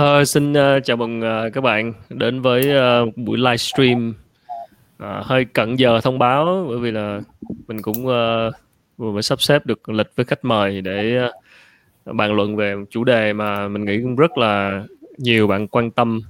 [0.00, 2.72] Uh, xin uh, chào mừng uh, các bạn đến với
[3.02, 4.14] uh, buổi livestream.
[5.02, 7.20] Uh, hơi cận giờ thông báo bởi vì là
[7.68, 8.54] mình cũng uh,
[8.96, 11.20] vừa mới sắp xếp được lịch với khách mời để
[12.10, 14.84] uh, bàn luận về một chủ đề mà mình nghĩ cũng rất là
[15.18, 16.20] nhiều bạn quan tâm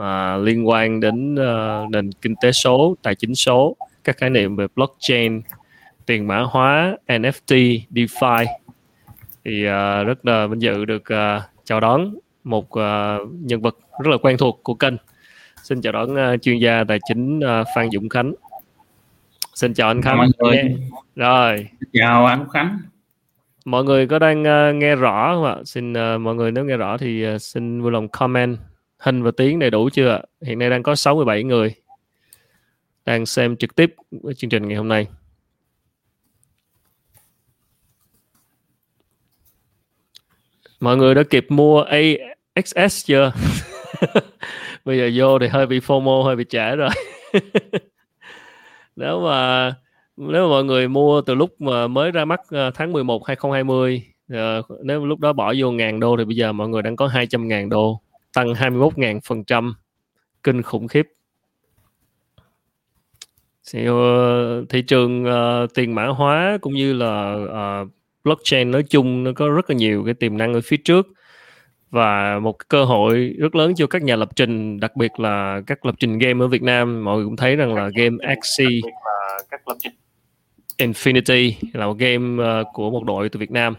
[0.00, 0.04] uh,
[0.42, 4.66] liên quan đến uh, nền kinh tế số, tài chính số, các khái niệm về
[4.76, 5.42] blockchain,
[6.06, 8.46] tiền mã hóa, NFT, DeFi.
[9.44, 14.10] Thì uh, rất là vinh dự được uh, chào đón một uh, nhân vật rất
[14.10, 14.94] là quen thuộc của kênh.
[15.62, 18.34] Xin chào đón uh, chuyên gia tài chính uh, Phan Dũng Khánh.
[19.54, 20.16] Xin chào anh Khánh.
[20.16, 20.76] Mọi người.
[21.16, 21.66] Rồi.
[21.92, 22.78] Chào anh Khánh.
[23.64, 25.56] Mọi người có đang uh, nghe rõ không ạ?
[25.64, 28.58] Xin uh, mọi người nếu nghe rõ thì uh, xin vui lòng comment
[28.98, 31.74] hình và tiếng đầy đủ chưa hiện nay đang có 67 người
[33.04, 33.94] đang xem trực tiếp
[34.36, 35.06] chương trình ngày hôm nay
[40.84, 41.98] mọi người đã kịp mua A
[42.64, 43.32] XS chưa?
[44.84, 46.90] Bây giờ vô thì hơi bị FOMO hơi bị trễ rồi.
[48.96, 49.74] Nếu mà
[50.16, 54.02] nếu mà mọi người mua từ lúc mà mới ra mắt ờ, tháng 11 2020
[54.32, 54.38] uh,
[54.82, 57.48] nếu lúc đó bỏ vô ngàn đô thì bây giờ mọi người đang có 200
[57.48, 58.00] ngàn đô
[58.32, 59.74] tăng 21 ngàn phần trăm.
[60.42, 61.06] Kinh khủng khiếp.
[63.76, 67.34] Uh, thị trường uh, tiền mã hóa cũng như là
[67.82, 67.88] uh,
[68.24, 71.08] blockchain nói chung nó có rất là nhiều cái tiềm năng ở phía trước
[71.90, 75.60] và một cái cơ hội rất lớn cho các nhà lập trình đặc biệt là
[75.66, 77.04] các lập trình game ở Việt Nam.
[77.04, 78.80] Mọi người cũng thấy rằng là game Axie
[79.50, 79.92] các lập trình.
[80.78, 83.74] Infinity là một game uh, của một đội từ Việt Nam.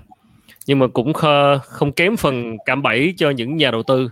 [0.65, 4.09] Nhưng mà cũng kh- không kém phần cạm bẫy cho những nhà đầu tư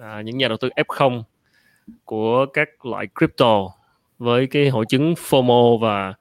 [0.00, 1.22] à, những nhà đầu tư F0
[2.04, 3.68] của các loại crypto
[4.18, 6.14] với cái hội chứng FOMO và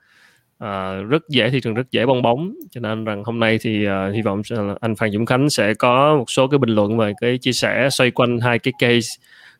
[0.58, 2.56] à, rất dễ thị trường rất dễ bong bóng.
[2.72, 4.42] Cho nên rằng hôm nay thì à, hy vọng
[4.81, 7.89] anh Phan Dũng Khánh sẽ có một số cái bình luận về cái chia sẻ
[7.92, 9.09] xoay quanh hai cái case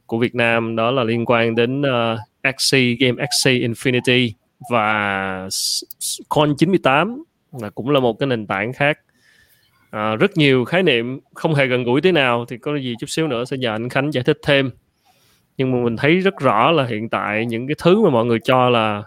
[0.06, 4.32] của Việt Nam đó là liên quan đến ờ, uh, Axie game Axie Infinity
[4.72, 5.50] và
[6.30, 7.24] Coin 98
[7.62, 9.00] là cũng là một cái nền tảng khác.
[9.92, 13.10] À, rất nhiều khái niệm không hề gần gũi thế nào thì có gì chút
[13.10, 14.70] xíu nữa sẽ nhờ anh Khánh giải thích thêm.
[15.58, 18.40] Nhưng mà mình thấy rất rõ là hiện tại những cái thứ mà mọi người
[18.44, 19.04] cho là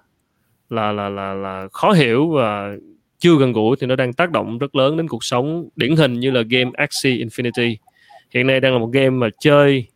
[0.70, 2.76] là là là là khó hiểu và
[3.18, 6.20] chưa gần gũi thì nó đang tác động rất lớn đến cuộc sống điển hình
[6.20, 7.76] như là game Axie Infinity.
[8.30, 9.86] Hiện nay đang là một game mà chơi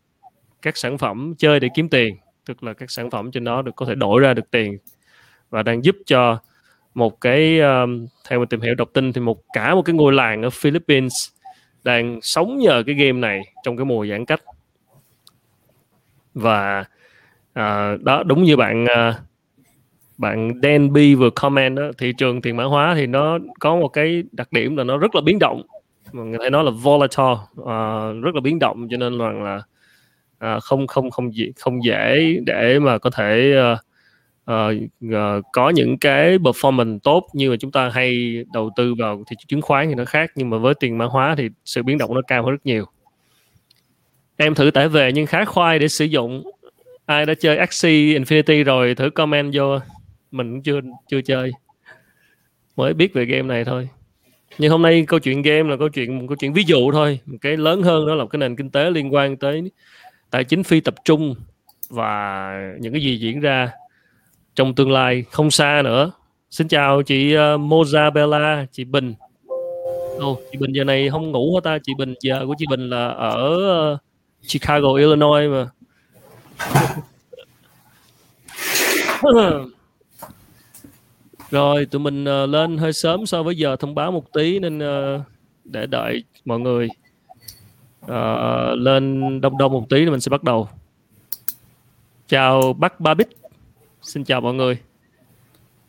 [0.62, 2.16] các sản phẩm chơi để kiếm tiền
[2.47, 4.78] tức là các sản phẩm trên đó được có thể đổi ra được tiền
[5.50, 6.38] và đang giúp cho
[6.94, 10.12] một cái um, theo mình tìm hiểu đọc tin thì một cả một cái ngôi
[10.12, 11.28] làng ở Philippines
[11.84, 14.43] đang sống nhờ cái game này trong cái mùa giãn cách.
[16.34, 16.84] Và
[17.50, 19.15] uh, đó đúng như bạn uh,
[20.22, 23.88] bạn Dan B vừa comment đó, thị trường tiền mã hóa thì nó có một
[23.88, 25.62] cái đặc điểm là nó rất là biến động.
[26.12, 29.62] Mà người ta nói là volatile uh, rất là biến động cho nên rằng là
[30.56, 33.78] uh, không không không dễ không dễ để mà có thể uh,
[34.50, 39.22] uh, uh, có những cái performance tốt như mà chúng ta hay đầu tư vào
[39.27, 41.83] thị trường chứng khoán thì nó khác nhưng mà với tiền mã hóa thì sự
[41.83, 42.84] biến động nó cao hơn rất nhiều.
[44.37, 46.43] Em thử tải về nhưng khá khoai để sử dụng.
[47.06, 49.78] Ai đã chơi Axie Infinity rồi thử comment vô
[50.32, 51.53] mình cũng chưa chưa chơi.
[52.76, 53.88] Mới biết về game này thôi.
[54.59, 57.20] Nhưng hôm nay câu chuyện game là câu chuyện một câu chuyện ví dụ thôi.
[57.26, 59.71] Một cái lớn hơn đó là một cái nền kinh tế liên quan tới
[60.31, 61.34] tài chính phi tập trung
[61.88, 63.71] và những cái gì diễn ra
[64.54, 66.12] trong tương lai không xa nữa.
[66.50, 69.15] Xin chào chị uh, Mozabella chị Bình.
[70.19, 71.78] Ồ, chị Bình giờ này không ngủ hả ta?
[71.82, 73.56] Chị Bình giờ của chị Bình là ở
[73.94, 73.98] uh,
[74.48, 75.71] Chicago Illinois mà.
[81.53, 84.79] Rồi tụi mình uh, lên hơi sớm so với giờ thông báo một tí nên
[84.79, 85.23] uh,
[85.65, 86.89] để đợi mọi người
[88.05, 90.69] uh, lên đông đông một tí thì mình sẽ bắt đầu.
[92.29, 93.29] Chào bác Ba Bích.
[94.03, 94.79] Xin chào mọi người.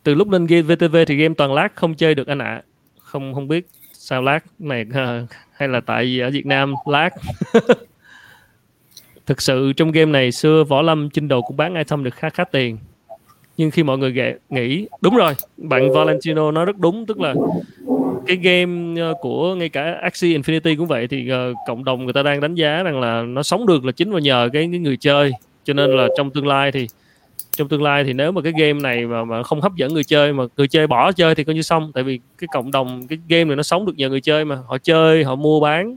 [0.02, 2.44] Từ lúc lên game VTV thì game toàn lag không chơi được anh ạ.
[2.44, 2.62] À.
[2.98, 7.12] Không không biết sao lag này uh, hay là tại vì ở Việt Nam lag.
[9.26, 12.30] Thực sự trong game này xưa Võ Lâm chinh đồ cũng bán item được khá
[12.30, 12.78] khá tiền
[13.56, 14.14] nhưng khi mọi người
[14.50, 17.06] nghĩ đúng rồi bạn Valentino nói rất đúng.
[17.06, 17.34] Tức là
[18.26, 22.12] cái game ờ, của ngay cả Axie Infinity cũng vậy thì uh, cộng đồng người
[22.12, 24.80] ta đang đánh giá rằng là nó sống được là chính và nhờ cái, cái
[24.80, 25.32] người chơi.
[25.64, 26.88] Cho nên là trong tương lai thì
[27.52, 30.04] trong tương lai thì nếu mà cái game này mà mà không hấp dẫn người
[30.04, 31.92] chơi mà người chơi bỏ chơi thì coi như xong.
[31.94, 34.58] Tại vì cái cộng đồng cái game này nó sống được nhờ người chơi mà.
[34.66, 35.96] Họ chơi họ mua bán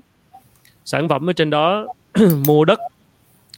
[0.86, 1.88] sản phẩm ở trên đó
[2.48, 2.80] mua đất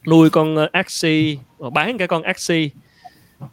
[0.07, 1.35] nuôi con ờ, Axie
[1.73, 2.69] bán cái con Axie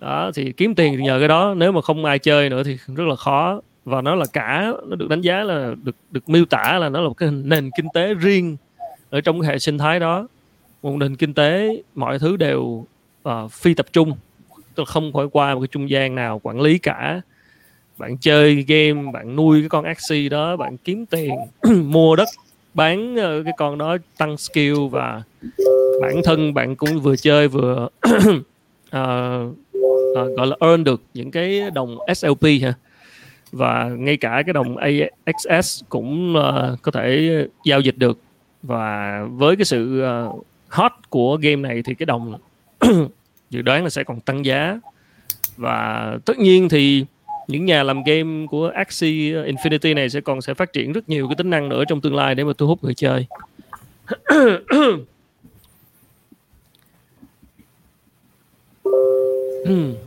[0.00, 3.04] đó thì kiếm tiền nhờ cái đó nếu mà không ai chơi nữa thì rất
[3.08, 3.60] là khó.
[3.84, 7.00] Và nó là cả nó được đánh giá là được được miêu tả là nó
[7.00, 8.56] là một cái nền kinh tế riêng
[9.10, 10.28] ở trong cái hệ sinh thái đó.
[10.82, 12.84] Một nền kinh tế mọi thứ đều
[13.28, 14.12] uh, phi tập trung.
[14.74, 17.20] Tức là không phải qua một cái trung gian nào quản lý cả.
[17.98, 21.34] Bạn chơi game bạn nuôi cái con axi đó bạn kiếm tiền
[21.84, 22.28] mua đất
[22.76, 25.22] bán ờ, cái con đó tăng skill và
[26.02, 29.54] bản thân bạn cũng vừa chơi vừa uh,
[30.16, 32.74] à, gọi là earn được những cái đồng SLP ha.
[33.52, 37.30] Và ngay cả cái đồng AXS cũng uh, có thể
[37.64, 38.18] giao dịch được.
[38.62, 42.38] Và với cái sự uh, hot của game này thì cái đồng
[43.50, 44.80] dự đoán là sẽ còn tăng giá.
[45.56, 47.04] Và tất nhiên thì
[47.48, 51.28] những nhà làm game của Axie Infinity này sẽ còn sẽ phát triển rất nhiều
[51.28, 53.26] cái tính năng nữa trong tương lai để mà thu hút người chơi.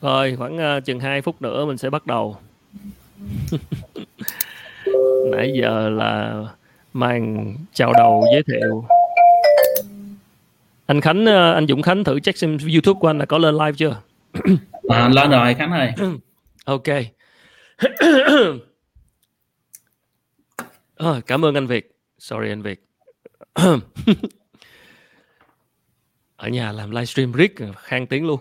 [0.00, 2.36] Rồi khoảng uh, chừng 2 phút nữa mình sẽ bắt đầu.
[5.32, 6.42] Nãy giờ là
[6.92, 8.84] màn chào đầu giới thiệu.
[10.86, 13.54] Anh Khánh uh, anh Dũng Khánh thử check xem YouTube của anh là có lên
[13.54, 14.00] live chưa?
[14.88, 15.92] À, lên rồi Khánh ơi.
[16.64, 16.88] Ok.
[20.96, 21.96] À, cảm ơn anh Việt.
[22.18, 22.84] Sorry anh Việt.
[26.36, 28.40] Ở nhà làm livestream riết khang tiếng luôn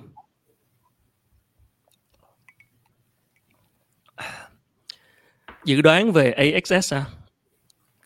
[5.67, 7.05] dự đoán về AXS à?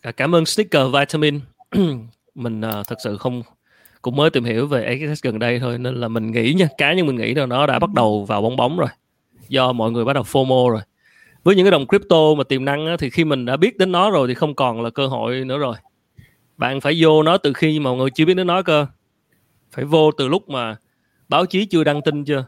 [0.03, 1.39] Dạ, cảm ơn sticker vitamin.
[2.35, 3.43] Mình uh, thật sự không
[4.01, 6.93] cũng mới tìm hiểu về AXS gần đây thôi nên là mình nghĩ nha cá
[6.93, 8.89] nhân mình nghĩ là nó đã bắt đầu vào bong bóng rồi
[9.49, 10.81] do mọi người bắt đầu FOMO rồi.
[11.43, 13.91] Với những cái đồng crypto mà tiềm năng á, thì khi mình đã biết đến
[13.91, 15.75] nó rồi thì không còn là cơ hội nữa rồi.
[16.57, 18.85] Bạn phải vô nó từ khi mà mọi người chưa biết đến nó cơ.
[19.71, 20.75] Phải vô từ lúc mà
[21.29, 22.45] báo chí chưa đăng tin chưa?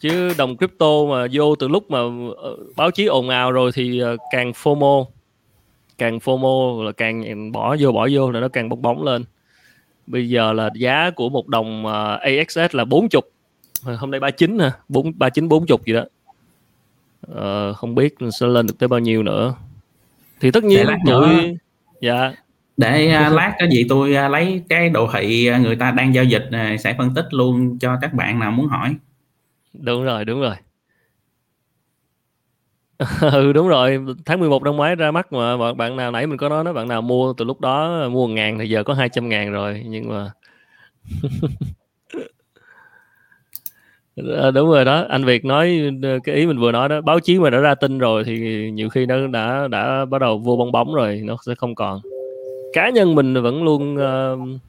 [0.00, 1.98] Chứ đồng crypto mà vô từ lúc mà
[2.36, 5.04] ờ, báo chí ồn ào rồi thì ờ, càng FOMO.
[5.98, 9.24] Càng FOMO là càng bỏ vô bỏ vô là nó càng bong bóng lên.
[10.06, 13.08] Bây giờ là giá của một đồng à, AXS là 40
[13.84, 16.04] hôm nay 39 ha 4 39 40 gì đó.
[17.32, 19.54] Uh, không biết sẽ lên được tới bao nhiêu nữa.
[20.40, 21.56] Thì tất nhiên tụi
[22.00, 22.32] dạ.
[22.76, 26.24] Để uh, lát có gì tôi uh, lấy cái đồ thị người ta đang giao
[26.24, 28.94] dịch uh, sẽ phân tích luôn cho các bạn nào muốn hỏi
[29.72, 30.54] đúng rồi đúng rồi.
[33.32, 33.98] Ừ đúng rồi.
[34.26, 36.88] Tháng 11 năm ngoái ra mắt mà bạn nào nãy mình có nói nó bạn
[36.88, 40.30] nào mua từ lúc đó mua ngàn thì giờ có 200 ngàn rồi nhưng mà
[44.36, 45.06] ờ, đúng rồi đó.
[45.08, 47.74] Anh Việt nói ờ, cái ý mình vừa nói đó báo chí mà đã ra
[47.74, 51.36] tin rồi thì nhiều khi nó đã đã bắt đầu vô bong bóng rồi nó
[51.46, 52.00] sẽ không còn.
[52.72, 54.60] Cá nhân mình vẫn luôn uh,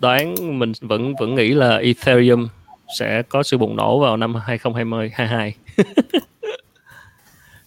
[0.00, 2.48] đoán mình vẫn vẫn nghĩ là Ethereum
[2.96, 5.54] sẽ có sự bùng nổ vào năm 2020 22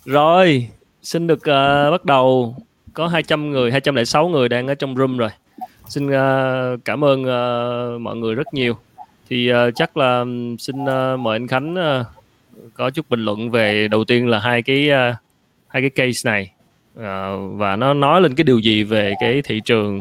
[0.05, 0.69] Rồi,
[1.01, 2.55] xin được uh, bắt đầu
[2.93, 5.29] có 200 người, 206 người đang ở trong room rồi.
[5.87, 8.77] Xin uh, cảm ơn uh, mọi người rất nhiều.
[9.29, 10.25] Thì uh, chắc là
[10.59, 12.05] xin uh, mời anh Khánh uh,
[12.73, 15.15] có chút bình luận về đầu tiên là hai cái uh,
[15.67, 16.51] hai cái case này
[16.99, 19.99] uh, và nó nói lên cái điều gì về cái thị trường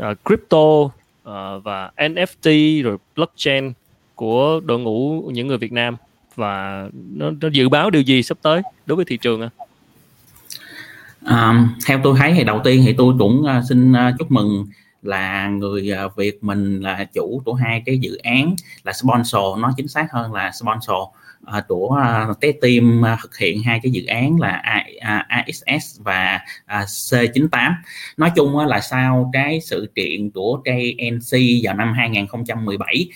[0.00, 0.92] uh, crypto uh,
[1.64, 3.72] và NFT rồi blockchain
[4.18, 5.96] của đội ngũ những người Việt Nam
[6.34, 9.50] và nó, nó dự báo điều gì sắp tới đối với thị trường à?
[11.24, 14.66] À, theo tôi thấy thì đầu tiên thì tôi cũng uh, xin uh, chúc mừng
[15.02, 19.72] là người uh, Việt mình là chủ của hai cái dự án là sponsor nó
[19.76, 21.08] chính xác hơn là sponsor
[21.52, 21.98] À, của
[22.30, 27.72] uh, cái team à, thực hiện hai cái dự án là ASS AXS và C98
[28.16, 33.08] nói chung là sau cái sự kiện của KNC vào năm 2017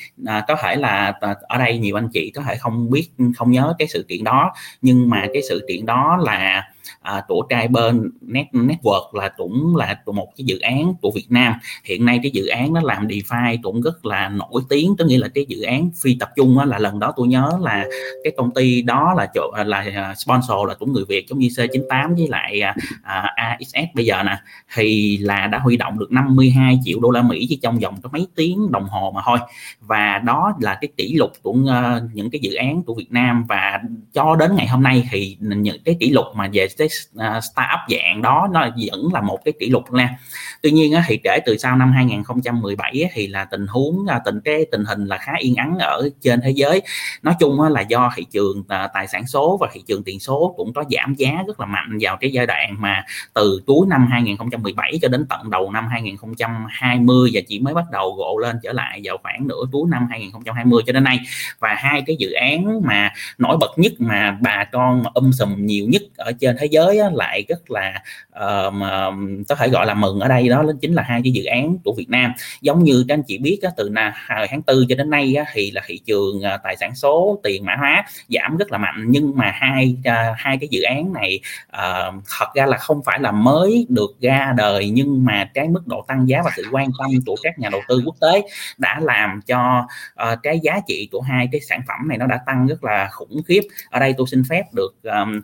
[0.48, 1.12] có thể là
[1.42, 4.54] ở đây nhiều anh chị có thể không biết không nhớ cái sự kiện đó
[4.82, 6.71] nhưng mà cái sự kiện đó là
[7.02, 11.26] à, của trai bên net network là cũng là một cái dự án của Việt
[11.28, 11.54] Nam.
[11.84, 15.18] Hiện nay cái dự án nó làm DeFi cũng rất là nổi tiếng có nghĩa
[15.18, 17.86] là cái dự án phi tập trung là lần đó tôi nhớ là
[18.24, 21.48] cái công ty đó là chỗ là à, sponsor là cũng người Việt giống như
[21.48, 24.36] C98 với lại à, à AXS bây giờ nè.
[24.74, 28.08] Thì là đã huy động được 52 triệu đô la Mỹ chỉ trong vòng có
[28.12, 29.38] mấy tiếng đồng hồ mà thôi.
[29.80, 33.44] Và đó là cái kỷ lục của uh, những cái dự án của Việt Nam.
[33.48, 33.80] Và
[34.12, 37.40] cho đến ngày hôm nay thì những cái kỷ lục mà về cái cái à,
[37.40, 40.18] startup dạng đó nó vẫn là một cái kỷ lục nha
[40.62, 44.66] tuy nhiên thì kể từ sau năm 2017 thì là tình huống à, tình cái
[44.72, 46.82] tình hình là khá yên ắng ở trên thế giới.
[47.22, 50.54] Nói chung là do thị trường à, tài sản số và thị trường tiền số
[50.56, 53.04] cũng có giảm giá rất là mạnh vào cái giai đoạn mà
[53.34, 58.14] từ cuối năm 2017 cho đến tận đầu năm 2020 và chỉ mới bắt đầu
[58.14, 61.20] gộ lên trở lại vào khoảng nửa cuối năm 2020 cho đến nay.
[61.58, 65.66] Và hai cái dự án mà nổi bật nhất mà bà con mà um sùm
[65.66, 69.10] nhiều nhất ở trên thế giới lại rất là uh, mà
[69.48, 71.94] có thể gọi là mừng ở đây đó chính là hai cái dự án của
[71.94, 72.32] Việt Nam.
[72.60, 75.44] Giống như các anh chị biết á, từ à, tháng tư cho đến nay á,
[75.52, 79.04] thì là thị trường à, tài sản số tiền mã hóa giảm rất là mạnh.
[79.08, 83.20] Nhưng mà hai à, hai cái dự án này uh, thật ra là không phải
[83.20, 86.90] là mới được ra đời nhưng mà cái mức độ tăng giá và sự quan
[86.98, 88.42] tâm của các nhà đầu tư quốc tế
[88.78, 89.86] đã làm cho
[90.22, 93.08] uh, cái giá trị của hai cái sản phẩm này nó đã tăng rất là
[93.12, 93.60] khủng khiếp.
[93.90, 95.40] Ở đây tôi xin phép được um,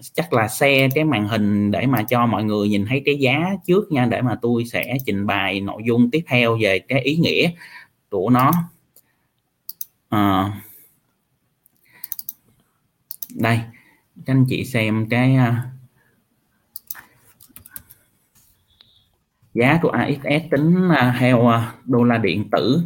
[0.00, 3.50] chắc là xe cái màn hình để mà cho mọi người nhìn thấy cái giá
[3.66, 7.16] trước nha để mà tôi sẽ trình bày nội dung tiếp theo về cái ý
[7.16, 7.50] nghĩa
[8.10, 8.52] của nó.
[10.08, 10.52] À,
[13.34, 13.60] đây
[14.26, 15.54] các anh chị xem cái uh,
[19.54, 22.82] giá của AXS tính uh, theo uh, đô la điện tử.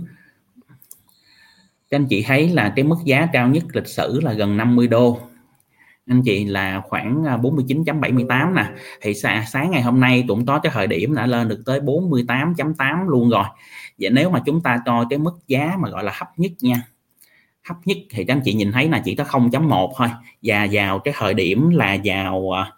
[1.91, 4.89] Các anh chị thấy là cái mức giá cao nhất lịch sử là gần 50
[4.89, 5.21] đô
[6.09, 8.65] anh chị là khoảng à, 49.78 nè.
[9.01, 9.15] Thì
[9.47, 13.31] sáng ngày hôm nay cũng có cái thời điểm đã lên được tới 48.8 luôn
[13.31, 13.45] rồi.
[13.99, 16.83] Vậy nếu mà chúng ta cho cái mức giá mà gọi là hấp nhất nha.
[17.69, 20.09] Hấp nhất thì các anh chị nhìn thấy là chỉ có 0.1 thôi.
[20.43, 22.73] Và vào cái thời điểm là vào à,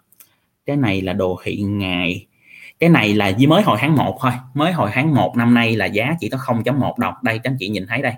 [0.65, 2.27] cái này là đồ hiện ngày.
[2.79, 4.31] Cái này là mới hồi tháng 1 thôi.
[4.53, 7.13] Mới hồi tháng 1 năm nay là giá chỉ có 0.1 đồng.
[7.23, 8.13] Đây các anh chị nhìn thấy đây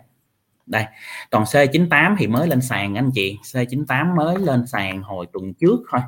[0.65, 0.85] đây
[1.29, 3.37] còn C98 thì mới lên sàn anh chị.
[3.43, 6.01] C98 mới lên sàn hồi tuần trước thôi.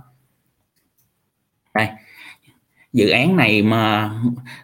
[1.73, 1.87] Đây
[2.95, 4.11] dự án này mà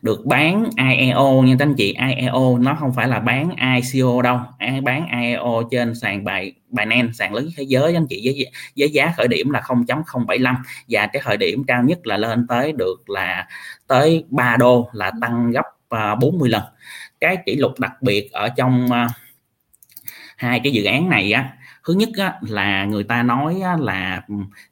[0.02, 1.96] được bán IEO nha các anh chị.
[2.18, 4.40] IEO nó không phải là bán ICO đâu.
[4.84, 8.46] Bán IEO trên sàn bài Binance sàn lớn thế giới anh chị với
[8.78, 10.56] với giá khởi điểm là 0.075
[10.90, 13.48] và cái khởi điểm cao nhất là lên tới được là
[13.88, 16.64] tới 3 đô là tăng gấp à, 40 lần.
[17.20, 19.12] Cái kỷ lục đặc biệt ở trong uh,
[20.42, 21.54] hai cái dự án này á.
[21.88, 24.22] Thứ nhất á, là người ta nói á, là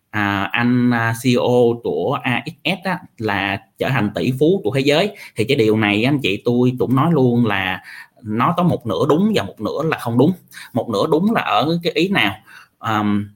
[0.09, 5.15] à, anh à, CEO của AXS á, là trở thành tỷ phú của thế giới.
[5.35, 7.81] Thì cái điều này anh chị tôi cũng nói luôn là
[8.23, 10.31] nó có một nửa đúng và một nửa là không đúng.
[10.73, 12.35] Một nửa đúng là ở cái ý nào?
[12.79, 13.27] Um,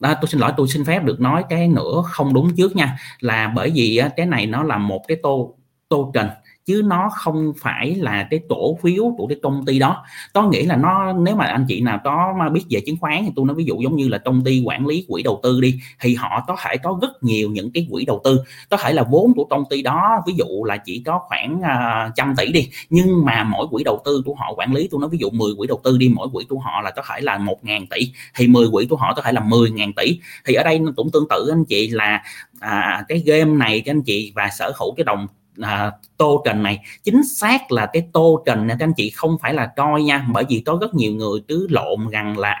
[0.00, 2.76] đó, à, tôi xin lỗi tôi xin phép được nói cái nửa không đúng trước
[2.76, 2.98] nha.
[3.20, 5.54] Là bởi vì á, cái này nó là một cái tô
[5.88, 6.26] tô trình
[6.66, 10.04] chứ nó không phải là cái cổ phiếu của cái công ty đó.
[10.32, 13.22] Có nghĩa là nó nếu mà anh chị nào có mà biết về chứng khoán
[13.24, 15.60] thì tôi nói ví dụ giống như là công ty quản lý quỹ đầu tư
[15.60, 18.40] đi thì họ có thể có rất nhiều những cái quỹ đầu tư.
[18.70, 22.14] Có thể là vốn của công ty đó ví dụ là chỉ có khoảng uh,
[22.16, 25.10] trăm tỷ đi nhưng mà mỗi quỹ đầu tư của họ quản lý tôi nói
[25.10, 27.38] ví dụ 10 quỹ đầu tư đi mỗi quỹ của họ là có thể là
[27.38, 30.20] một ngàn tỷ thì 10 quỹ của họ có thể là 10 ngàn tỷ.
[30.44, 32.22] Thì ở đây cũng tương tự anh chị là
[32.60, 35.26] à, cái game này các anh chị và sở hữu cái đồng
[35.60, 36.78] à, tô trần này.
[37.02, 40.26] Chính xác là cái tô trần này các anh chị không phải là coi nha
[40.32, 42.60] bởi vì có rất nhiều người cứ lộn rằng là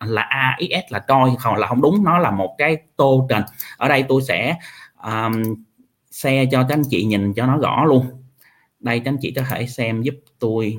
[0.00, 3.42] là AXS là coi hoặc là không đúng nó là một cái tô trần
[3.76, 4.56] ở đây tôi sẽ
[5.04, 5.42] um,
[6.10, 8.06] xe cho các anh chị nhìn cho nó rõ luôn.
[8.80, 10.78] Đây các anh chị có thể xem giúp tôi.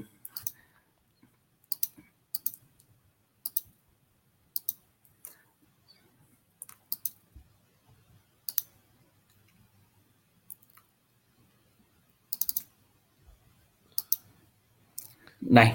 [15.50, 15.68] Đây.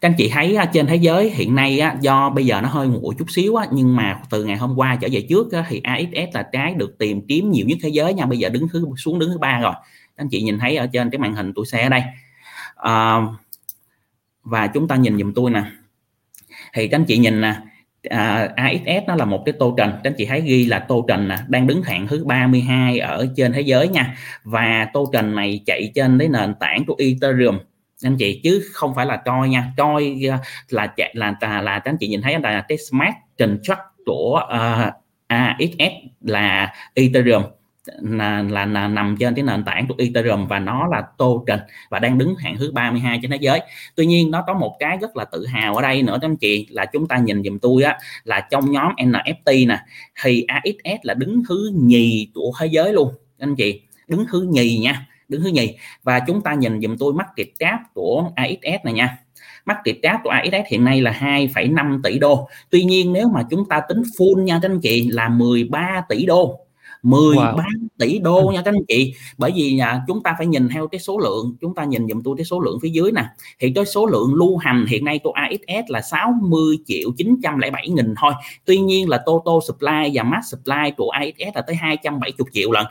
[0.00, 2.88] Các anh chị thấy à, trên thế giới hiện nay do bây giờ nó hơi
[2.88, 6.42] nguội chút xíu nhưng mà từ ngày hôm qua trở về trước thì AXS là
[6.52, 8.26] trái được tìm kiếm nhiều nhất thế giới nha.
[8.26, 9.72] Bây giờ đứng thứ xuống đứng thứ ba rồi.
[10.16, 12.02] Các anh chị nhìn thấy ở trên cái màn hình tôi xe ở đây.
[12.76, 13.20] À,
[14.42, 15.62] và chúng ta nhìn dùm tôi nè.
[16.74, 17.56] Thì các anh chị nhìn nè
[18.10, 19.90] à, AXS nó là một cái tô trần.
[19.90, 23.28] Các anh chị thấy ghi là tô trần nè đang đứng hạng thứ 32 ở
[23.36, 24.16] trên thế giới nha.
[24.44, 27.58] Và tô trần này chạy trên cái nền tảng của Ethereum
[28.04, 29.72] anh chị chứ không phải là trôi nha.
[29.76, 30.36] Trôi ờ,
[30.68, 34.94] là là là, là anh chị nhìn thấy là cái smart contract của ờ, uh,
[35.26, 37.42] AXS là Ethereum.
[38.00, 41.58] Là, là, là nằm trên cái nền tảng của Ethereum và nó là token
[41.90, 43.60] và đang đứng hạng thứ 32 trên thế giới.
[43.94, 46.36] Tuy nhiên nó có một cái rất là tự hào ở đây nữa các anh
[46.36, 49.78] chị là chúng ta nhìn dùm tôi á là trong nhóm NFT nè
[50.22, 53.80] thì AXS là đứng thứ nhì của thế giới luôn anh chị.
[54.08, 55.76] Đứng thứ nhì nha đứng thứ nhì.
[56.02, 59.18] Và chúng ta nhìn dùm tôi mắc market cap của AXS này nha.
[59.64, 62.48] Mắc market cap của AXS hiện nay là 2,5 tỷ đô.
[62.70, 66.26] Tuy nhiên nếu mà chúng ta tính full nha các anh chị là 13 tỷ
[66.26, 66.60] đô.
[67.02, 67.62] 13 wow.
[67.98, 69.14] tỷ đô nha các anh chị.
[69.38, 71.56] Bởi vì nhà chúng ta phải nhìn theo cái số lượng.
[71.60, 73.24] Chúng ta nhìn dùm tôi cái số lượng phía dưới nè.
[73.58, 78.14] Thì cái số lượng lưu hành hiện nay của AXS là 60 triệu 907 nghìn
[78.20, 78.32] thôi.
[78.64, 82.86] Tuy nhiên là Toto supply và mass supply của AXS là tới 270 triệu lần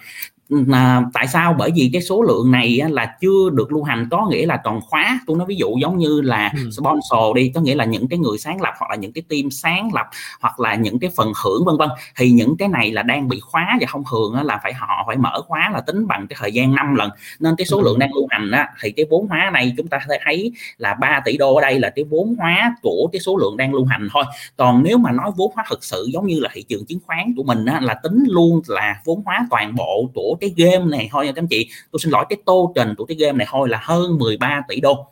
[0.71, 1.55] à, tại sao?
[1.59, 4.81] Bởi vì cái số lượng này là chưa được lưu hành có nghĩa là còn
[4.81, 5.19] khóa.
[5.27, 6.69] Tôi nói ví dụ giống như là ừ.
[6.71, 9.51] sponsor đi có nghĩa là những cái người sáng lập hoặc là những cái team
[9.51, 10.07] sáng lập
[10.39, 11.89] hoặc là những cái phần hưởng vân vân.
[12.17, 15.17] Thì những cái này là đang bị khóa và không thường là phải họ phải
[15.17, 17.09] mở khóa là tính bằng cái thời gian 5 lần.
[17.39, 19.99] Nên cái số lượng đang lưu hành á, thì cái vốn hóa này chúng ta
[20.25, 23.57] thấy là 3 tỷ đô ở đây là cái vốn hóa của cái số lượng
[23.57, 24.23] đang lưu hành thôi.
[24.57, 27.33] Còn nếu mà nói vốn hóa thực sự giống như là thị trường chứng khoán
[27.37, 31.09] của mình á, là tính luôn là vốn hóa toàn bộ của cái game này
[31.11, 31.69] thôi nha các anh chị.
[31.91, 34.79] Tôi xin lỗi cái tô trình của cái game này thôi là hơn 13 tỷ
[34.79, 35.07] đô.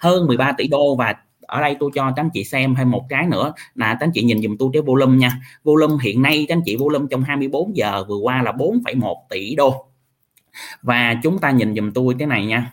[0.00, 3.04] Hơn 13 tỷ đô và ở đây tôi cho các anh chị xem thêm một
[3.08, 5.40] cái nữa là các anh chị nhìn dùm tôi cái volume nha.
[5.64, 9.54] Volume hiện nay các anh chị volume trong 24 giờ vừa qua là 4,1 tỷ
[9.54, 9.86] đô.
[10.82, 12.72] Và chúng ta nhìn dùm tôi cái này nha.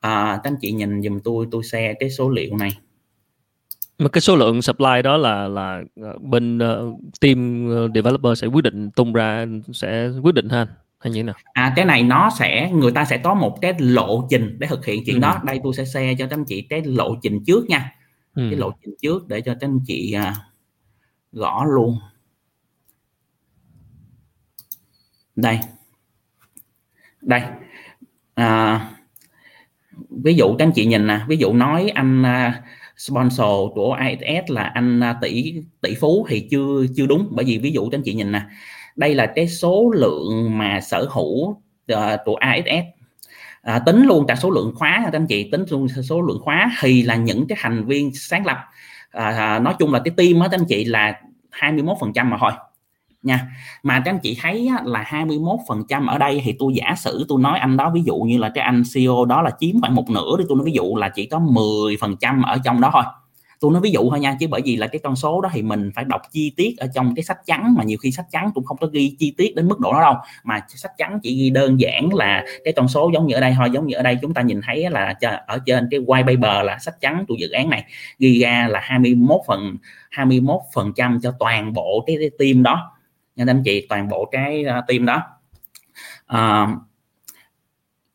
[0.00, 2.70] À, các anh chị nhìn dùm tôi tôi share cái số liệu này.
[3.98, 8.46] Mà cái số lượng supply đó là là ờ, bên uh, team ờ, developer sẽ
[8.46, 10.66] quyết định tung ra sẽ quyết định ha
[10.98, 11.34] hay như thế nào?
[11.52, 14.86] À cái này nó sẽ người ta sẽ có một cái lộ trình để thực
[14.86, 15.20] hiện chuyện ừ.
[15.20, 15.40] đó.
[15.44, 17.94] Đây tôi sẽ share cho các anh chị cái lộ trình trước nha.
[18.34, 18.46] Ừ.
[18.50, 20.34] cái lộ trình trước để cho các anh chị uh,
[21.32, 21.98] gõ luôn.
[25.36, 25.58] Đây.
[27.20, 27.42] Đây.
[28.34, 28.90] À,
[30.10, 32.54] ví dụ các anh chị nhìn nè ví dụ nói anh uh,
[32.96, 37.28] sponsor của ISS là anh uh, tỷ tỷ phú thì chưa chưa đúng.
[37.30, 38.42] Bởi vì ví dụ các anh chị nhìn nè
[38.98, 41.48] đây là cái số lượng mà sở hữu
[41.92, 42.98] uh, của ASS
[43.62, 46.70] à, tính luôn cả số lượng khóa các anh chị tính luôn số lượng khóa
[46.80, 48.56] thì là những cái thành viên sáng lập.
[49.10, 51.20] À, à nói chung là cái team á các anh chị là
[51.60, 52.52] 21% mà thôi
[53.22, 53.46] nha.
[53.82, 57.40] Mà các anh chị thấy á, là 21% ở đây thì tôi giả sử tôi
[57.40, 60.10] nói anh đó ví dụ như là cái anh CEO đó là chiếm khoảng một
[60.10, 63.02] nửa đi tôi nói ví dụ là chỉ có 10% ở trong đó thôi
[63.60, 65.62] tôi nói ví dụ thôi nha chứ bởi vì là cái con số đó thì
[65.62, 68.50] mình phải đọc chi tiết ở trong cái sách trắng mà nhiều khi sách trắng
[68.54, 70.14] cũng không có ghi chi tiết đến mức độ đó đâu.
[70.44, 73.54] Mà sách trắng chỉ ghi đơn giản là cái con số giống như ở đây
[73.56, 75.14] thôi giống như ở đây chúng ta nhìn thấy là
[75.46, 77.84] ở trên cái white paper là sách trắng của dự án này
[78.18, 79.76] ghi ra là 21 phần
[80.10, 82.92] 21 phần trăm cho toàn bộ cái, cái team đó.
[83.36, 85.22] Nha anh chị toàn bộ cái uh, team đó.
[86.34, 86.78] Uh,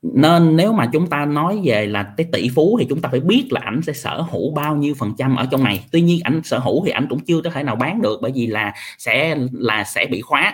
[0.04, 3.20] nên nếu mà chúng ta nói về là cái tỷ phú thì chúng ta phải
[3.20, 5.86] biết là ảnh sẽ sở hữu bao nhiêu phần trăm ở trong này.
[5.92, 8.32] Tuy nhiên ảnh sở hữu thì ảnh cũng chưa có thể nào bán được bởi
[8.36, 10.54] vì là sẽ là sẽ bị khóa.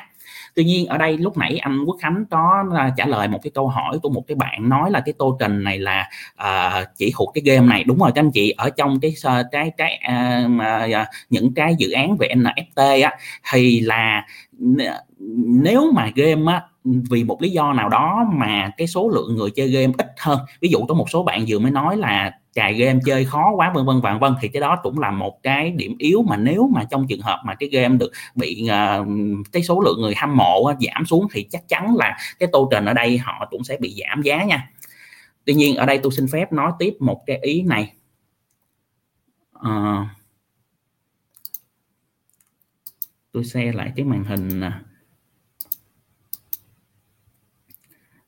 [0.55, 3.51] Tuy nhiên ở đây lúc nãy anh Quốc Khánh có à, trả lời một cái
[3.55, 6.09] câu hỏi của một cái bạn nói là cái tô trình này là
[6.43, 7.83] uh, chỉ thuộc cái game này.
[7.83, 9.13] Đúng rồi các anh chị ở trong cái
[9.51, 9.99] cái cái
[11.01, 13.17] uh, những cái dự án về NFT á
[13.51, 14.25] thì là
[15.59, 19.51] nếu mà game á vì một lý do nào đó mà cái số lượng người
[19.51, 22.73] chơi game ít hơn ví dụ có một số bạn vừa mới nói là cài
[22.73, 25.71] game chơi khó quá vân vân vân vân thì cái đó cũng là một cái
[25.71, 29.07] điểm yếu mà nếu mà trong trường hợp mà cái game được bị uh,
[29.51, 32.85] cái số lượng người hâm mộ giảm xuống thì chắc chắn là cái tô trình
[32.85, 34.69] ở đây họ cũng sẽ bị giảm giá nha.
[35.45, 37.93] Tuy nhiên ở đây tôi xin phép nói tiếp một cái ý này.
[39.59, 40.07] Uh,
[43.31, 44.71] tôi share lại cái màn hình nè.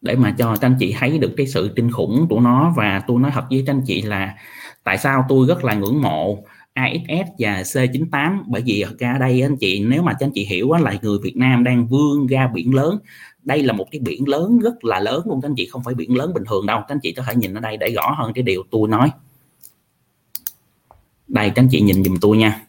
[0.01, 3.01] Để mà cho các anh chị thấy được cái sự kinh khủng của nó và
[3.07, 4.35] tôi nói thật với các anh chị là
[4.83, 9.57] tại sao tôi rất là ngưỡng mộ AXS và C98 bởi vì ở đây anh
[9.57, 12.99] chị, nếu mà anh chị hiểu là người Việt Nam đang vươn ra biển lớn.
[13.43, 15.93] Đây là một cái biển lớn rất là lớn luôn, các anh chị, không phải
[15.93, 16.79] biển lớn bình thường đâu.
[16.79, 19.11] Các anh chị có thể nhìn ở đây để rõ hơn cái điều tôi nói.
[21.27, 22.61] Đây, các anh chị nhìn dùm tôi nha.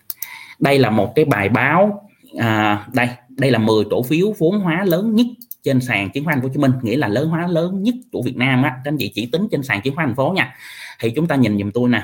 [0.58, 4.84] Đây là một cái bài báo à, đây đây là 10 cổ phiếu vốn hóa
[4.84, 5.26] lớn nhất
[5.62, 8.36] trên sàn chứng khoán Hồ Chí Minh nghĩa là lớn hóa lớn nhất của Việt
[8.36, 8.70] Nam á.
[8.84, 10.54] Các anh chị chỉ tính trên sàn chứng khoán thành phố nha.
[11.00, 12.02] Thì chúng ta nhìn dùm tôi nè.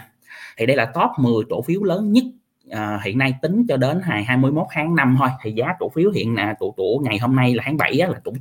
[0.56, 2.24] Thì đây là top 10 cổ phiếu lớn nhất
[2.70, 6.10] à, hiện nay tính cho đến ngày 21 tháng 5 thôi thì giá cổ phiếu
[6.10, 8.34] hiện là tụ tụ ngày hôm nay là tháng 7 á, là cũng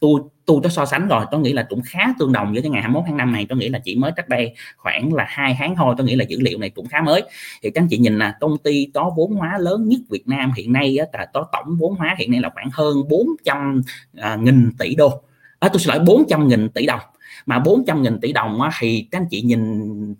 [0.00, 2.70] tôi tôi có so sánh rồi tôi nghĩ là cũng khá tương đồng với cái
[2.70, 5.56] ngày 21 tháng 5 này tôi nghĩ là chỉ mới cách đây khoảng là hai
[5.58, 7.22] tháng thôi tôi nghĩ là dữ liệu này cũng khá mới.
[7.62, 10.52] Thì các anh chị nhìn là công ty có vốn hóa lớn nhất Việt Nam
[10.56, 13.82] hiện nay á, là có tổng vốn hóa hiện nay là khoảng hơn 400
[14.16, 15.22] à, nghìn tỷ đô.
[15.58, 17.00] À, tôi xin lỗi 400 nghìn tỷ đồng
[17.46, 19.70] mà 400.000 tỷ đồng á, thì các anh chị nhìn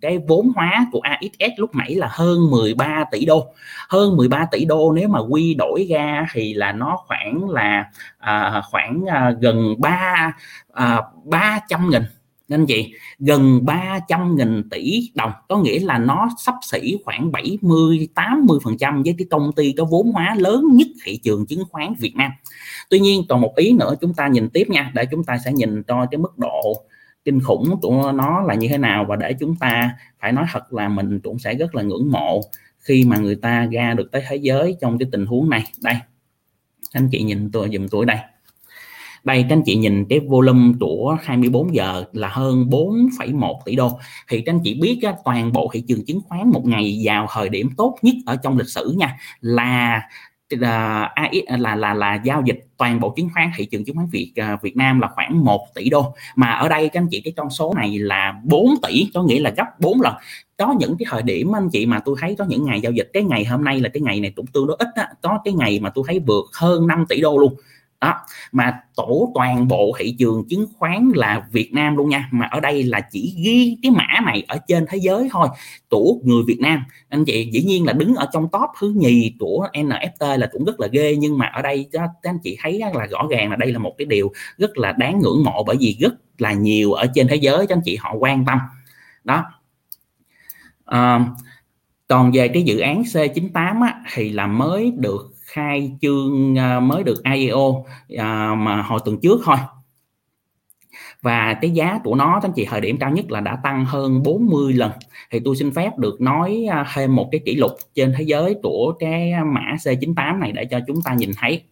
[0.01, 3.47] cái vốn hóa của AXS lúc nãy là hơn 13 tỷ đô.
[3.89, 7.85] Hơn 13 tỷ đô nếu mà quy đổi ra thì là nó khoảng là
[8.19, 10.33] à, khoảng à, gần 3
[10.73, 12.03] à, 300 nghìn.
[12.49, 15.33] Nên chị gần 300 nghìn tỷ đồng.
[15.49, 19.73] Có nghĩa là nó sắp xỉ khoảng 70 80 phần trăm với cái công ty
[19.79, 22.31] có vốn hóa lớn nhất thị trường chứng khoán Việt Nam.
[22.91, 24.91] Tuy nhiên còn một ý nữa chúng ta nhìn tiếp nha.
[24.95, 26.85] Để chúng ta sẽ nhìn cho cái mức độ
[27.25, 30.73] kinh khủng của nó là như thế nào và để chúng ta phải nói thật
[30.73, 32.41] là mình cũng sẽ rất là ngưỡng mộ
[32.79, 35.65] khi mà người ta ra được tới thế giới trong cái tình huống này.
[35.83, 35.95] Đây
[36.93, 38.17] anh chị nhìn tôi dùm tôi đây.
[39.25, 43.99] Đây các anh chị nhìn cái volume của 24 giờ là hơn 4,1 tỷ đô.
[44.29, 47.27] Thì các anh chị biết á, toàn bộ thị trường chứng khoán một ngày vào
[47.33, 50.03] thời điểm tốt nhất ở trong lịch sử nha là
[50.57, 54.09] là à, là là là giao dịch toàn bộ chứng khoán thị trường chứng khoán
[54.13, 56.15] Việt uh, Việt Nam là khoảng 1 tỷ đô.
[56.37, 59.41] Mà ở đây các anh chị cái con số này là 4 tỷ có nghĩa
[59.41, 60.15] là gấp 4 lần.
[60.59, 63.11] Có những cái thời điểm anh chị mà tôi thấy có những ngày giao dịch
[63.13, 65.55] cái ngày hôm nay là cái ngày này cũng tương đối ít á có cái
[65.55, 67.55] ngày mà tôi thấy vượt hơn 5 tỷ đô luôn
[68.05, 68.15] đó
[68.53, 72.61] mà tổ toàn bộ thị trường chứng khoán là Việt Nam luôn nha mà ở
[72.61, 75.49] đây là chỉ ghi cái mã này ở trên thế giới thôi
[75.89, 76.85] tổ người Việt Nam.
[77.09, 80.65] Anh chị dĩ nhiên là đứng ở trong top thứ nhì của NFT là cũng
[80.65, 83.57] rất là ghê nhưng mà ở đây các anh chị thấy là rõ ràng là
[83.57, 86.93] đây là một cái điều rất là đáng ngưỡng mộ bởi vì rất là nhiều
[86.93, 88.59] ở trên thế giới các anh chị họ quan tâm.
[89.25, 89.45] Đó.
[90.85, 91.27] À,
[92.09, 97.03] còn về cái dự án C98 á, thì là mới được khai chương à, mới
[97.03, 97.85] được IEO
[98.19, 99.57] à, mà hồi tuần trước thôi.
[101.23, 104.23] Và cái giá của nó anh chị thời điểm cao nhất là đã tăng hơn
[104.23, 104.91] 40 lần.
[105.31, 108.55] Thì tôi xin phép được nói à, thêm một cái kỷ lục trên thế giới
[108.63, 111.63] của cái mã C98 này để cho chúng ta nhìn thấy.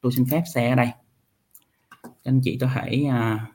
[0.00, 0.88] Tôi xin phép xe ở đây
[2.24, 3.46] anh chị có thể à,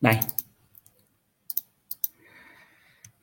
[0.00, 0.14] đây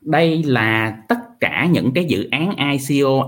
[0.01, 3.27] đây là tất cả những cái dự án ICO,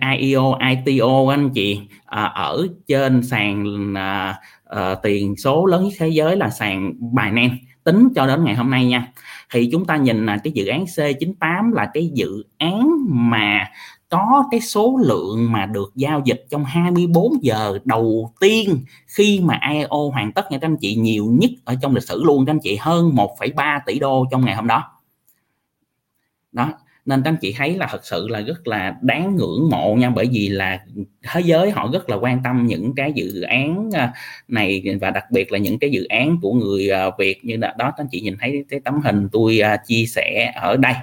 [0.00, 1.80] IEO, ITO anh chị.
[2.04, 3.64] À, ở trên sàn
[3.96, 7.56] à, à, tiền số lớn nhất thế giới là sàn Binance.
[7.84, 9.12] Tính cho đến ngày hôm nay nha.
[9.52, 13.66] Thì chúng ta nhìn là cái dự án C98 là cái dự án mà
[14.08, 19.60] có cái số lượng mà được giao dịch trong 24 giờ đầu tiên khi mà
[19.72, 20.94] IO hoàn tất nha các anh chị.
[20.94, 22.76] Nhiều nhất ở trong lịch sử luôn các anh chị.
[22.80, 24.84] Hơn 1,3 tỷ đô trong ngày hôm đó
[26.52, 26.72] đó,
[27.08, 30.10] nên các anh chị thấy là thật sự là rất là đáng ngưỡng mộ nha,
[30.10, 30.80] bởi vì là
[31.28, 34.12] thế giới họ rất là quan tâm những cái dự án à,
[34.48, 37.74] này và đặc biệt là những cái dự án của người à, Việt như là,
[37.78, 40.94] đó, các anh chị nhìn thấy cái tấm hình tôi à, chia sẻ ở đây.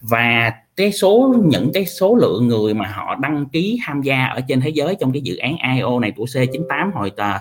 [0.00, 4.40] Và cái số, những cái số lượng người mà họ đăng ký tham gia ở
[4.48, 7.32] trên thế giới trong cái dự án IO này của C98 hồi tờ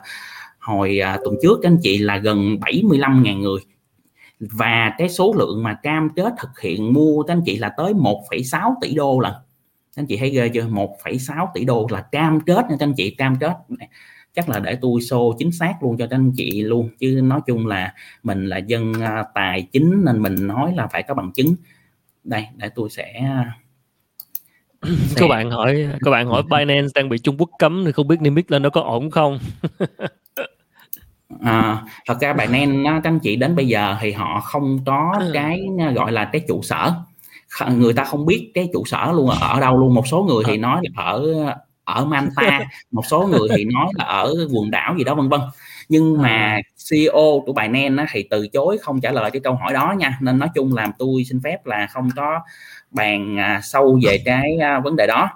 [0.60, 3.60] hồi tuần trước, các anh chị là gần 75.000 người
[4.40, 7.94] và cái số lượng mà cam kết thực hiện mua các anh chị là tới
[7.94, 9.34] 1,6 tỷ đô lần.
[9.96, 10.66] Các anh chị thấy ghê chưa?
[10.66, 13.54] 1,6 tỷ đô là cam kết nha các anh chị cam kết.
[14.36, 16.90] Chắc là để tôi xô chính xác luôn cho các anh chị luôn.
[17.00, 17.94] Chứ nói chung là
[18.24, 21.56] mình là dân à, tài chính nên mình nói là phải có bằng chứng.
[22.24, 23.22] Đây để tôi sẽ
[25.16, 28.22] các bạn hỏi các bạn hỏi Binance đang bị Trung Quốc cấm thì không biết
[28.22, 29.40] niêm yết lên nó có ổn không?
[31.42, 35.16] à, thật ra bạn nên các anh chị đến bây giờ thì họ không có
[35.20, 35.32] ừ.
[35.34, 35.62] cái
[35.96, 36.94] gọi là cái trụ sở.
[37.70, 39.94] Người ta không biết cái trụ sở luôn ở đâu luôn.
[39.94, 40.58] Một số người thì ờ.
[40.58, 41.24] nói là ở
[41.84, 42.60] ở Manta
[42.92, 45.42] một số người thì nói là ở quần đảo gì đó vân vân.
[45.90, 49.74] Nhưng mà CEO của bài Nen thì từ chối không trả lời cái câu hỏi
[49.74, 50.18] đó nha.
[50.22, 52.40] Nên nói chung làm tôi xin phép là không có
[52.92, 55.30] bàn à, sâu về cái à, vấn đề đó.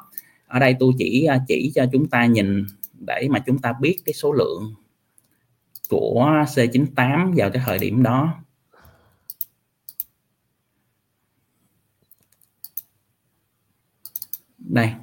[0.48, 3.98] Ở đây tôi chỉ à, chỉ cho chúng ta nhìn để mà chúng ta biết
[4.06, 4.74] cái số lượng
[5.90, 8.34] của C98 vào cái thời điểm đó.
[14.58, 14.94] Đây.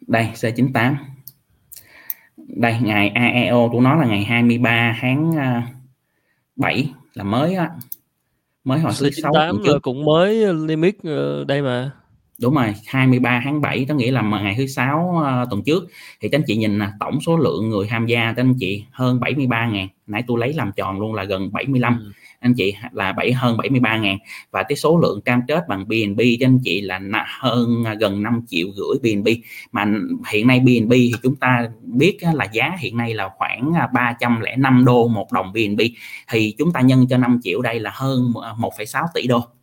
[0.00, 0.94] Đây C98
[2.48, 5.32] đây ngày AEO của nó là ngày 23 tháng
[6.56, 7.70] 7 à, là mới á.
[8.64, 9.32] Mới hồi thứ sáu
[9.82, 11.90] cũng mới limit ờ, đây mà
[12.40, 15.86] đúng rồi 23 tháng 7 có nghĩa là ngày thứ sáu uh, tuần trước
[16.20, 18.84] thì các anh chị nhìn là tổng số lượng người tham gia các anh chị
[18.90, 19.88] hơn 73 ngàn.
[20.06, 22.12] Nãy tôi lấy làm tròn luôn là gần 75 ừ.
[22.40, 24.18] anh chị là bảy hơn 73 ngàn.
[24.50, 27.00] Và cái số lượng cam kết bằng BNB cho anh chị là
[27.40, 29.28] hơn à, gần 5 triệu rưỡi BNB
[29.72, 29.86] mà
[30.32, 34.84] hiện nay BNB thì chúng ta biết là giá hiện nay là khoảng 305 à,
[34.86, 35.80] đô một đồng BNB
[36.30, 39.57] thì chúng ta nhân cho 5 triệu đây là hơn 1,6 tỷ đô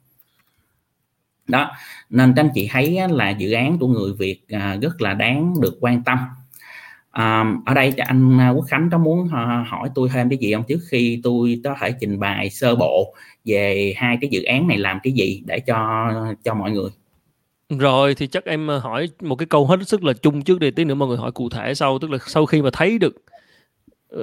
[1.48, 1.72] đó.
[2.10, 5.54] Nên các anh chị thấy là dự án của người Việt à, rất là đáng
[5.62, 6.18] được quan tâm.
[7.12, 10.54] À, ở đây anh à, Quốc Khánh có muốn à, hỏi tôi thêm cái gì
[10.54, 10.64] không?
[10.68, 13.14] Trước khi tôi có thể trình bày sơ bộ
[13.46, 16.10] về hai cái dự án này làm cái gì để cho
[16.44, 16.90] cho mọi người?
[17.70, 20.84] Rồi thì chắc em hỏi một cái câu hết sức là chung trước đi tí
[20.84, 22.00] nữa mọi người hỏi cụ thể sau.
[22.00, 23.16] Tức là sau khi mà thấy được
[24.16, 24.20] uh,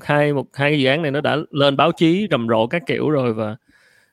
[0.00, 2.82] hai một hai cái dự án này nó đã lên báo chí rầm rộ các
[2.86, 3.56] kiểu rồi và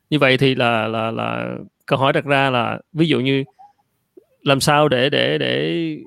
[0.10, 1.56] như vậy thì là là là
[1.92, 3.44] câu hỏi đặt ra là ví dụ như
[4.42, 5.98] làm sao để để để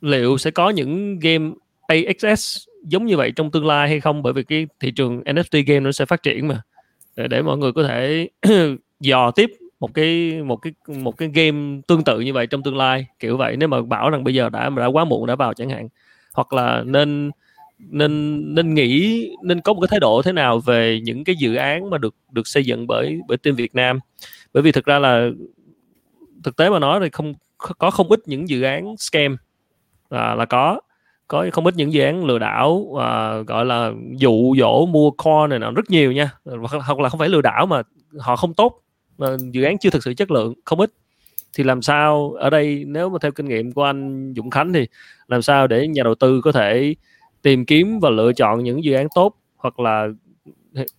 [0.00, 1.50] liệu sẽ có những game
[1.86, 4.22] AXS giống như vậy trong tương lai hay không?
[4.22, 6.62] Bởi vì cái thị trường NFT game nó sẽ phát triển mà.
[7.16, 8.28] Để, để mọi người có thể
[9.00, 12.76] dò tiếp một cái một cái một cái game tương tự như vậy trong tương
[12.76, 13.56] lai kiểu vậy.
[13.56, 15.88] Nếu mà bảo rằng bây giờ đã đã quá muộn đã vào chẳng hạn.
[16.32, 17.30] Hoặc là nên
[17.78, 21.54] nên nên nghĩ nên có một cái thái độ thế nào về những cái dự
[21.54, 24.00] án mà được được xây dựng bởi bởi team Việt Nam?
[24.54, 25.28] Bởi vì thực ra là
[26.44, 27.34] thực tế mà nói thì không
[27.78, 29.36] có không ít những dự án scam.
[30.10, 30.80] Là là có
[31.28, 35.50] có không ít những dự án lừa đảo à, gọi là dụ dỗ mua coin
[35.50, 36.30] này nọ rất nhiều nha.
[36.86, 37.82] Hoặc là không phải lừa đảo mà
[38.18, 38.80] họ không tốt
[39.18, 40.92] mà dự án chưa thực sự chất lượng không ít.
[41.54, 44.86] Thì làm sao ở đây nếu mà theo kinh nghiệm của anh Dũng Khánh thì
[45.28, 46.94] làm sao để nhà đầu tư có thể
[47.42, 50.08] tìm kiếm và lựa chọn những dự án tốt hoặc là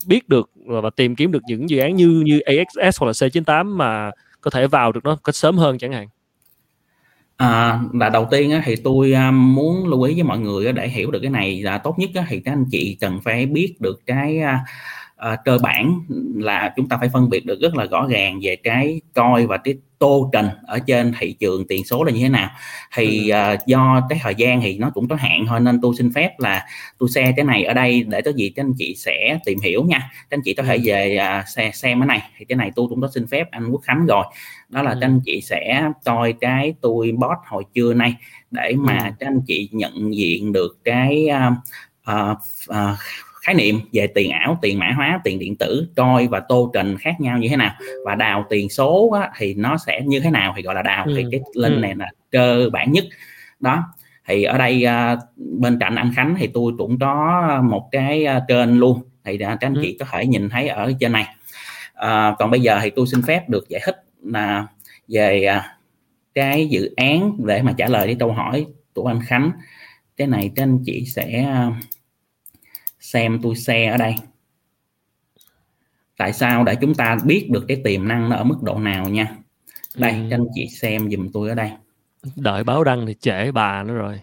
[0.05, 3.77] biết được và tìm kiếm được những dự án như như AXS hoặc là C98
[3.77, 4.11] mà
[4.41, 6.07] có thể vào được nó cách sớm hơn chẳng hạn.
[7.37, 10.71] À, là đầu tiên á, thì tôi à, muốn lưu ý với mọi người á,
[10.71, 13.45] để hiểu được cái này là tốt nhất á, thì các anh chị cần phải
[13.45, 14.59] biết được cái à,
[15.15, 15.99] à, à, cơ bản
[16.35, 19.57] là chúng ta phải phân biệt được rất là rõ ràng về cái coi và
[19.57, 22.49] cái tô trình ở trên thị trường tiền số là như thế nào.
[22.95, 26.13] Thì uh, do cái thời gian thì nó cũng có hạn thôi nên tôi xin
[26.13, 26.65] phép là
[26.97, 29.83] tôi share cái này ở đây để có gì các anh chị sẽ tìm hiểu
[29.83, 29.99] nha.
[30.29, 32.21] Các anh chị có thể về uh, xem, xem cái này.
[32.37, 34.25] Thì cái này tôi cũng có xin phép anh Quốc Khánh rồi.
[34.69, 34.97] Đó là ừ.
[35.01, 38.15] các anh chị sẽ coi cái tôi post hồi trưa nay
[38.51, 39.11] để mà ừ.
[39.19, 41.53] các anh chị nhận diện được cái uh,
[42.11, 42.37] uh,
[42.69, 42.99] uh,
[43.45, 46.97] khái niệm về tiền ảo tiền mã hóa tiền điện tử coi và tô trình
[46.97, 47.73] khác nhau như thế nào
[48.05, 51.05] và đào tiền số á, thì nó sẽ như thế nào thì gọi là đào
[51.05, 51.13] ừ.
[51.15, 51.79] thì cái link ừ.
[51.79, 53.05] này là cơ bản nhất
[53.59, 53.83] đó
[54.27, 58.43] thì ở đây uh, bên cạnh anh Khánh thì tôi cũng có một cái uh,
[58.47, 59.95] kênh luôn thì uh, các anh chị ừ.
[59.99, 61.25] có thể nhìn thấy ở trên này
[61.93, 64.67] uh, còn bây giờ thì tôi xin phép được giải thích là
[65.07, 65.63] về uh,
[66.35, 69.51] cái dự án để mà trả lời cái câu hỏi của anh Khánh
[70.17, 71.73] cái này các anh chị sẽ uh,
[73.05, 74.15] xem tôi xe ở đây.
[76.17, 79.09] Tại sao để chúng ta biết được cái tiềm năng nó ở mức độ nào
[79.09, 79.35] nha?
[79.95, 80.27] Đây ừ.
[80.31, 81.71] anh chị xem dùm tôi ở đây.
[82.35, 84.19] Đợi báo đăng thì trễ bà nữa rồi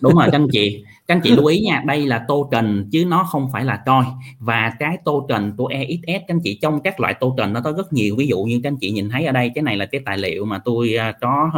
[0.00, 0.84] đúng rồi các anh chị.
[1.06, 3.82] Các anh chị lưu ý nha đây là tô trần chứ nó không phải là
[3.86, 4.04] coi
[4.38, 7.60] và cái tô trần của EXS các anh chị trong các loại tô trần nó
[7.60, 8.16] có rất nhiều.
[8.16, 10.18] Ví dụ như các anh chị nhìn thấy ở đây cái này là cái tài
[10.18, 11.50] liệu mà tôi uh, có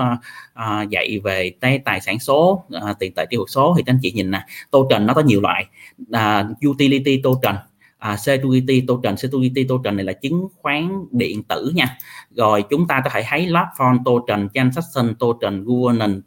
[0.54, 3.74] uh, dạy về cái tài sản số uh, tiền tệ tiêu thuật số.
[3.76, 5.66] Thì các anh chị nhìn nè tô trần nó có nhiều loại.
[6.02, 7.56] Uh, utility tô trần
[7.98, 11.98] à, security token security token này là chứng khoán điện tử nha.
[12.30, 16.20] Rồi chúng ta có thể thấy platform token transaction token governance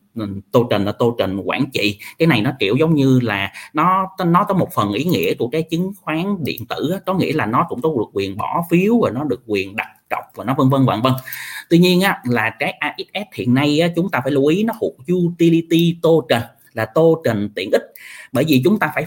[0.52, 2.00] token là token quản trị.
[2.18, 5.48] Cái này nó kiểu giống như là nó nó có một phần ý nghĩa của
[5.48, 9.00] cái chứng khoán điện tử có nghĩa là nó cũng có được quyền bỏ phiếu
[9.02, 11.14] và nó được quyền đặt cọc và nó vân vân vân vân.
[11.70, 14.74] Tuy nhiên á, là cái AXS hiện nay á, chúng ta phải lưu ý nó
[14.80, 16.42] thuộc utility token
[16.74, 17.84] là token tiện ích.
[18.32, 19.06] Bởi vì chúng ta phải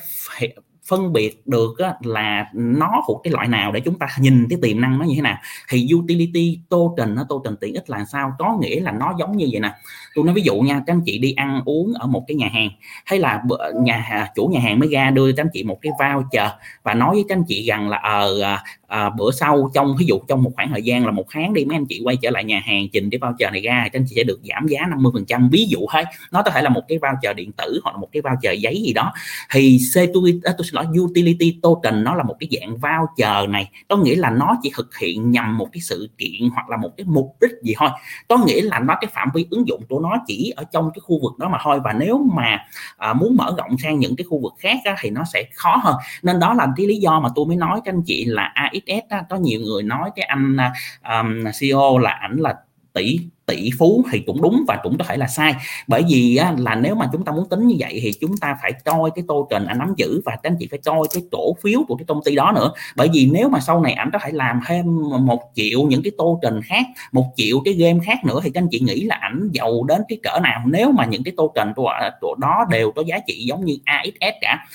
[0.88, 4.58] phân biệt được á, là nó thuộc cái loại nào để chúng ta nhìn cái
[4.62, 5.36] tiềm năng nó như thế nào.
[5.68, 8.32] Thì utility token nó token tiện ích là sao?
[8.38, 9.72] Có nghĩa là nó giống như vậy nè.
[10.14, 12.48] Tôi nói ví dụ nha các anh chị đi ăn uống ở một cái nhà
[12.52, 12.68] hàng
[13.04, 13.42] hay là
[13.82, 16.50] nhà à, chủ nhà hàng mới ra đưa các anh chị một cái voucher
[16.82, 18.62] và nói với các anh chị rằng là ờ à,
[18.94, 21.64] à, bữa sau trong ví dụ trong một khoảng thời gian là một tháng đi
[21.64, 24.04] mấy anh chị quay trở lại nhà hàng trình cái voucher này ra các anh
[24.08, 25.48] chị sẽ được giảm giá 50 phần trăm.
[25.52, 26.02] Ví dụ thôi
[26.32, 28.82] nó có thể là một cái voucher điện tử hoặc là một cái voucher giấy
[28.82, 29.12] gì đó.
[29.50, 33.50] Thì c tôi à, tôi xin lỗi utility token nó là một cái dạng voucher
[33.50, 33.70] này.
[33.88, 36.90] Có nghĩa là nó chỉ thực hiện nhằm một cái sự kiện hoặc là một
[36.96, 37.88] cái mục đích gì thôi.
[38.28, 41.00] Có nghĩa là nó cái phạm vi ứng dụng của nó chỉ ở trong cái
[41.00, 41.80] khu vực đó mà thôi.
[41.84, 42.58] Và nếu mà
[42.96, 45.76] à, muốn mở rộng sang những cái khu vực khác á, thì nó sẽ khó
[45.76, 45.96] hơn.
[46.22, 48.83] Nên đó là cái lý do mà tôi mới nói các anh chị là ax
[48.86, 50.72] Gates á, có nhiều người nói cái anh à,
[51.20, 52.54] um, CEO là ảnh là
[52.92, 55.54] tỷ tỷ phú thì cũng đúng và cũng có thể là sai.
[55.86, 58.56] Bởi vì á, là nếu mà chúng ta muốn tính như vậy thì chúng ta
[58.62, 61.56] phải coi cái token anh nắm giữ và các anh chị phải coi cái cổ
[61.62, 62.70] phiếu của cái công ty đó nữa.
[62.96, 64.86] Bởi vì nếu mà sau này ảnh có thể làm thêm
[65.20, 68.68] một triệu những cái token khác một triệu cái game khác nữa thì các anh
[68.70, 70.62] chị nghĩ là ảnh giàu đến cái cỡ nào?
[70.66, 73.76] Nếu mà những cái token của, à, của đó đều có giá trị giống như
[73.84, 74.66] AXS cả.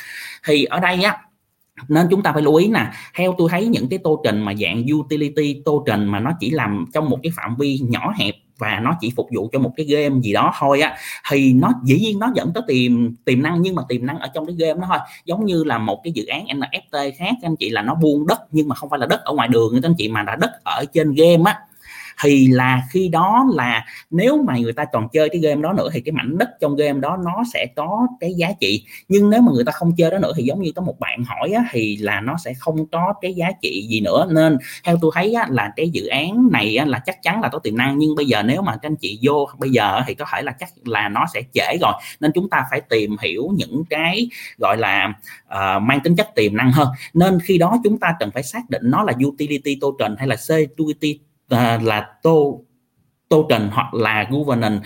[0.45, 1.17] Thì ở đây á
[1.87, 4.53] nên chúng ta phải lưu ý nè, theo tôi thấy những cái tô trình mà
[4.55, 8.35] dạng utility tô trình mà nó chỉ làm trong một cái phạm vi nhỏ hẹp
[8.57, 10.95] và nó chỉ phục vụ cho một cái game gì đó thôi á,
[11.31, 14.27] thì nó dĩ nhiên nó vẫn có tiềm tiềm năng, nhưng mà tiềm năng ở
[14.33, 14.97] trong cái game đó thôi.
[15.25, 18.39] Giống như là một cái dự án NFT khác, anh chị, là nó buôn đất
[18.51, 20.51] nhưng mà không phải là đất ở ngoài đường các anh chị, mà là đất
[20.63, 21.59] ở trên game á
[22.23, 25.89] thì là khi đó là nếu mà người ta còn chơi cái game đó nữa
[25.93, 28.83] thì cái mảnh đất trong game đó nó sẽ có cái giá trị.
[29.07, 31.23] Nhưng nếu mà người ta không chơi đó nữa thì giống như có một bạn
[31.23, 34.27] hỏi á, thì là nó sẽ không có cái giá trị gì nữa.
[34.31, 37.49] Nên theo tôi thấy á, là cái dự án này á, là chắc chắn là
[37.49, 37.97] có tiềm năng.
[37.97, 40.51] Nhưng bây giờ nếu mà các anh chị vô bây giờ thì có thể là
[40.59, 41.93] chắc là nó sẽ trễ rồi.
[42.19, 45.13] Nên chúng ta phải tìm hiểu những cái gọi là
[45.47, 46.87] uh, mang tính chất tiềm năng hơn.
[47.13, 50.35] Nên khi đó chúng ta cần phải xác định nó là utility token hay là
[50.35, 51.19] security
[51.53, 52.61] uh, là tô
[53.29, 54.85] tô trình hoặc là governance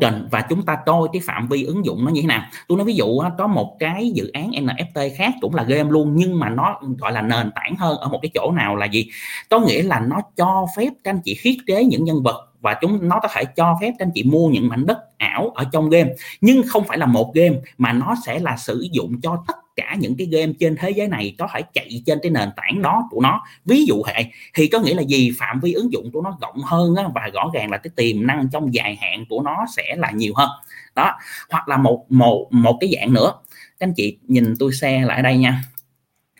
[0.00, 2.42] trình và chúng ta coi cái phạm vi ứng dụng nó như thế nào.
[2.68, 6.12] Tôi nói ví dụ có một cái dự án NFT khác cũng là game luôn
[6.14, 9.08] nhưng mà nó gọi là nền tảng hơn ở một cái chỗ nào là gì?
[9.50, 12.74] Có nghĩa là nó cho phép các anh chị thiết kế những nhân vật và
[12.80, 15.64] chúng nó có thể cho phép các anh chị mua những mảnh đất ảo ở
[15.72, 16.10] trong game.
[16.40, 19.96] Nhưng không phải là một game mà nó sẽ là sử dụng cho tất cả
[19.98, 23.08] những cái game trên thế giới này có thể chạy trên cái nền tảng đó
[23.10, 23.42] của nó.
[23.64, 25.30] Ví dụ hệ thì có nghĩa là gì?
[25.38, 28.26] Phạm vi ứng dụng của nó rộng hơn á, và rõ ràng là cái tiềm
[28.26, 30.48] năng trong dài hạn của nó sẽ là nhiều hơn.
[30.94, 31.12] Đó
[31.50, 33.32] hoặc là một một một cái dạng nữa.
[33.78, 35.62] Các anh chị nhìn tôi xe lại đây nha.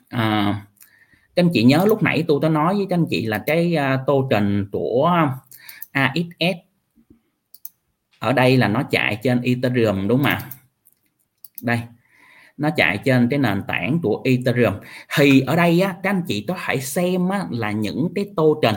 [0.09, 0.62] À,
[1.37, 3.76] các anh chị nhớ lúc nãy tôi có nói với các anh chị là cái
[3.76, 5.28] à, uh, trình của
[6.06, 6.58] AXS
[8.18, 10.50] ở đây là nó chạy trên Ethereum đúng không ạ?
[11.62, 11.80] Đây
[12.56, 14.74] nó chạy trên cái nền tảng của Ethereum.
[15.16, 18.74] Thì ở đây á, các anh chị có thể xem á, là những cái token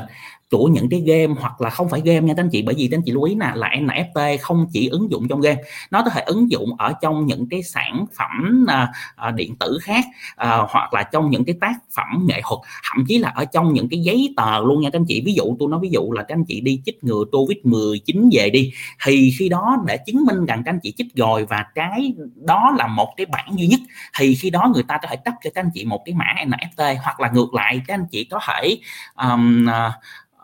[0.52, 2.88] của những cái game hoặc là không phải game nha các anh chị bởi vì
[2.92, 5.62] các anh chị lưu ý nè là NFT không chỉ ứng dụng trong game
[5.92, 9.78] nó có thể ứng dụng ở trong những cái sản phẩm à, à, điện tử
[9.82, 13.46] khác à, hoặc là trong những cái tác phẩm nghệ thuật thậm chí là ở
[13.46, 15.22] trong những cái giấy tờ luôn nha các anh chị.
[15.26, 18.30] Ví dụ tôi nói ví dụ là các anh chị đi chích ngừa covid 19
[18.34, 18.72] về đi
[19.06, 22.76] thì khi đó để chứng minh rằng các anh chị chích rồi và cái đó
[22.78, 23.80] là một cái bản duy nhất
[24.20, 26.26] thì khi đó người ta có thể cấp cho các anh chị một cái mã
[26.46, 28.78] NFT hoặc là ngược lại các anh chị có thể
[29.16, 29.68] um,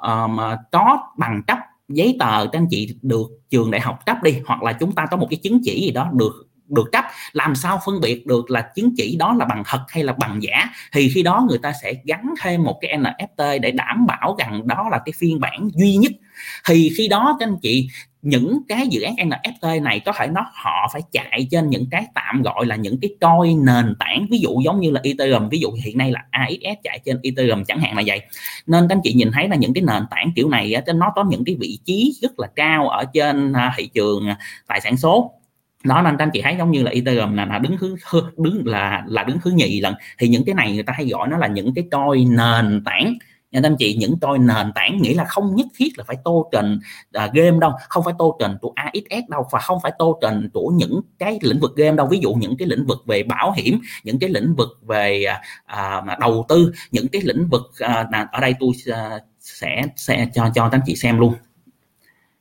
[0.01, 0.39] um,
[0.71, 1.57] có bằng cấp
[1.89, 5.05] giấy tờ các anh chị được trường đại học cấp đi hoặc là chúng ta
[5.11, 7.05] có một cái chứng chỉ gì đó được được cấp.
[7.33, 10.43] Làm sao phân biệt được là chứng chỉ đó là bằng thật hay là bằng
[10.43, 10.69] giả?
[10.93, 14.67] Thì khi đó người ta sẽ gắn thêm một cái NFT để đảm bảo rằng
[14.67, 16.11] đó là cái phiên bản duy nhất.
[16.67, 17.89] Thì khi đó các anh chị
[18.27, 22.05] những cái dự án NFT này có thể nó họ phải chạy trên những cái
[22.13, 25.59] tạm gọi là những cái coi nền tảng ví dụ giống như là Ethereum ví
[25.59, 28.21] dụ hiện nay là AXS chạy trên Ethereum chẳng hạn là vậy.
[28.67, 31.25] Nên các anh chị nhìn thấy là những cái nền tảng kiểu này nó có
[31.29, 34.37] những cái vị trí rất là cao ở trên à, thị trường à,
[34.67, 35.33] tài sản số.
[35.83, 37.95] Đó nên anh chị thấy giống như là Ethereum là, là đứng thứ
[38.37, 39.93] đứng là là đứng thứ nhì lần.
[40.17, 43.13] Thì những cái này người ta hay gọi nó là những cái coi nền tảng
[43.51, 46.49] nha anh chị những tôi nền tảng nghĩa là không nhất thiết là phải tô
[46.51, 46.81] trình uh,
[47.11, 50.49] à, game đâu không phải tô trình của AXS đâu và không phải tô trình
[50.53, 52.07] của những cái lĩnh vực game đâu.
[52.07, 55.25] Ví dụ những cái lĩnh vực về bảo hiểm những cái lĩnh vực về
[55.73, 60.49] uh, đầu tư những cái lĩnh vực uh, ở đây tôi uh, sẽ sẽ cho
[60.55, 61.33] cho anh chị xem luôn.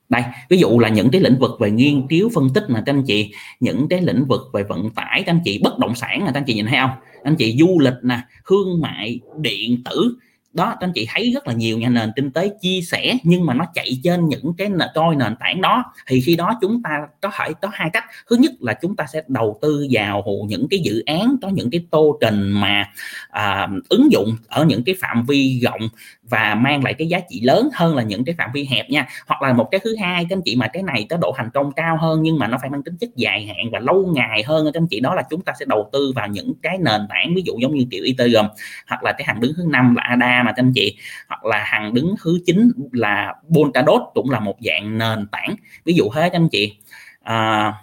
[0.08, 2.92] Đây ví dụ là những cái lĩnh vực về nghiên cứu phân tích mà các
[2.92, 6.24] anh chị những cái lĩnh vực về vận tải các anh chị bất động sản
[6.24, 6.90] là các anh chị nhìn thấy không?
[7.22, 10.16] Anh chị du lịch nè thương mại điện tử
[10.56, 13.46] đó các anh chị thấy rất là nhiều nhà nền kinh tế chia sẻ nhưng
[13.46, 15.84] mà nó chạy trên những cái coi nền tảng đó.
[16.06, 18.04] Thì khi đó chúng ta có thể có hai cách.
[18.30, 21.70] Thứ nhất là chúng ta sẽ đầu tư vào những cái dự án có những
[21.70, 22.84] cái tô trình mà
[23.30, 25.88] à, ứng dụng ở những cái phạm vi rộng
[26.28, 29.06] và mang lại cái giá trị lớn hơn là những cái phạm vi hẹp nha.
[29.26, 31.50] Hoặc là một cái thứ hai các anh chị mà cái này có độ thành
[31.50, 34.42] công cao hơn nhưng mà nó phải mang tính chất dài hạn và lâu ngày
[34.42, 37.00] hơn các anh chị đó là chúng ta sẽ đầu tư vào những cái nền
[37.08, 38.46] tảng ví dụ giống như kiểu Ethereum
[38.88, 40.96] hoặc là cái hàng đứng thứ năm là ADA mà các anh chị
[41.28, 45.54] hoặc là hàng đứng thứ chín là Polkadot cũng là một dạng nền tảng.
[45.84, 46.76] Ví dụ thế các anh chị.
[47.22, 47.74] À,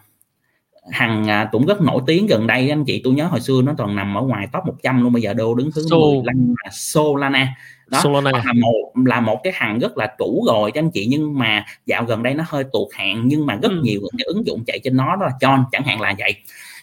[0.91, 3.73] hằng à, cũng rất nổi tiếng gần đây anh chị tôi nhớ hồi xưa nó
[3.77, 6.71] còn nằm ở ngoài top 100 luôn bây giờ đô đứng thứ so, 15 là
[6.71, 7.55] Solana
[7.87, 8.31] đó Solana.
[8.31, 11.65] là một là một cái hàng rất là chủ rồi cho anh chị nhưng mà
[11.85, 13.79] dạo gần đây nó hơi tụt hạn nhưng mà rất ừ.
[13.83, 16.33] nhiều cái ứng dụng chạy trên nó đó là John chẳng hạn là vậy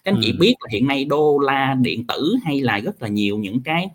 [0.05, 0.21] các anh ừ.
[0.25, 3.63] chị biết là hiện nay đô la điện tử hay là rất là nhiều những
[3.63, 3.89] cái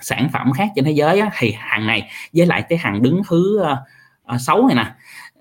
[0.00, 3.22] sản phẩm khác trên thế giới á, thì hàng này với lại cái hàng đứng
[3.28, 3.62] thứ
[4.34, 4.92] uh, 6 này nè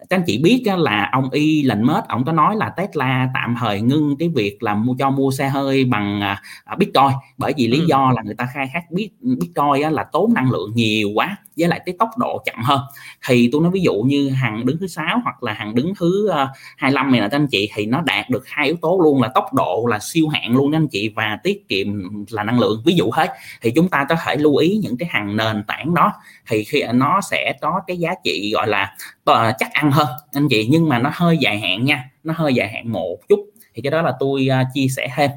[0.10, 3.56] các anh chị biết là ông Y lệnh mết ông có nói là Tesla tạm
[3.60, 7.54] thời ngưng cái việc là mua cho mua xe hơi bằng à, à, Bitcoin bởi
[7.58, 7.86] vì lý ừ.
[7.90, 11.82] do là người ta khai thác Bitcoin là tốn năng lượng nhiều quá với lại
[11.86, 12.82] cái tốc độ chậm hơn.
[13.28, 16.28] Thì tôi nói ví dụ như hàng đứng thứ sáu hoặc là hàng đứng thứ
[16.28, 19.30] ờ, 25 này là anh chị, thì nó đạt được hai yếu tố luôn là
[19.36, 21.88] tốc độ là siêu hạn luôn anh chị, và tiết kiệm
[22.30, 23.34] là năng lượng, ví dụ hết.
[23.62, 26.14] Thì chúng ta có thể lưu ý những cái hàng nền tảng đó,
[26.48, 30.48] thì khi nó sẽ có cái giá trị gọi là ờ, chắc ăn hơn anh
[30.50, 33.40] chị, nhưng mà nó hơi dài hạn nha, nó hơi dài hạn một chút.
[33.74, 35.32] Thì cái đó là tôi ờ, chia sẻ thêm.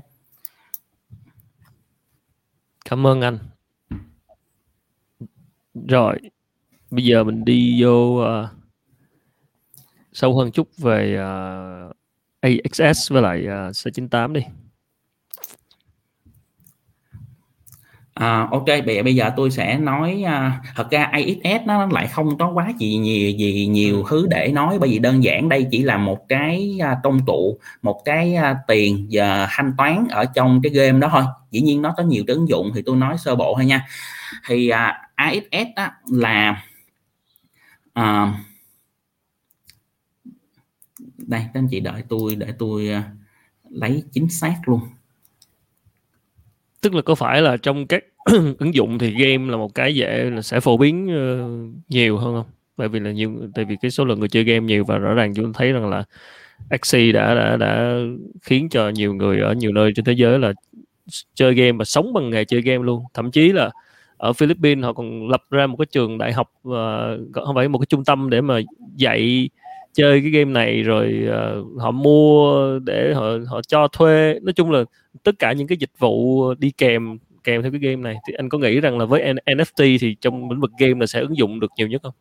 [2.84, 3.38] Cảm ơn anh
[5.74, 6.18] rồi
[6.90, 8.48] bây giờ mình đi vô uh,
[10.12, 11.96] sâu hơn chút về ờ, uh,
[12.40, 14.40] AXS với lại ờ, uh, C98 đi.
[18.14, 22.38] À, ok bây bây giờ tôi sẽ nói uh, thật ra AXS nó lại không
[22.38, 25.82] có quá gì nhiều gì nhiều thứ để nói bởi vì đơn giản đây chỉ
[25.82, 30.60] là một cái uh, công cụ một cái uh, tiền và thanh toán ở trong
[30.62, 31.22] cái game đó thôi.
[31.50, 33.86] Dĩ nhiên nó có nhiều cái ứng dụng thì tôi nói sơ bộ thôi nha
[34.46, 36.64] thì à, AXS á, là
[37.92, 38.34] à,
[41.18, 43.04] đây các anh chị đợi tôi để tôi uh,
[43.70, 44.80] lấy chính xác luôn.
[46.80, 48.04] Tức là có phải là trong các
[48.58, 52.34] ứng dụng thì game là một cái dễ là sẽ phổ biến uh, nhiều hơn
[52.34, 52.50] không?
[52.76, 55.14] Bởi vì là nhiều tại vì cái số lượng người chơi game nhiều và rõ
[55.14, 56.04] ràng chúng thấy rằng là
[56.70, 57.96] Axie đã đã đã
[58.42, 60.52] khiến cho nhiều người ở nhiều nơi trên thế giới là
[61.34, 63.04] chơi game và sống bằng nghề chơi game luôn.
[63.14, 63.70] Thậm chí là
[64.22, 67.68] ở Philippines họ còn lập ra một cái trường đại học ờ, và không phải
[67.68, 68.60] một cái trung tâm để mà
[68.96, 69.48] dạy
[69.92, 74.38] chơi cái game này rồi uh, họ mua để họ họ cho thuê.
[74.42, 74.84] Nói chung là
[75.22, 78.16] tất cả những cái dịch vụ đi kèm kèm theo cái game này.
[78.28, 81.20] Thì anh có nghĩ rằng là với NFT thì trong lĩnh vực game là sẽ
[81.20, 82.14] ứng dụng được nhiều nhất không?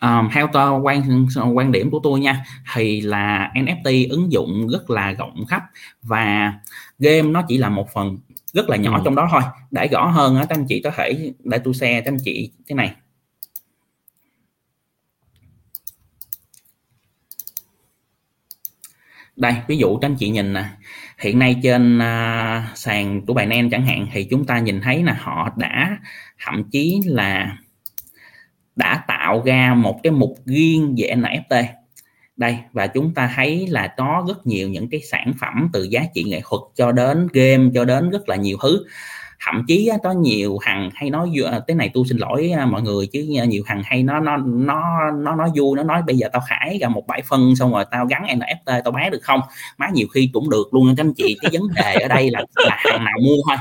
[0.00, 2.44] Um, theo tôi quan quan điểm của tôi nha
[2.74, 5.62] thì là NFT ứng dụng rất là rộng khắp
[6.02, 6.52] và
[6.98, 8.18] game nó chỉ là một phần
[8.52, 9.02] rất là nhỏ ừ.
[9.04, 9.42] trong đó thôi.
[9.70, 12.52] Để rõ hơn á các anh chị có thể để tôi xe các anh chị
[12.66, 12.94] cái này.
[19.36, 20.64] Đây ví dụ các anh chị nhìn nè.
[21.18, 25.02] Hiện nay trên uh, sàn của bài nen chẳng hạn thì chúng ta nhìn thấy
[25.02, 25.98] là họ đã
[26.44, 27.56] thậm chí là
[28.76, 31.64] đã tạo ra một cái mục riêng về NFT
[32.40, 36.02] đây và chúng ta thấy là có rất nhiều những cái sản phẩm từ giá
[36.14, 38.84] trị nghệ thuật cho đến game cho đến rất là nhiều thứ.
[39.46, 42.82] Thậm chí có nhiều thằng hay nói à, cái này tôi xin lỗi à, mọi
[42.82, 46.16] người chứ à, nhiều thằng hay nó nó nó nó nói vui nó nói bây
[46.16, 49.22] giờ tao khải ra một bãi phân xong rồi tao gắn NFT tao bán được
[49.22, 49.40] không?
[49.78, 51.36] Má nhiều khi cũng được luôn các anh chị.
[51.40, 53.56] Cái vấn đề ở đây là, là hàng nào mua thôi.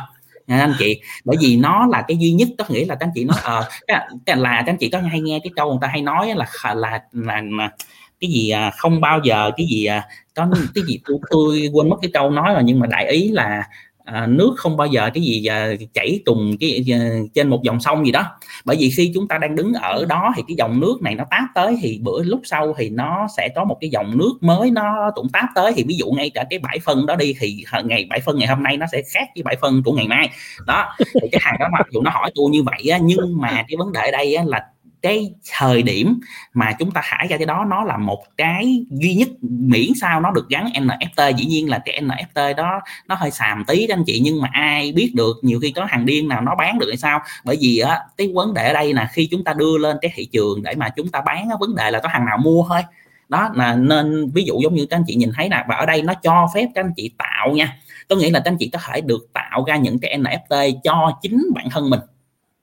[0.47, 1.01] Nha anh chị.
[1.25, 3.69] Bởi vì nó là cái duy nhất có nghĩa là các anh chị nói ờ
[3.87, 6.45] à, là các anh chị có hay nghe cái câu người ta hay nói là
[6.75, 7.71] là là, là
[8.19, 11.89] cái gì à, không bao giờ cái gì à, có cái gì tôi, tôi quên
[11.89, 13.63] mất cái câu nói rồi nhưng mà đại ý là
[14.05, 16.99] à, nước không bao giờ cái gì à, chảy trùng cái à,
[17.35, 18.25] trên một dòng sông gì đó.
[18.65, 21.23] Bởi vì khi chúng ta đang đứng ở đó thì cái dòng nước này nó
[21.29, 24.71] táp tới thì bữa lúc sau thì nó sẽ có một cái dòng nước mới
[24.71, 25.73] nó cũng táp tới.
[25.75, 28.47] Thì ví dụ ngay cả cái bãi phân đó đi thì ngày bãi phân ngày
[28.47, 30.29] hôm nay nó sẽ khác với bãi phân của ngày mai.
[30.67, 33.63] Đó thì cái hàng đó mặc dù nó hỏi tôi như vậy á, nhưng mà
[33.67, 34.65] cái vấn đề ở đây á, là
[35.01, 36.19] cái thời điểm
[36.53, 40.21] mà chúng ta thải ra cái đó nó là một cái duy nhất miễn sao
[40.21, 43.95] nó được gắn NFT dĩ nhiên là cái NFT đó nó hơi xàm tí đó
[43.95, 46.79] anh chị nhưng mà ai biết được nhiều khi có hàng điên nào nó bán
[46.79, 47.19] được hay sao.
[47.43, 50.11] Bởi vì á cái vấn đề ở đây là khi chúng ta đưa lên cái
[50.15, 52.65] thị trường để mà chúng ta bán á, vấn đề là có hàng nào mua
[52.69, 52.81] thôi.
[53.29, 55.85] Đó là nên ví dụ giống như các anh chị nhìn thấy nè và ở
[55.85, 57.77] đây nó cho phép các anh chị tạo nha.
[58.09, 61.11] Có nghĩa là các anh chị có thể được tạo ra những cái NFT cho
[61.21, 61.99] chính bản thân mình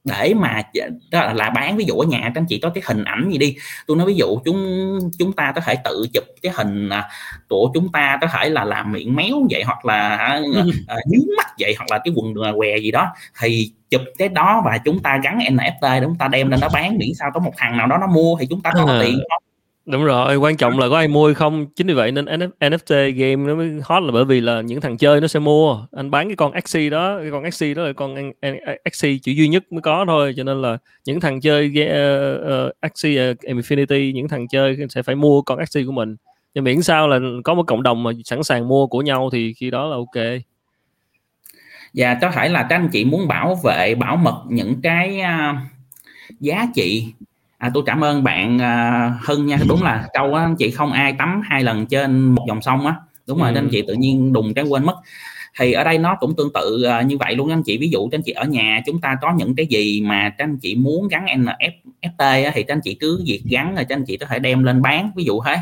[0.06, 0.62] để mà
[1.10, 3.30] đó là, là bán ví dụ ở nhà các anh chị có cái hình ảnh
[3.32, 3.56] gì đi.
[3.86, 4.58] Tôi nói ví dụ chúng
[5.18, 7.08] chúng ta có thể tự chụp cái hình à,
[7.48, 10.66] của chúng ta có thể là làm miệng méo vậy hoặc là uh,
[11.06, 13.12] nhướng mắt vậy hoặc là cái quần què gì đó.
[13.40, 16.28] Thì chụp cái đó và chúng ta gắn NFT để chúng ta?
[16.28, 18.62] Đem lên đó bán miễn sao có một thằng nào đó nó mua thì chúng
[18.62, 19.45] ta có tiền không
[19.86, 21.66] đúng rồi quan trọng là có ai mua hay không.
[21.76, 22.24] Chính vì vậy nên
[22.60, 25.86] NFT game nó mới hot là bởi vì là những thằng chơi nó sẽ mua.
[25.96, 28.32] Anh bán cái con Axie đó cái con Axie đó là con
[28.84, 30.34] Axie chỉ duy nhất mới có thôi.
[30.36, 35.02] Cho nên là những thằng chơi uh, uh, Axie uh, Infinity những thằng chơi sẽ
[35.02, 36.16] phải mua con Axie của mình.
[36.54, 39.54] Nhưng miễn sao là có một cộng đồng mà sẵn sàng mua của nhau thì
[39.54, 40.24] khi đó là ok.
[41.94, 45.56] Và có thể là các anh chị muốn bảo vệ bảo mật những cái uh,
[46.40, 47.12] giá trị
[47.58, 49.58] à, tôi cảm ơn bạn à, Hưng nha.
[49.68, 52.86] Đúng là câu á anh chị không ai tắm hai lần trên một dòng sông
[52.86, 52.94] á.
[53.26, 53.58] Đúng rồi ừ.
[53.58, 54.94] anh chị tự nhiên đùng cái quên mất.
[55.58, 57.78] Thì ở đây nó cũng tương tự uh, như vậy luôn anh chị.
[57.78, 60.74] Ví dụ anh chị ở nhà chúng ta có những cái gì mà anh chị
[60.74, 64.38] muốn gắn NFT á, thì anh chị cứ việc gắn rồi anh chị có thể
[64.38, 65.56] đem lên bán ví dụ thế.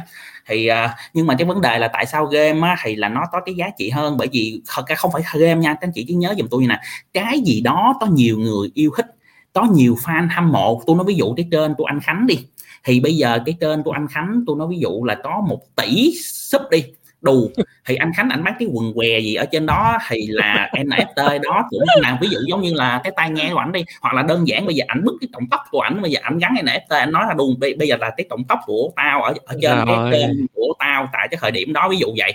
[0.46, 3.22] Thì uh, nhưng mà cái vấn đề là tại sao game á, thì là nó
[3.32, 4.16] có cái giá trị hơn.
[4.16, 6.62] Bởi vì thật ra không phải game nha các anh chị chỉ nhớ giùm tôi
[6.62, 6.80] như nè.
[7.12, 9.06] Cái gì đó có nhiều người yêu thích
[9.54, 10.82] có nhiều fan hâm mộ.
[10.86, 12.38] Tôi nói ví dụ cái trên của anh Khánh đi.
[12.84, 15.60] Thì bây giờ cái trên của anh Khánh tôi nói ví dụ là có một
[15.76, 16.84] tỷ sub đi.
[17.20, 17.50] Đủ
[17.86, 21.42] thì anh Khánh anh bán cái quần què gì ở trên đó thì là NFT
[21.42, 23.84] đó cũng là ví dụ giống như là cái tai nghe của ảnh đi.
[24.00, 26.20] Hoặc là đơn giản bây giờ ảnh bứt cái trọng tóc của ảnh bây giờ
[26.22, 27.54] ảnh gắn NFT anh nói là đùn.
[27.58, 30.12] Bây giờ là cái trọng tóc của tao ở ở trên Rồi.
[30.12, 32.34] cái kênh của tao tại cái thời điểm đó ví dụ vậy.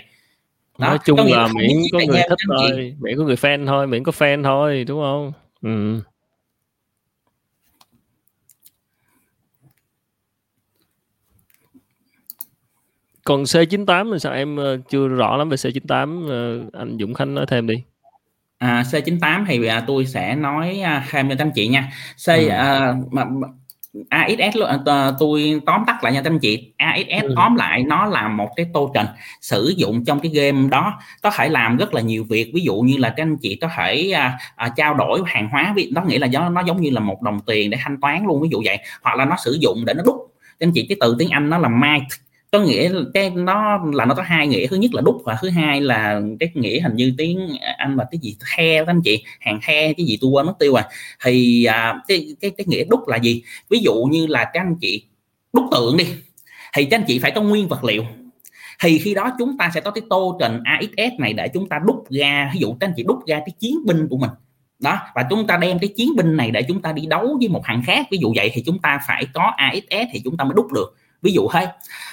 [0.78, 0.88] Đó.
[0.88, 2.94] nói chung là miễn có người thích thôi.
[3.00, 5.32] Miễn có người fan thôi miễn có fan thôi đúng không?
[5.62, 6.00] Ừ
[13.30, 14.32] còn C98 thì sao?
[14.32, 17.74] Em ờ, chưa rõ lắm về C98 ờ, anh Dũng Khánh nói thêm đi.
[18.58, 21.90] À, C98 thì à, tôi sẽ nói à, thêm cho anh chị nha.
[22.26, 22.48] C ừ.
[22.48, 23.24] à, mà,
[24.08, 24.56] AXS
[25.20, 27.32] tôi tóm tắt lại nha các anh chị AXS ừ.
[27.36, 29.06] tóm lại nó là một cái token
[29.40, 30.98] sử dụng trong cái game đó.
[31.22, 33.68] Có thể làm rất là nhiều việc ví dụ như là các anh chị có
[33.76, 35.74] thể à, à, trao đổi hàng hóa.
[35.90, 38.42] Đó nghĩa là nó, nó giống như là một đồng tiền để thanh toán luôn
[38.42, 38.78] ví dụ vậy.
[39.02, 40.16] Hoặc là nó sử dụng để nó đúc.
[40.60, 42.06] Anh chị cái từ tiếng Anh nó là might
[42.50, 44.66] có nghĩa cái nó là nó có hai nghĩa.
[44.66, 48.06] Thứ nhất là đúc và thứ hai là cái nghĩa hình như tiếng anh là
[48.10, 48.36] cái gì?
[48.56, 49.24] He các anh chị.
[49.40, 50.82] Hàng he cái gì tôi quên mất tiêu rồi.
[51.24, 53.42] Thì à, cái, cái cái nghĩa đúc là gì?
[53.70, 55.04] Ví dụ như là các anh chị
[55.52, 56.06] đúc tượng đi
[56.74, 58.04] thì các anh chị phải có nguyên vật liệu.
[58.82, 61.80] Thì khi đó chúng ta sẽ có cái tô trình AXS này để chúng ta
[61.86, 62.50] đúc ra.
[62.54, 64.30] Ví dụ các anh chị đúc ra cái chiến binh của mình.
[64.78, 67.48] Đó và chúng ta đem cái chiến binh này để chúng ta đi đấu với
[67.48, 68.06] một hàng khác.
[68.10, 70.96] Ví dụ vậy thì chúng ta phải có AXS thì chúng ta mới đúc được
[71.22, 71.62] ví dụ thôi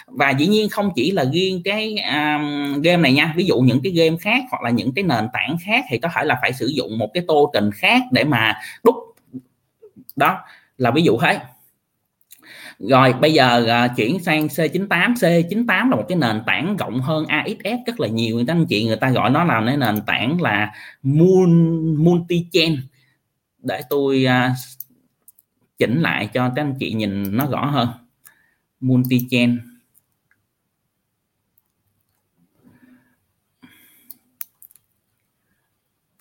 [0.08, 3.34] và dĩ nhiên không chỉ là riêng cái um, game này nha.
[3.36, 6.10] Ví dụ những cái game khác hoặc là những cái nền tảng khác thì có
[6.16, 8.96] thể là phải sử dụng một cái tô trình khác để mà đúc.
[10.16, 10.40] Đó
[10.78, 11.40] là ví dụ thế.
[12.80, 17.26] Rồi bây giờ uh, chuyển sang C98 C98 là một cái nền tảng rộng hơn
[17.26, 18.44] AXS rất là nhiều.
[18.48, 20.74] Anh chị người ta gọi nó là cái nền tảng là
[21.98, 22.78] multi chain
[23.64, 24.52] để tôi uh,
[25.78, 27.88] chỉnh lại cho các anh chị nhìn nó rõ hơn
[28.80, 29.60] multi chain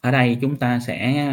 [0.00, 1.26] ở đây chúng ta sẽ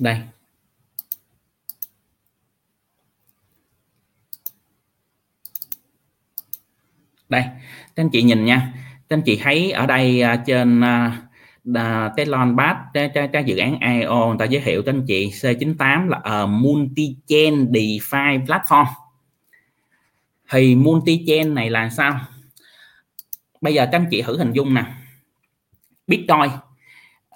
[0.00, 0.20] đây.
[7.28, 7.42] Đây
[7.96, 8.72] các anh chị nhìn nha.
[9.08, 11.25] Các anh chị thấy ở đây uh, trên à,
[11.70, 15.04] uh, cái launchpad cái, cái, cái dự án IO người ta giới thiệu các anh
[15.06, 18.86] chị C98 là uh, multi chain DeFi platform.
[20.50, 22.20] Thì multi chain này là sao?
[23.60, 24.84] Bây giờ các anh chị thử hình dung nè.
[26.06, 26.50] Bitcoin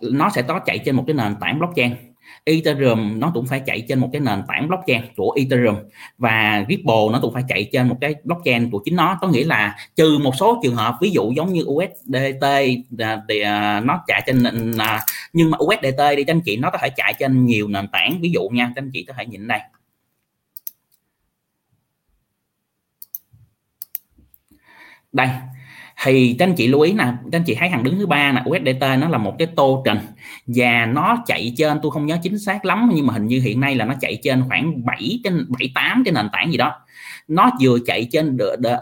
[0.01, 2.10] nó sẽ có chạy trên một cái nền tảng blockchain.
[2.45, 5.77] Ethereum nó cũng phải chạy trên một cái nền tảng blockchain của Ethereum.
[6.19, 9.19] Và Ripple nó cũng phải chạy trên một cái blockchain của chính nó.
[9.21, 12.45] Có nghĩa là trừ một số trường hợp, ví dụ giống như USDT
[12.99, 14.43] à, thì à, nó chạy trên
[14.79, 15.01] à,
[15.33, 18.21] nhưng mà USDT đi, các anh chị, nó có thể chạy trên nhiều nền tảng.
[18.21, 19.61] Ví dụ nha, các anh chị có thể nhìn đây.
[25.13, 25.29] Đây
[26.03, 28.33] thì các anh chị lưu ý nè các anh chị thấy hàng đứng thứ ba
[28.33, 29.99] là USDT nó là một cái tô trình
[30.47, 33.61] và nó chạy trên tôi không nhớ chính xác lắm nhưng mà hình như hiện
[33.61, 36.73] nay là nó chạy trên khoảng 7 trên 7 8 cái nền tảng gì đó.
[37.29, 38.39] Nó vừa chạy trên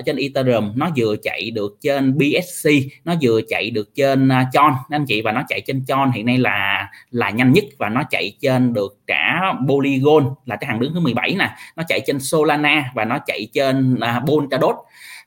[0.06, 2.70] trên Ethereum nó vừa chạy được trên BSC
[3.04, 6.26] nó vừa chạy được trên à, Tron anh chị và nó chạy trên Tron hiện
[6.26, 10.80] nay là là nhanh nhất và nó chạy trên được cả Polygon là cái hàng
[10.80, 11.50] đứng thứ 17 nè.
[11.76, 14.76] Nó chạy trên Solana và nó chạy trên uh, Polkadot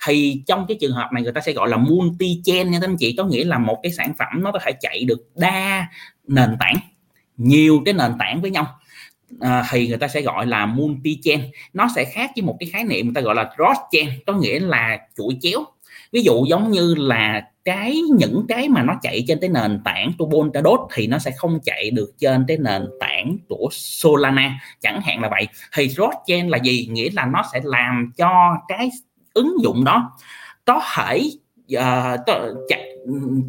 [0.06, 2.88] thì trong cái trường hợp này người ta sẽ gọi là multi chain nha các
[2.88, 5.88] anh chị có nghĩa là một cái sản phẩm nó có thể chạy được đa
[6.28, 6.76] nền tảng
[7.38, 8.68] nhiều cái nền tảng với nhau.
[9.40, 11.40] À, thì người ta sẽ gọi là multi chain
[11.74, 14.34] nó sẽ khác với một cái khái niệm người ta gọi là cross chain có
[14.34, 15.66] nghĩa là chuỗi chéo.
[16.12, 20.12] Ví dụ giống như là cái những cái mà nó chạy trên cái nền tảng
[20.18, 25.02] của đốt thì nó sẽ không chạy được trên cái nền tảng của Solana chẳng
[25.02, 25.48] hạn là vậy.
[25.74, 26.88] Thì cross chain là gì?
[26.92, 28.90] Nghĩa là nó sẽ làm cho cái
[29.34, 30.12] ứng dụng đó
[30.66, 31.32] có thể
[31.78, 32.20] uh,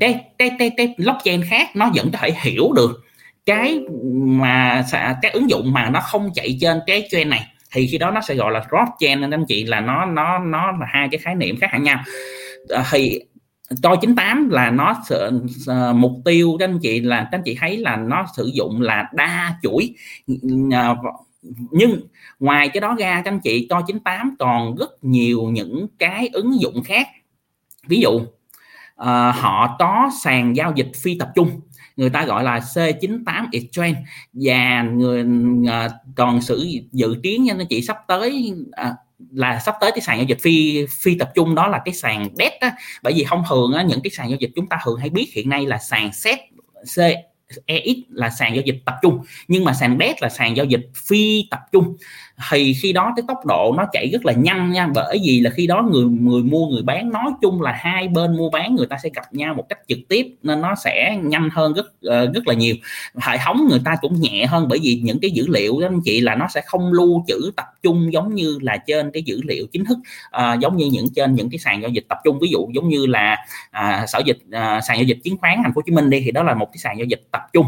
[0.00, 3.00] cái cái cái cái blockchain khác nó vẫn có thể hiểu được
[3.46, 3.80] cái
[4.12, 4.84] mà
[5.22, 7.46] cái ứng dụng mà nó không chạy trên cái chain này.
[7.74, 10.38] Thì khi đó nó sẽ gọi là cross chain nên anh chị là nó nó
[10.38, 11.98] nó là hai cái khái niệm khác hẳn nhau.
[12.68, 13.20] Ờ, thì
[13.82, 17.42] coi 98 là nó sự uh, ờ, mục tiêu các anh chị là các anh
[17.44, 19.94] chị thấy là nó sử dụng là đa chuỗi
[20.32, 20.98] uh,
[21.70, 22.00] nhưng
[22.40, 26.60] ngoài cái đó ra các anh chị coi 98 còn rất nhiều những cái ứng
[26.60, 27.08] dụng khác.
[27.88, 28.26] Ví dụ uh,
[29.34, 31.60] họ có sàn giao dịch phi tập trung
[31.96, 35.24] người ta gọi là C98 Exchange và người
[35.62, 38.54] uh, còn sự dự kiến nha anh chị sắp tới
[38.88, 38.94] uh,
[39.32, 42.28] là sắp tới cái sàn giao dịch phi phi tập trung đó là cái sàn
[42.38, 42.72] DEX á.
[43.02, 45.26] Bởi vì thông thường á, những cái sàn giao dịch chúng ta thường hay biết
[45.34, 46.38] hiện nay là sàn set
[46.96, 46.98] C
[47.66, 50.90] EX là sàn giao dịch tập trung, nhưng mà sàn DEX là sàn giao dịch
[51.06, 51.96] phi tập trung
[52.50, 54.88] thì khi đó cái tốc độ nó chạy rất là nhanh nha.
[54.94, 58.36] Bởi vì là khi đó người người mua người bán nói chung là hai bên
[58.36, 61.48] mua bán người ta sẽ gặp nhau một cách trực tiếp nên nó sẽ nhanh
[61.52, 62.74] hơn rất ờ, rất là nhiều.
[63.16, 66.00] Hệ thống người ta cũng nhẹ hơn bởi vì những cái dữ liệu đó anh
[66.04, 69.40] chị là nó sẽ không lưu trữ tập trung giống như là trên cái dữ
[69.44, 69.98] liệu chính thức
[70.30, 72.38] à, giống như những trên những cái sàn giao dịch tập trung.
[72.38, 73.36] Ví dụ giống như là
[73.70, 76.20] à, sở dịch à, sàn giao dịch chứng khoán thành phố Hồ Chí Minh đi
[76.24, 77.66] thì đó là một cái sàn giao dịch tập trung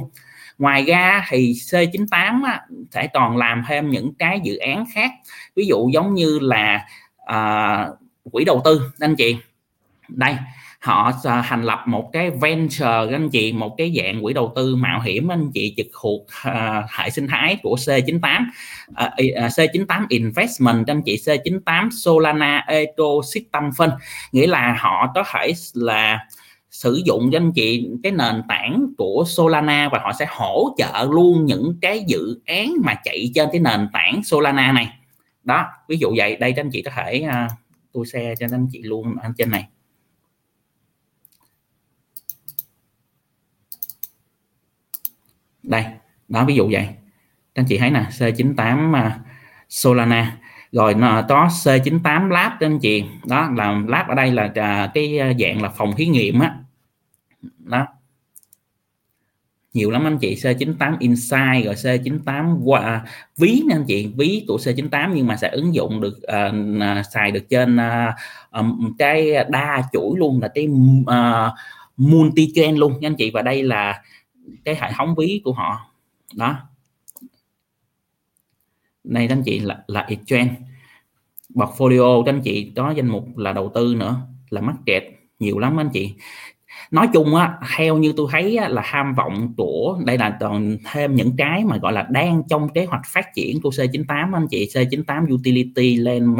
[0.58, 5.10] ngoài ra thì C98 á, sẽ còn làm thêm những cái dự án khác.
[5.56, 6.86] Ví dụ giống như là
[7.26, 7.88] à,
[8.32, 9.36] quỹ đầu tư anh chị.
[10.08, 10.36] Đây
[10.84, 15.00] họ thành lập một cái venture anh chị một cái dạng quỹ đầu tư mạo
[15.00, 18.44] hiểm anh chị trực thuộc uh, hệ sinh thái của C98
[18.90, 23.90] uh, C98 Investment anh chị C98 Solana Ecosystem Fund.
[24.32, 26.26] Nghĩa là họ có thể là
[26.74, 31.08] sử dụng cho anh chị cái nền tảng của Solana và họ sẽ hỗ trợ
[31.10, 34.98] luôn những cái dự án mà chạy trên cái nền tảng Solana này.
[35.44, 36.36] Đó ví dụ vậy.
[36.36, 37.52] Đây các anh chị có thể uh,
[37.92, 39.68] tôi share cho anh chị luôn ở trên này.
[45.62, 45.84] Đây
[46.28, 46.86] đó ví dụ vậy.
[47.54, 49.20] Các anh chị thấy nè C98 uh, à,
[49.68, 50.38] Solana.
[50.72, 53.04] Rồi nó có C98 lab cho anh chị.
[53.26, 56.54] Đó là lab ở đây là uh, cái dạng là phòng thí nghiệm á
[57.58, 57.86] đó.
[59.74, 63.04] Nhiều lắm anh chị C98 Insight rồi C98 qua à,
[63.36, 67.30] ví nha anh chị ví của C98 nhưng mà sẽ ứng dụng được uh, xài
[67.30, 68.14] được trên uh,
[68.52, 70.68] um, cái đa chuỗi luôn là cái
[71.00, 71.52] uh,
[71.96, 73.30] multi chain luôn nha anh chị.
[73.30, 74.02] Và đây là
[74.64, 75.90] cái hệ thống ví của họ.
[76.34, 76.56] Đó.
[79.04, 80.54] Này anh chị là là exchange.
[81.54, 84.20] Portfolio anh chị có danh mục là đầu tư nữa
[84.50, 85.02] là mắc kẹt
[85.38, 86.14] nhiều lắm anh chị
[86.90, 90.76] nói chung á theo như tôi thấy á, là ham vọng của đây là còn
[90.92, 94.46] thêm những cái mà gọi là đang trong kế hoạch phát triển của C98 anh
[94.50, 94.68] chị.
[94.74, 96.36] C98 utility lên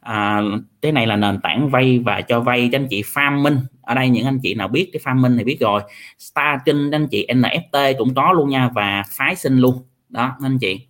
[0.00, 0.40] à,
[0.82, 3.56] cái này là nền tảng vay và cho vay cho anh chị farming.
[3.82, 5.82] Ở đây những anh chị nào biết cái farming thì biết rồi.
[6.18, 9.82] Starting anh chị NFT cũng có luôn nha và phái sinh luôn.
[10.08, 10.86] Đó anh chị.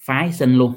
[0.00, 0.74] Phái sinh luôn.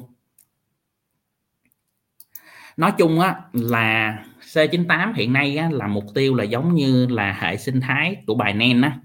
[2.76, 4.18] Nói chung á là
[4.56, 8.34] C98 hiện nay á, là mục tiêu là giống như là hệ sinh thái của
[8.34, 8.98] bài nen á.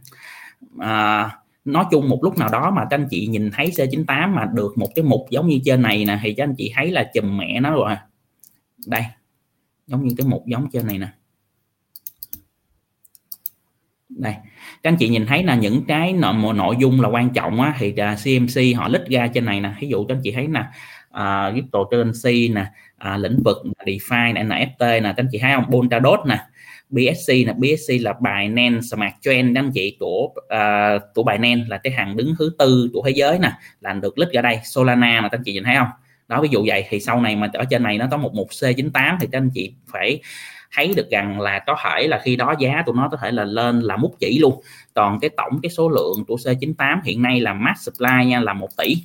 [0.79, 1.29] À,
[1.65, 4.77] nói chung một lúc nào đó mà các anh chị nhìn thấy C98 mà được
[4.77, 7.37] một cái mục giống như trên này nè thì các anh chị thấy là chùm
[7.37, 7.95] mẹ nó rồi.
[8.87, 9.03] Đây
[9.87, 11.07] giống như cái mục giống trên này nè.
[14.09, 14.33] Đây
[14.83, 17.75] các anh chị nhìn thấy là những cái nội, nội dung là quan trọng á,
[17.79, 19.73] thì à, CMC họ lít ra trên này nè.
[19.81, 20.63] Ví dụ các anh chị thấy nè
[21.11, 22.65] à, uh, cryptocurrency nè
[23.01, 25.65] à, lĩnh vực DeFi này NFT nè các anh chị thấy không?
[25.71, 26.37] Polkadot nè
[26.89, 31.93] BSC nè BSC là Binance Smart Chain anh chị của uh, của Binance là cái
[31.93, 34.59] hàng đứng thứ tư của thế giới nè là được list ra đây.
[34.63, 35.87] Solana mà các anh chị nhìn thấy không?
[36.27, 36.85] Đó ví dụ vậy.
[36.89, 39.49] Thì sau này mà ở trên này nó có một một C98 thì các anh
[39.53, 40.19] chị phải
[40.75, 43.43] thấy được rằng là có thể là khi đó giá của nó có thể là
[43.43, 44.61] lên là mút chỉ luôn.
[44.93, 48.53] Còn cái tổng cái số lượng của C98 hiện nay là max supply nha là
[48.53, 48.95] một tỷ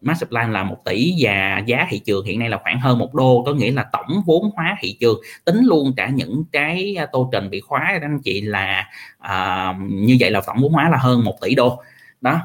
[0.00, 3.14] mass supply là một tỷ và giá thị trường hiện nay là khoảng hơn một
[3.14, 3.42] đô.
[3.46, 7.28] Có nghĩa là tổng vốn hóa thị trường tính luôn cả những cái à, tô
[7.32, 11.24] trình bị khóa anh chị là uh, như vậy là tổng vốn hóa là hơn
[11.24, 11.82] một tỷ đô.
[12.20, 12.40] Đó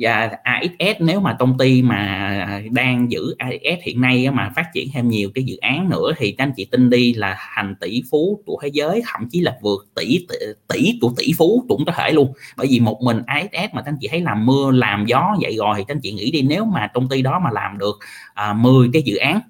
[0.00, 4.88] và AXS nếu mà công ty mà đang giữ AXS hiện nay mà phát triển
[4.94, 8.02] thêm nhiều cái dự án nữa thì các anh chị tin đi là thành tỷ
[8.10, 10.36] phú của thế giới thậm chí là vượt tỷ tỷ,
[10.68, 12.32] tỷ của tỷ phú cũng có thể luôn.
[12.56, 15.56] Bởi vì một mình AXS mà các anh chị thấy làm mưa làm gió vậy
[15.56, 17.98] rồi thì các anh chị nghĩ đi nếu mà công ty đó mà làm được
[18.34, 19.40] à, 10 cái dự án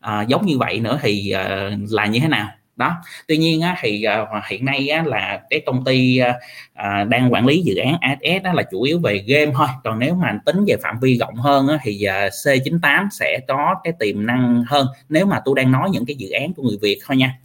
[0.00, 2.48] à, giống như vậy nữa thì à, là như thế nào?
[2.76, 2.96] Đó.
[3.28, 7.46] Tuy nhiên á, thì uh, hiện nay á, là cái công ty uh, đang quản
[7.46, 9.66] lý dự án AS đó là chủ yếu về game thôi.
[9.84, 13.74] Còn nếu mà tính về phạm vi rộng hơn á, thì uh, C98 sẽ có
[13.84, 16.78] cái tiềm năng hơn nếu mà tôi đang nói những cái dự án của người
[16.82, 17.38] Việt thôi nha.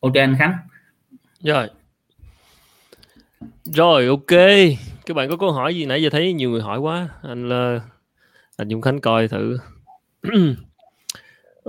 [0.00, 0.54] Ok anh Khánh.
[1.40, 1.68] Rồi.
[3.64, 4.40] Rồi ok.
[5.06, 7.08] Các bạn có câu hỏi gì nãy giờ thấy nhiều người hỏi quá.
[7.22, 7.80] Anh là
[8.56, 9.58] anh Dung Khánh coi thử.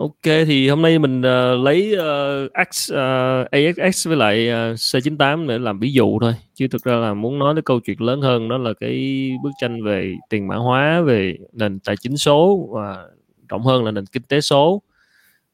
[0.01, 4.75] Ok thì hôm nay mình uh, lấy uh, X, ờ, uh, AXX với lại uh,
[4.75, 6.33] C98 để làm ví dụ thôi.
[6.55, 9.49] Chứ thực ra là muốn nói cái câu chuyện lớn hơn đó là cái bức
[9.61, 13.05] tranh về tiền mã hóa về nền tài chính số và
[13.49, 14.81] rộng hơn là nền kinh tế số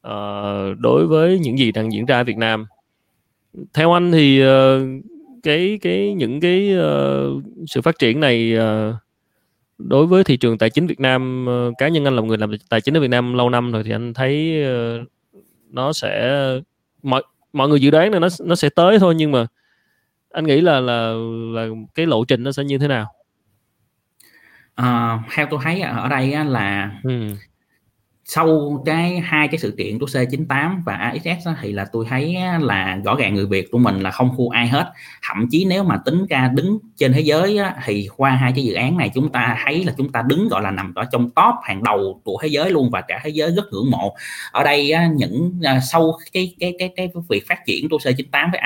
[0.07, 2.65] uh, đối với những gì đang diễn ra ở Việt Nam.
[3.73, 5.03] Theo anh thì uh,
[5.43, 8.95] cái cái những cái uh, sự phát triển này uh,
[9.77, 12.37] đối với thị trường tài chính Việt Nam ờ, cá nhân anh là một người
[12.37, 14.99] làm tài chính ở Việt Nam lâu năm rồi thì anh thấy ờ,
[15.69, 16.41] nó sẽ
[17.03, 17.23] mọi
[17.53, 19.45] mọi người dự đoán là nó nó sẽ tới thôi nhưng mà
[20.31, 21.13] anh nghĩ là là
[21.53, 23.13] là cái lộ trình nó sẽ như thế nào?
[24.75, 27.11] À, theo tôi thấy ở đây là ừ
[28.29, 32.99] sau cái hai cái sự kiện của C98 và AXS thì là tôi thấy là
[33.05, 34.91] rõ ràng người Việt của mình là không thua ai hết.
[35.27, 38.63] Thậm chí nếu mà tính ra đứng trên thế giới đó, thì qua hai cái
[38.63, 41.29] dự án này chúng ta thấy là chúng ta đứng gọi là nằm ở trong
[41.29, 44.15] top hàng đầu của thế giới luôn và cả thế giới rất ngưỡng mộ.
[44.51, 48.59] Ở đây những à, sau cái cái cái cái việc phát triển của C98 với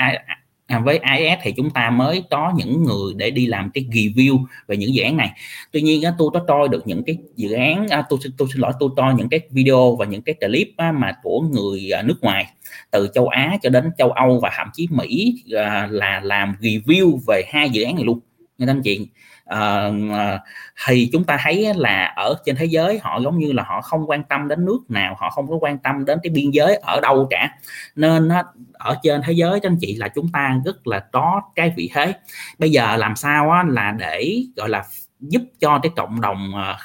[0.72, 4.44] à, với IS thì chúng ta mới có những người để đi làm cái review
[4.66, 5.30] về những dự án này.
[5.72, 8.60] Tuy nhiên á, tôi có coi được những cái dự án à, tôi tôi xin
[8.60, 12.02] lỗi tôi coi những cái video và những cái clip á, mà của người à,
[12.02, 12.46] nước ngoài
[12.90, 17.18] từ châu Á cho đến châu Âu và thậm chí Mỹ à, là làm review
[17.26, 18.20] về hai dự án này luôn.
[18.58, 19.08] Nên anh chị
[19.52, 20.40] uh,
[20.86, 24.10] thì chúng ta thấy là ở trên thế giới họ giống như là họ không
[24.10, 27.00] quan tâm đến nước nào họ không có quan tâm đến cái biên giới ở
[27.00, 27.50] đâu cả.
[27.96, 28.28] Nên
[28.72, 31.90] ở trên thế giới cho anh chị là chúng ta rất là có cái vị
[31.94, 32.14] thế.
[32.58, 34.84] Bây giờ làm sao là để gọi là
[35.20, 36.76] giúp cho cái cộng đồng ờ,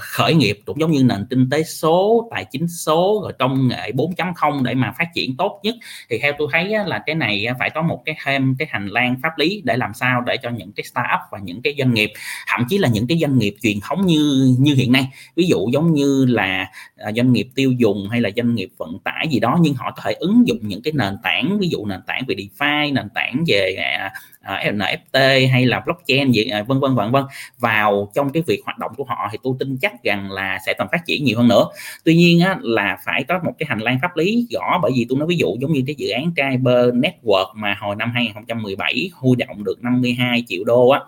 [0.00, 3.90] khởi nghiệp cũng giống như nền kinh tế số, tài chính số, rồi công nghệ
[3.92, 5.74] 4.0 để mà phát triển tốt nhất.
[6.10, 9.16] Thì theo tôi thấy là cái này phải có một cái thêm cái hành lang
[9.22, 12.12] pháp lý để làm sao để cho những cái startup và những cái doanh nghiệp,
[12.46, 15.08] thậm chí là những cái doanh nghiệp truyền thống như như hiện nay.
[15.36, 18.98] Ví dụ giống như là à, doanh nghiệp tiêu dùng hay là doanh nghiệp vận
[19.04, 21.84] tải gì đó, nhưng họ có thể ứng dụng những cái nền tảng, ví dụ
[21.86, 24.12] nền tảng về DeFi, nền tảng về à,
[24.44, 27.24] À, NFT hay là blockchain gì uh, vân vân vân vân.
[27.58, 30.74] Vào trong cái việc hoạt động của họ thì tôi tin chắc rằng là sẽ
[30.78, 31.64] còn phát triển nhiều hơn nữa.
[32.04, 35.06] Tuy nhiên á, là phải có một cái hành lang pháp lý rõ bởi vì
[35.08, 39.10] tôi nói ví dụ giống như cái dự án Kyber Network mà hồi năm 2017
[39.14, 41.00] huy động được 52 triệu đô á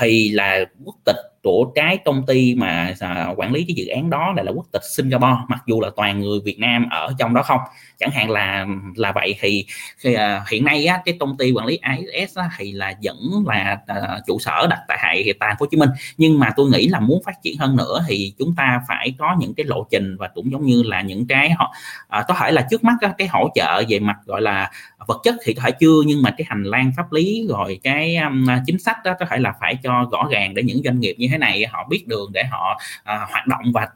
[0.00, 1.16] thì là quốc tịch
[1.48, 4.66] của cái công ty mà à, quản lý cái dự án đó lại là quốc
[4.72, 7.60] tịch Singapore mặc dù là toàn người Việt Nam ở trong đó không.
[7.98, 9.66] Chẳng hạn là là vậy thì,
[10.02, 13.16] thì à, hiện nay á, cái công ty quản lý ISS á, thì là vẫn
[13.46, 14.98] là à, trụ sở đặt tại
[15.40, 15.90] tại thành phố Hồ Chí Minh.
[16.18, 19.36] Nhưng mà tôi nghĩ là muốn phát triển hơn nữa thì chúng ta phải có
[19.40, 21.74] những cái lộ trình và cũng giống như là những cái họ
[22.08, 24.70] à, có thể là trước mắt á, cái hỗ trợ về mặt gọi là
[25.08, 28.16] vật chất thì có thể chưa nhưng mà cái hành lang pháp lý rồi cái
[28.16, 31.14] um, chính sách đó có thể là phải cho rõ ràng để những doanh nghiệp
[31.18, 33.88] như thế này họ biết đường để họ à, hoạt động và,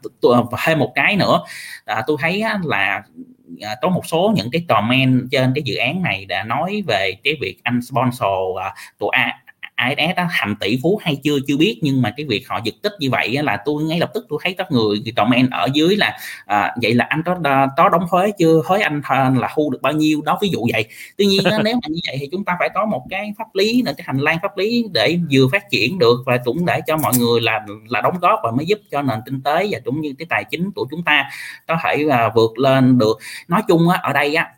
[0.51, 1.39] và thêm một cái nữa.
[1.85, 3.03] À, tôi thấy á, là
[3.61, 7.11] à, có một số những cái comment trên cái dự án này đã nói về
[7.23, 9.42] cái việc anh sponsor à, tụi A,
[9.89, 11.79] ISS đó thành tỷ phú hay chưa chưa biết.
[11.81, 14.39] Nhưng mà cái việc họ giật tích như vậy là tôi ngay lập tức tôi
[14.43, 17.35] thấy các người comment ở dưới là à, vậy là anh có
[17.77, 18.61] có đóng thuế chưa?
[18.67, 19.01] Thuế anh
[19.39, 20.21] là thu được bao nhiêu?
[20.21, 20.85] Đó ví dụ vậy.
[21.17, 23.81] Tuy nhiên nếu mà như vậy thì chúng ta phải có một cái pháp lý
[23.81, 26.97] là cái hành lang pháp lý để vừa phát triển được và cũng để cho
[26.97, 30.01] mọi người là là đóng góp và mới giúp cho nền kinh tế và cũng
[30.01, 31.29] như cái tài chính của chúng ta
[31.67, 33.17] có thể uh, vượt lên được.
[33.47, 34.49] Nói chung á, ở đây á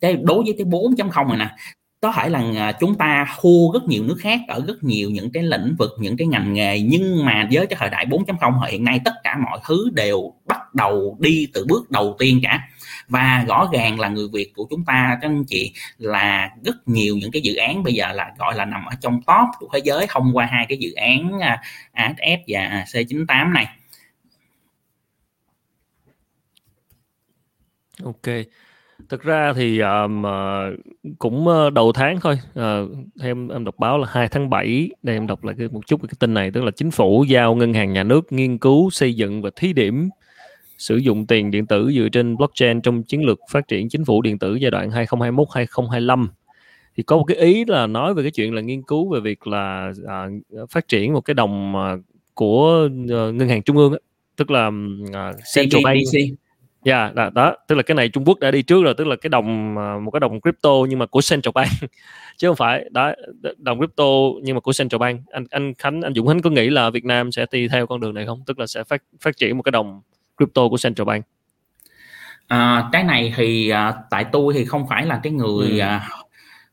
[0.00, 1.56] cái đối với cái 4.0 này nè
[2.00, 5.32] có thể là à, chúng ta thua rất nhiều nước khác ở rất nhiều những
[5.32, 8.84] cái lĩnh vực, những cái ngành nghề, nhưng mà với cái thời đại 4.0 hiện
[8.84, 12.68] nay tất cả mọi thứ đều bắt đầu đi từ bước đầu tiên cả.
[13.08, 17.16] Và rõ ràng là người Việt của chúng ta, các anh chị, là rất nhiều
[17.16, 19.80] những cái dự án bây giờ là, gọi là, nằm ở trong top của thế
[19.84, 21.62] giới thông qua hai cái dự án à,
[21.94, 23.66] ASF và C98 này.
[28.04, 28.26] Ok
[29.08, 30.24] thực ra thì um,
[31.18, 32.38] cũng uh, đầu tháng thôi.
[32.58, 32.90] Uh,
[33.20, 36.00] em em đọc báo là 2 tháng 7 đây em đọc lại cái một chút
[36.02, 39.14] cái tin này tức là chính phủ giao ngân hàng nhà nước nghiên cứu xây
[39.14, 40.08] dựng và thí điểm
[40.78, 44.22] sử dụng tiền điện tử dựa trên blockchain trong chiến lược phát triển chính phủ
[44.22, 46.28] điện tử giai đoạn 2021 2025
[46.96, 49.46] thì có một cái ý là nói về cái chuyện là nghiên cứu về việc
[49.46, 49.92] là
[50.62, 52.00] uh, phát triển một cái đồng uh,
[52.34, 53.98] của uh, ngân hàng trung ương á,
[54.36, 56.00] tức là uh, central bank
[56.86, 59.06] Dạ, yeah, đó, đó, tức là cái này Trung Quốc đã đi trước rồi, tức
[59.06, 61.68] là cái đồng à, một cái đồng crypto nhưng mà của central bank
[62.36, 63.12] chứ không phải đó
[63.58, 64.04] đồng crypto
[64.42, 65.20] nhưng mà của central bank.
[65.30, 68.00] Anh anh Khánh anh Dũng Khánh có nghĩ là Việt Nam sẽ đi theo con
[68.00, 68.42] đường này không?
[68.46, 70.00] Tức là sẽ phát phát triển một cái đồng
[70.36, 71.24] crypto của central bank.
[72.48, 75.78] À, cái này thì à, tại tôi thì không phải là cái người ừ.
[75.78, 76.08] à,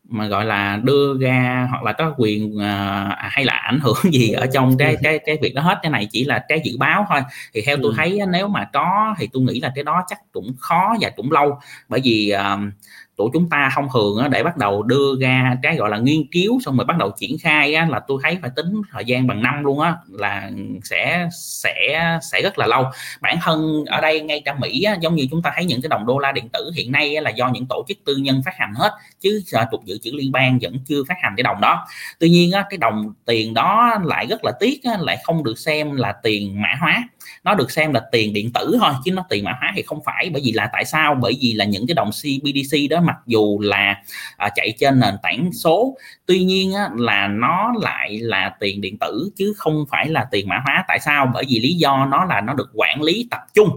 [0.10, 4.32] mà gọi là đưa ra hoặc là có quyền à, hay là ảnh hưởng gì
[4.32, 5.80] ở trong cái cái cái việc đó hết.
[5.82, 7.22] Cái này chỉ là cái dự báo thôi.
[7.54, 7.94] Thì theo tôi ừ.
[7.98, 11.32] thấy nếu mà có thì tôi nghĩ là cái đó chắc cũng khó và cũng
[11.32, 11.60] lâu.
[11.90, 12.58] Bởi vì à,
[13.24, 16.28] của chúng ta thông thường á, để bắt đầu đưa ra cái gọi là nghiên
[16.32, 19.28] cứu xong rồi bắt đầu triển khai á, là tôi thấy phải tính thời gian
[19.28, 20.52] bằng năm luôn á là
[20.84, 22.86] sẽ sẽ sẽ rất là lâu.
[23.22, 25.90] Bản thân ở đây ngay cả Mỹ á, giống như chúng ta thấy những cái
[25.90, 28.42] đồng đô la điện tử hiện nay á, là do những tổ chức tư nhân
[28.46, 31.62] phát hành hết chứ cục dự trữ liên bang vẫn chưa phát hành cái đồng
[31.62, 31.86] đó.
[32.20, 35.60] Tuy nhiên á, cái đồng tiền đó lại rất là tiếc á, lại không được
[35.60, 37.04] xem là tiền mã hóa
[37.44, 40.00] nó được xem là tiền điện tử thôi chứ nó tiền mã hóa thì không
[40.06, 40.30] phải.
[40.34, 41.16] Bởi vì là tại sao?
[41.22, 44.02] Bởi vì là những cái đồng CBDC đó mặc dù là
[44.38, 48.98] à, chạy trên nền tảng số tuy nhiên á, là nó lại là tiền điện
[49.00, 50.84] tử chứ không phải là tiền mã hóa.
[50.88, 51.32] Tại sao?
[51.34, 53.70] Bởi vì lý do nó là nó được quản lý tập trung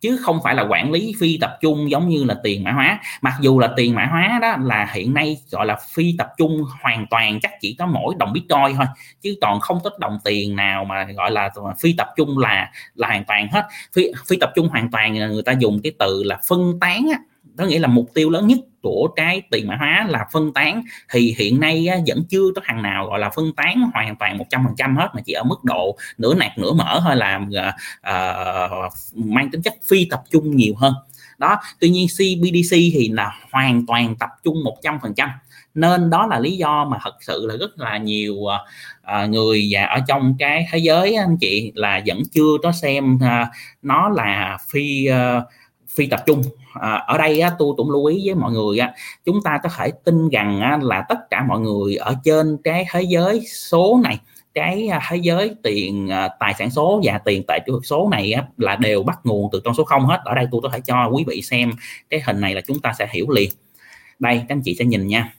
[0.00, 3.00] chứ không phải là quản lý phi tập trung giống như là tiền mã hóa.
[3.22, 6.64] Mặc dù là tiền mã hóa đó là hiện nay gọi là phi tập trung
[6.82, 8.86] hoàn toàn chắc chỉ có mỗi đồng bitcoin thôi.
[9.20, 13.08] Chứ còn không có đồng tiền nào mà gọi là phi tập trung là là
[13.08, 13.66] hoàn toàn hết.
[13.92, 17.18] Phi, phi tập trung hoàn toàn người ta dùng cái từ là phân tán á
[17.58, 20.82] có nghĩa là mục tiêu lớn nhất của cái tiền mã hóa là phân tán.
[21.12, 24.38] Thì hiện nay á, vẫn chưa có thằng nào gọi là phân tán hoàn toàn
[24.50, 27.40] 100% hết mà chỉ ở mức độ nửa nạc nửa mở thôi là
[28.10, 30.94] uh, mang tính chất phi tập trung nhiều hơn.
[31.38, 35.28] Đó tuy nhiên CBDC thì là hoàn toàn tập trung 100%
[35.74, 39.84] nên đó là lý do mà thật sự là rất là nhiều uh, người và
[39.84, 43.48] ở trong cái thế giới anh chị là vẫn chưa có xem uh,
[43.82, 45.44] nó là phi uh,
[46.00, 46.42] phi tập trung.
[46.74, 48.92] À, ở đây á, tôi cũng lưu ý với mọi người á,
[49.24, 52.86] chúng ta có thể tin rằng á, là tất cả mọi người ở trên cái
[52.92, 54.18] thế giới số này
[54.54, 58.08] cái à, thế giới tiền à, tài sản số và tiền tệ kỹ thuật số
[58.10, 60.20] này á, là đều bắt nguồn từ con số không hết.
[60.24, 61.72] Ở đây tôi có thể cho quý vị xem
[62.10, 63.50] cái hình này là chúng ta sẽ hiểu liền.
[64.18, 65.34] Đây các anh chị sẽ nhìn nha.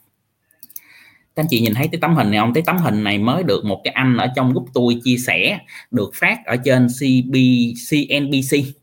[1.36, 2.53] Các anh chị nhìn thấy cái tấm hình này không?
[2.53, 5.59] Cái tấm hình này mới được một cái anh ở trong group tôi chia sẻ
[5.91, 7.36] được phát ở trên CB,
[7.89, 8.80] CNBC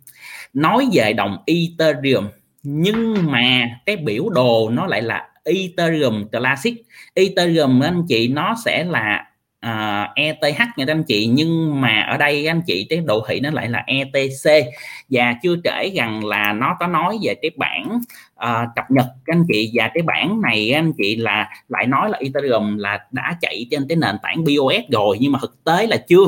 [0.59, 2.29] nói về đồng Ethereum
[2.63, 6.75] nhưng mà cái biểu đồ nó lại là Ethereum Classic.
[7.15, 9.25] Ethereum anh chị nó sẽ là
[9.61, 13.41] à, uh, ETH nha anh chị nhưng mà ở đây anh chị cái đồ thị
[13.41, 14.67] nó lại là ETC
[15.11, 18.03] và chưa kể rằng là nó có nói về cái bản uh,
[18.37, 19.71] à, cập nhật các anh chị.
[19.75, 23.87] Và cái bản này anh chị là lại nói là Ethereum là đã chạy trên
[23.89, 26.27] cái nền tảng BOS rồi nhưng mà thực tế là chưa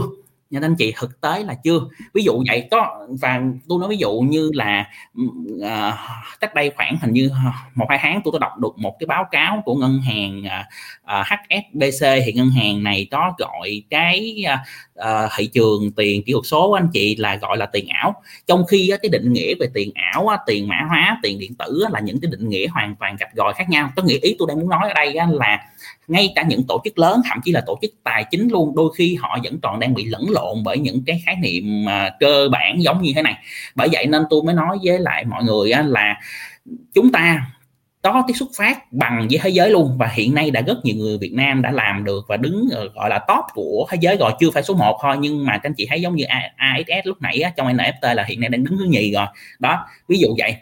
[0.50, 1.80] nha anh chị thực tế là chưa.
[2.14, 4.90] Ví dụ vậy có và tôi nói ví dụ như là
[5.56, 5.94] uh,
[6.40, 7.30] cách đây khoảng hình như
[7.74, 10.68] một hai tháng tôi có đọc được một cái báo cáo của ngân hàng à,
[11.04, 14.44] à, uh, HSBC thì ngân hàng này có gọi cái
[14.98, 18.22] uh, thị trường tiền kỹ thuật số của anh chị là gọi là tiền ảo.
[18.46, 21.54] Trong khi uh, cái định nghĩa về tiền ảo uh, tiền mã hóa tiền điện
[21.54, 23.90] tử uh, là những cái định nghĩa hoàn toàn gạch gòi khác nhau.
[23.96, 25.69] Có nghĩa ý tôi đang muốn nói ở đây uh, là
[26.10, 28.92] ngay cả những tổ chức lớn thậm chí là tổ chức tài chính luôn đôi
[28.96, 32.48] khi họ vẫn còn đang bị lẫn lộn bởi những cái khái niệm mà cơ
[32.52, 33.34] bản giống như thế này.
[33.74, 36.20] Bởi vậy nên tôi mới nói với lại mọi người là
[36.94, 37.46] chúng ta
[38.02, 39.96] có cái xuất phát bằng với thế giới luôn.
[39.98, 42.88] Và hiện nay đã rất nhiều người Việt Nam đã làm được và đứng ờ,
[42.94, 44.32] gọi là top của thế giới rồi.
[44.40, 46.24] Chưa phải số 1 thôi nhưng mà các anh chị thấy giống như
[46.56, 49.26] ASS lúc nãy á, trong NFT là hiện nay đang đứng thứ nhì rồi.
[49.58, 50.56] Đó ví dụ vậy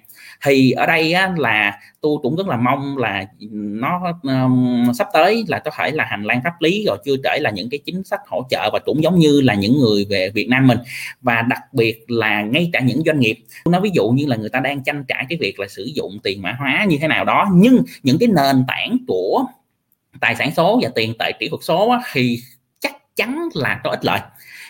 [0.44, 5.44] thì ở đây á, là tôi cũng rất là mong là nó um, sắp tới
[5.48, 8.04] là có thể là hành lang pháp lý rồi chưa kể là những cái chính
[8.04, 10.78] sách hỗ trợ và cũng giống như là những người về Việt Nam mình.
[11.20, 13.38] Và đặc biệt là ngay cả những doanh nghiệp.
[13.66, 16.18] Nó ví dụ như là người ta đang tranh cãi cái việc là sử dụng
[16.22, 19.44] tiền mã hóa như thế nào đó nhưng những cái nền tảng của
[20.20, 22.38] tài sản số và tiền tệ kỹ thuật số á, thì
[22.80, 24.20] chắc chắn là có ích lợi.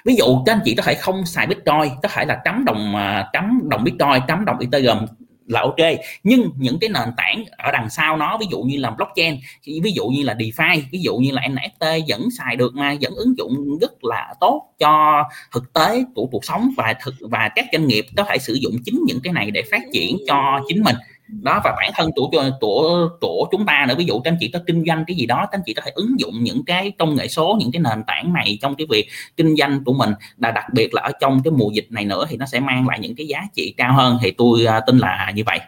[0.05, 2.97] Ví dụ các anh chị có thể không xài bitcoin có thể là cắm đồng
[2.97, 5.07] à, cắm đồng bitcoin cắm đồng ethereum
[5.49, 6.01] là ok.
[6.25, 9.37] Nhưng những cái nền tảng ở đằng sau nó, ví dụ như là blockchain,
[9.83, 13.15] ví dụ như là DeFi, ví dụ như là NFT vẫn xài được mà, vẫn
[13.15, 17.67] ứng dụng rất là tốt cho thực tế của cuộc sống và thực, và các
[17.73, 20.83] doanh nghiệp có thể sử dụng chính những cái này để phát triển cho chính
[20.83, 20.97] mình
[21.29, 24.51] đó và bản thân tổ tổ tổ chúng ta nữa ví dụ các anh chị
[24.53, 26.93] có kinh doanh cái gì đó các anh chị có thể ứng dụng những cái
[26.99, 30.11] công nghệ số những cái nền tảng này trong cái việc kinh doanh của mình.
[30.39, 32.89] Là đặc biệt là ở trong cái mùa dịch này nữa thì nó sẽ mang
[32.89, 34.19] lại những cái giá trị cao hơn.
[34.23, 35.61] Thì tôi uh, tin là như vậy.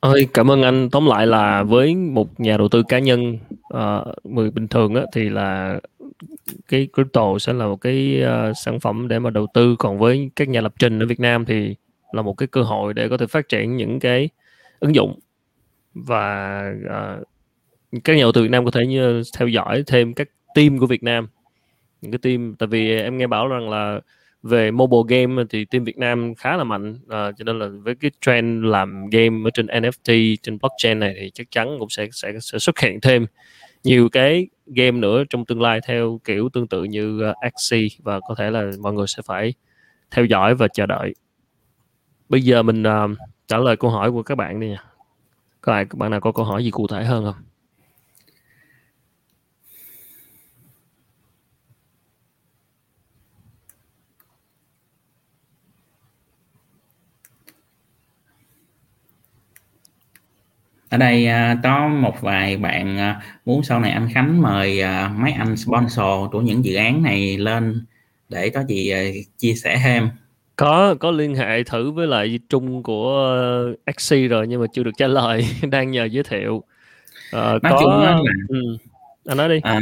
[0.00, 0.90] Ơi cảm ơn anh.
[0.90, 3.38] Tóm lại là với một nhà đầu tư cá nhân
[3.74, 5.80] uh, người bình thường á, thì là
[6.68, 9.76] cái crypto sẽ là một cái uh, sản phẩm để mà đầu tư.
[9.78, 11.74] Còn với các nhà lập trình ở Việt Nam thì
[12.16, 14.28] là một cái cơ hội để có thể phát triển những cái
[14.80, 15.18] ứng dụng
[15.94, 20.28] và uh, các nhà đầu tư Việt Nam có thể như theo dõi thêm các
[20.54, 21.28] team của Việt Nam.
[22.00, 24.00] Những cái team tại vì em nghe bảo rằng là
[24.42, 27.94] về mobile game thì team Việt Nam khá là mạnh uh, cho nên là với
[27.94, 32.08] cái trend làm game ở trên NFT trên blockchain này thì chắc chắn cũng sẽ
[32.12, 33.26] sẽ, sẽ xuất hiện thêm
[33.84, 38.20] nhiều cái game nữa trong tương lai theo kiểu tương tự như uh, Axie và
[38.28, 39.54] có thể là mọi người sẽ phải
[40.10, 41.14] theo dõi và chờ đợi
[42.28, 43.18] bây giờ mình uh,
[43.48, 44.84] trả lời câu hỏi của các bạn đi nha.
[45.62, 47.42] Các bạn các bạn nào có câu hỏi gì cụ thể hơn không?
[60.88, 63.14] Ở đây ờ, có một vài bạn ờ,
[63.44, 64.82] muốn sau này anh Khánh mời
[65.16, 67.86] mấy anh sponsor của những dự án này lên
[68.28, 68.92] để có gì
[69.38, 70.08] chia sẻ thêm
[70.56, 73.32] có có liên hệ thử với lại Trung của
[73.96, 76.62] XC rồi nhưng mà chưa được trả lời đang nhờ giới thiệu uh,
[77.32, 77.78] nói có...
[77.80, 78.76] chung là ừ.
[79.26, 79.80] anh nói đi à,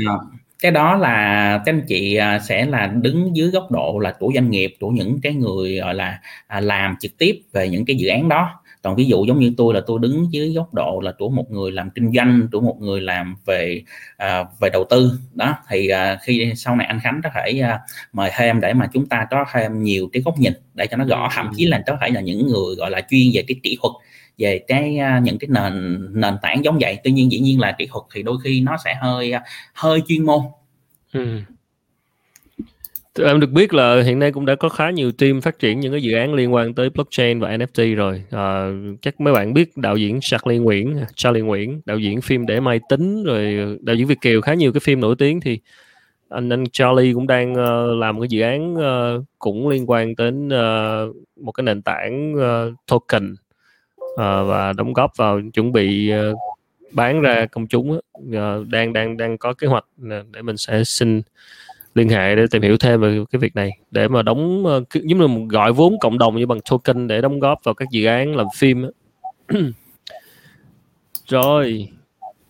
[0.61, 2.19] cái đó là các anh chị
[2.49, 5.95] sẽ là đứng dưới góc độ là của doanh nghiệp của những cái người gọi
[5.95, 6.21] là
[6.61, 9.75] làm trực tiếp về những cái dự án đó còn ví dụ giống như tôi
[9.75, 12.77] là tôi đứng dưới góc độ là của một người làm kinh doanh của một
[12.81, 13.83] người làm về
[14.17, 15.13] à, về đầu tư.
[15.35, 17.81] Đó thì à, khi sau này anh Khánh có thể à,
[18.13, 21.05] mời thêm để mà chúng ta có thêm nhiều cái góc nhìn để cho nó
[21.05, 23.79] rõ thậm chí là có thể là những người gọi là chuyên về cái kỹ
[23.83, 23.93] thuật
[24.39, 26.99] về cái à, những cái nền nền tảng giống vậy.
[27.05, 29.43] Tuy nhiên dĩ nhiên là kỹ thuật thì đôi khi nó sẽ hơi à,
[29.75, 30.41] hơi chuyên môn.
[31.13, 31.41] Ừ
[33.23, 35.93] em được biết là hiện nay cũng đã có khá nhiều team phát triển những
[35.93, 38.23] cái dự án liên quan tới blockchain và NFT rồi.
[38.31, 38.69] À,
[39.03, 42.81] chắc mấy bạn biết đạo diễn Charlie Nguyễn, Charlie Nguyễn, đạo diễn phim để mai
[42.89, 45.59] tính rồi đạo diễn Việt kiều khá nhiều cái phim nổi tiếng thì
[46.29, 50.49] anh anh Charlie cũng đang uh, làm cái dự án uh, cũng liên quan đến
[50.49, 53.37] uh, một cái nền tảng uh, token
[54.13, 56.39] uh, và đóng góp vào chuẩn bị uh,
[56.93, 61.23] bán ra công chúng uh, đang đang đang có kế hoạch để mình sẽ xin
[61.95, 65.19] liên hệ để tìm hiểu thêm về cái việc này để mà đóng uh, giống
[65.19, 68.05] như một gọi vốn cộng đồng như bằng token để đóng góp vào các dự
[68.05, 68.87] án làm phim
[71.27, 71.89] rồi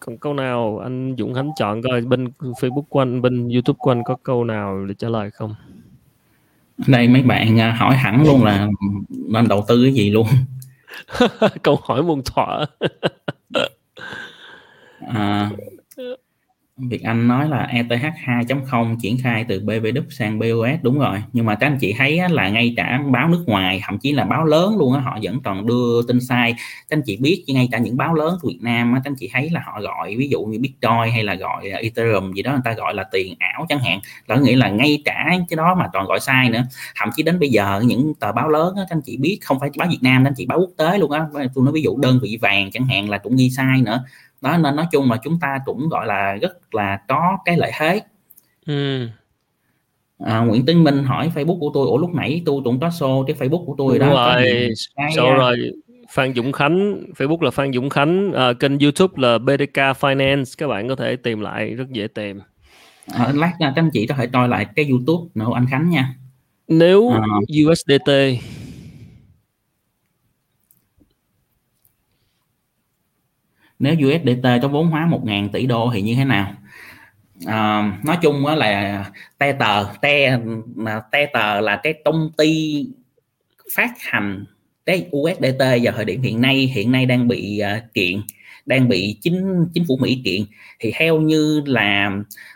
[0.00, 3.90] còn câu nào anh Dũng Khánh chọn coi bên Facebook của anh bên YouTube của
[3.90, 5.54] anh có câu nào để trả lời không?
[6.86, 8.68] Đây mấy bạn à, hỏi hẳn luôn là
[9.10, 10.26] nên đầu tư cái gì luôn?
[11.62, 12.66] Câu hỏi muôn thỏa
[15.08, 15.50] à,
[16.76, 16.84] Ừ.
[16.90, 17.88] Việt Anh nói là ETH
[18.24, 21.22] 2.0 triển khai từ BVD sang BOS đúng rồi.
[21.32, 24.24] Nhưng mà các anh chị thấy là ngay cả báo nước ngoài thậm chí là
[24.24, 26.52] báo lớn luôn á họ vẫn còn đưa tin sai.
[26.88, 29.30] Các anh chị biết ngay cả những báo lớn của Việt Nam các anh chị
[29.32, 32.50] thấy là họ gọi ví dụ như Bitcoin hay là gọi à, Ethereum gì đó
[32.52, 34.00] người ta gọi là tiền ảo chẳng hạn.
[34.28, 36.62] Đó nghĩa là ngay cả cái đó mà toàn gọi sai nữa.
[36.96, 39.60] Thậm chí đến bây giờ những tờ báo lớn á, các anh chị biết không
[39.60, 41.26] phải báo Việt Nam các anh chị báo quốc tế luôn á.
[41.54, 44.04] Tôi nói ví dụ đơn vị vàng chẳng hạn là cũng ghi sai nữa
[44.44, 47.70] đó nên nói chung là chúng ta cũng gọi là rất là có cái lợi
[47.78, 48.00] thế.
[48.66, 49.08] Ừ.
[50.24, 53.24] à, Nguyễn Tấn Minh hỏi Facebook của tôi ủa lúc nãy tôi cũng có show
[53.24, 54.68] cái Facebook của tôi Đúng đó rồi.
[54.96, 55.72] show rồi.
[56.10, 60.44] Phan Dũng Khánh Facebook là Phan Dũng Khánh à, kênh YouTube là BDK Finance.
[60.58, 62.40] Các bạn có thể tìm lại rất dễ tìm.
[63.14, 66.14] À, lát các anh chị có thể coi lại cái YouTube nữa anh Khánh nha.
[66.68, 67.22] Nếu à.
[67.66, 68.10] USDT
[73.78, 76.54] nếu USDT có vốn hóa 1.000 tỷ đô thì như thế nào?
[77.46, 79.04] À, nói chung là
[79.38, 80.38] te tờ te
[81.12, 82.84] te tờ là cái công ty
[83.76, 84.44] phát hành
[84.86, 88.22] cái USDT vào thời điểm hiện nay hiện nay đang bị uh, kiện
[88.66, 90.42] đang bị chính chính phủ Mỹ kiện.
[90.80, 92.10] Thì theo như là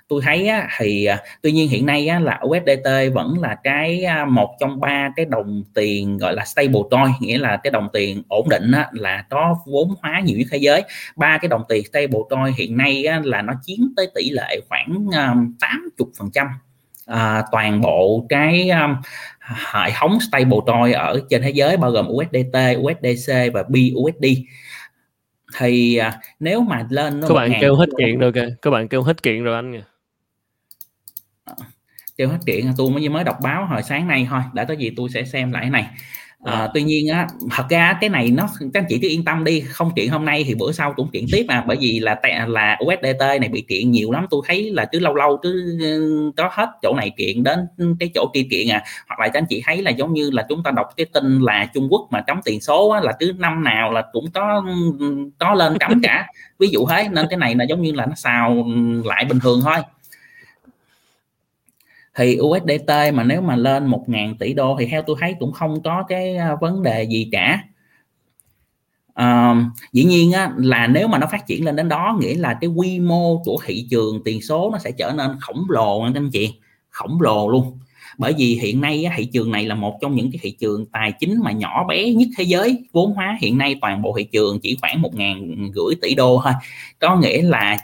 [0.08, 4.04] tôi thấy á, thì à, tuy nhiên hiện nay á, là USDT vẫn là cái
[4.04, 7.88] à, một trong ba cái đồng tiền gọi là stable coin nghĩa là cái đồng
[7.92, 10.82] tiền ổn định á, là có vốn hóa nhiều nhất thế giới.
[11.16, 14.60] Ba cái đồng tiền stable coin hiện nay á, là nó chiếm tới tỷ lệ
[14.68, 16.46] khoảng à, tám 80 phần trăm.
[17.06, 18.96] À, toàn bộ cái um,
[19.72, 24.24] hệ thống stable coin ở trên thế giới bao gồm USDT, USDC và BUSD
[25.56, 28.32] thì à, nếu mà lên các bạn kêu hết kiện rồi.
[28.32, 29.84] Kìa các bạn kêu hết kiện rồi anh kìa
[32.16, 34.40] kêu hết kiện tôi mới mới đọc báo hồi sáng nay thôi.
[34.52, 35.88] Đã có gì tôi sẽ xem lại cái này
[36.44, 39.44] à, tuy nhiên á thật ra cái này nó các anh chị cứ yên tâm
[39.44, 42.20] đi không chuyện hôm nay thì bữa sau cũng chuyện tiếp mà bởi vì là
[42.46, 46.32] là USDT này bị kiện nhiều lắm tôi thấy là cứ lâu lâu cứ ừ,
[46.36, 47.58] có hết chỗ này kiện đến
[48.00, 48.82] cái chỗ kia kiện à.
[49.08, 51.40] Hoặc là các anh chị thấy là giống như là chúng ta đọc cái tin
[51.40, 54.64] là Trung Quốc mà cấm tiền số á, là cứ năm nào là cũng có
[55.38, 56.26] có lên cấm cả.
[56.58, 58.66] Ví dụ thế nên cái này là giống như là nó xào
[59.04, 59.76] lại bình thường thôi
[62.18, 65.82] thì USDT mà nếu mà lên 1.000 tỷ đô thì theo tôi thấy cũng không
[65.82, 67.62] có cái à, vấn đề gì cả.
[69.14, 69.56] À,
[69.92, 72.70] dĩ nhiên á, là nếu mà nó phát triển lên đến đó nghĩa là cái
[72.70, 76.30] quy mô của thị trường tiền số nó sẽ trở nên khổng lồ anh em
[76.30, 76.54] chị
[76.90, 77.78] khổng lồ luôn.
[78.18, 81.12] Bởi vì hiện nay thị trường này là một trong những cái thị trường tài
[81.12, 82.84] chính mà nhỏ bé nhất thế giới.
[82.92, 86.40] Vốn hóa hiện nay toàn bộ thị trường chỉ khoảng một ngàn rưỡi tỷ đô
[86.44, 86.52] thôi.
[86.98, 87.76] Có nghĩa là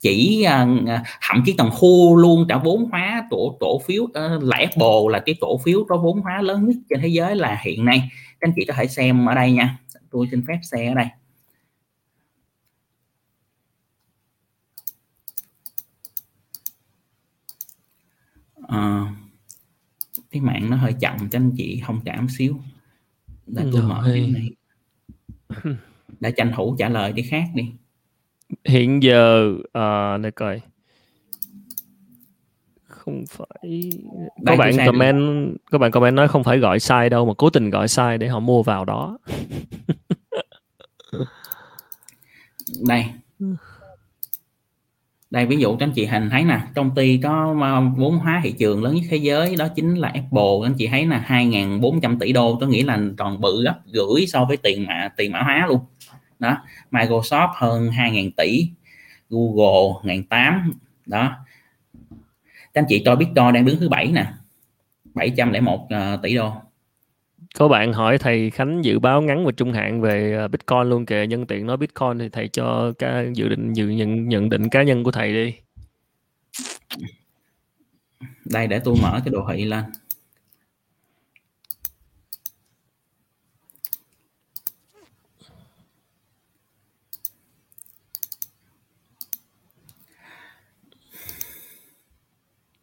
[0.00, 0.88] chỉ uh,
[1.28, 2.46] thậm chí còn khu luôn.
[2.48, 6.20] Cả vốn hóa tổ cổ phiếu uh, là Apple là cái cổ phiếu có vốn
[6.20, 8.10] hóa lớn nhất trên thế giới là hiện nay.
[8.40, 9.78] Các anh chị có thể xem ở đây nha.
[10.10, 11.06] Tôi xin phép xe ở đây.
[18.68, 19.14] À,
[20.30, 22.60] cái mạng nó hơi chậm cho anh chị không cảm xíu.
[23.46, 24.50] Để tôi mở cái này.
[26.20, 27.72] Để tranh thủ trả lời đi khác đi
[28.64, 30.60] hiện giờ uh, để coi.
[32.86, 33.90] Không phải
[34.46, 37.70] các bạn comment các bạn comment nói không phải gọi sai đâu mà cố tình
[37.70, 39.18] gọi sai để họ mua vào đó.
[42.88, 43.04] Đây.
[45.30, 47.54] Đây ví dụ các anh chị hình thấy nè công ty có
[47.96, 50.52] vốn hóa thị trường lớn nhất thế giới đó chính là Apple.
[50.62, 54.26] Các anh chị thấy là 2.400 tỷ đô có nghĩa là còn bự gấp gửi
[54.26, 55.80] so với tiền mã tiền mã hóa luôn
[56.38, 56.56] đó.
[56.90, 58.70] Microsoft hơn 2.000 tỷ
[59.30, 60.72] Google 1.800
[61.06, 61.36] đó.
[62.74, 64.26] Các anh chị coi Bitcoin đang đứng thứ bảy nè
[65.14, 66.52] 701 uh, ờ, tỷ đô.
[67.54, 71.06] Có bạn hỏi thầy Khánh dự báo ngắn và trung hạn về ờ, Bitcoin luôn
[71.06, 74.68] kìa nhân tiện nói Bitcoin thì thầy cho cái dự định dự nhận nhận định
[74.68, 75.54] cá nhân của thầy đi.
[78.44, 79.84] Đây để tôi mở cái đồ thị lên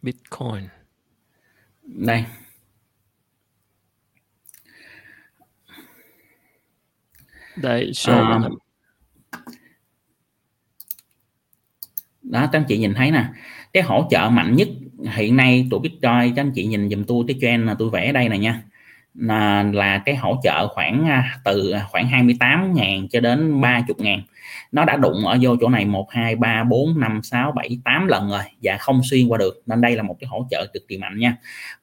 [0.05, 0.69] Bitcoin.
[1.83, 2.25] Đây.
[7.55, 8.49] Đây show À.
[12.21, 13.29] đó các anh chị nhìn thấy nè.
[13.73, 14.67] Cái hỗ trợ mạnh nhất
[15.15, 18.11] hiện nay tụi Bitcoin các anh chị nhìn dùm tôi cái trend là tôi vẽ
[18.11, 18.63] đây này nha
[19.17, 24.21] là, là cái hỗ trợ khoảng à, từ khoảng 28.000 cho đến 30.000
[24.71, 28.07] nó đã đụng ở vô chỗ này 1 2 3 4 5 6 7 8
[28.07, 29.63] lần rồi và không xuyên qua được.
[29.65, 31.35] Nên đây là một cái hỗ trợ cực kỳ mạnh nha.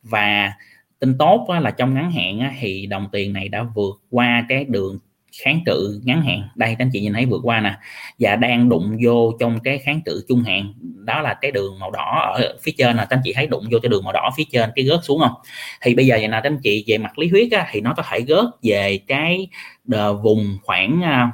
[0.02, 0.52] Và
[0.98, 4.98] tin tốt là trong ngắn hạn thì đồng tiền này đã vượt qua cái đường
[5.44, 6.48] kháng cự ngắn hạn.
[6.54, 7.74] Đây các anh chị nhìn thấy vượt qua nè.
[8.18, 10.74] Và đang đụng vô trong cái kháng cự trung hạn.
[11.04, 13.64] Đó là cái đường màu đỏ ở phía trên là các anh chị thấy đụng
[13.70, 15.34] vô cái đường màu đỏ phía trên cái gớt xuống không?
[15.82, 17.94] Thì bây giờ vậy nè các anh chị về mặt lý thuyết á, thì nó
[17.96, 19.48] có thể gớt về cái
[19.92, 21.30] ờ, vùng khoảng à,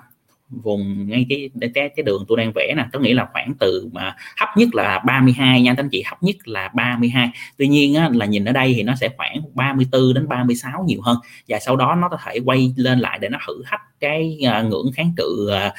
[0.50, 2.84] vùng ngay cái cái, cái đường tôi đang vẽ nè.
[2.92, 6.22] Có nghĩa là khoảng từ mà thấp nhất là 32 nha các anh chị thấp
[6.22, 10.14] nhất là 32 tuy nhiên á, là nhìn ở đây thì nó sẽ khoảng 34
[10.14, 11.16] đến 36 nhiều hơn.
[11.48, 14.62] Và sau đó nó có thể quay lên lại để nó thử thách cái à,
[14.62, 15.72] ngưỡng kháng cự uh,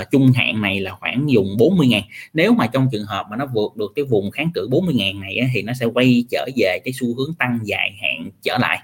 [0.00, 2.02] uh, trung hạn này là khoảng dùng 40 ngàn.
[2.32, 5.20] Nếu mà trong trường hợp mà nó vượt được cái vùng kháng cự 40 ngàn
[5.20, 8.58] này á, thì nó sẽ quay trở về cái xu hướng tăng dài hạn trở
[8.58, 8.78] lại.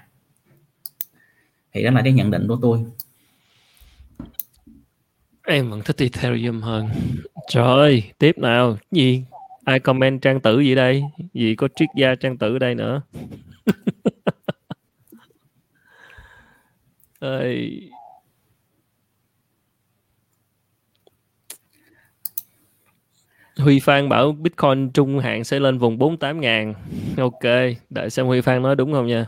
[1.73, 2.79] Thì đó là cái nhận định của tôi
[5.51, 6.89] em vẫn thích Ethereum hơn.
[7.49, 8.77] Trời ơi tiếp nào.
[8.91, 9.23] Gì?
[9.65, 11.03] Ai comment trang tử gì đây?
[11.33, 13.01] Gì có triết gia trang tử đây nữa?
[17.19, 17.89] Ơi
[23.57, 26.73] Huy Phan bảo Bitcoin trung hạn sẽ lên vùng 48 ngàn.
[27.17, 27.43] Ok,
[27.89, 29.25] đợi xem Huy Phan nói đúng không nha.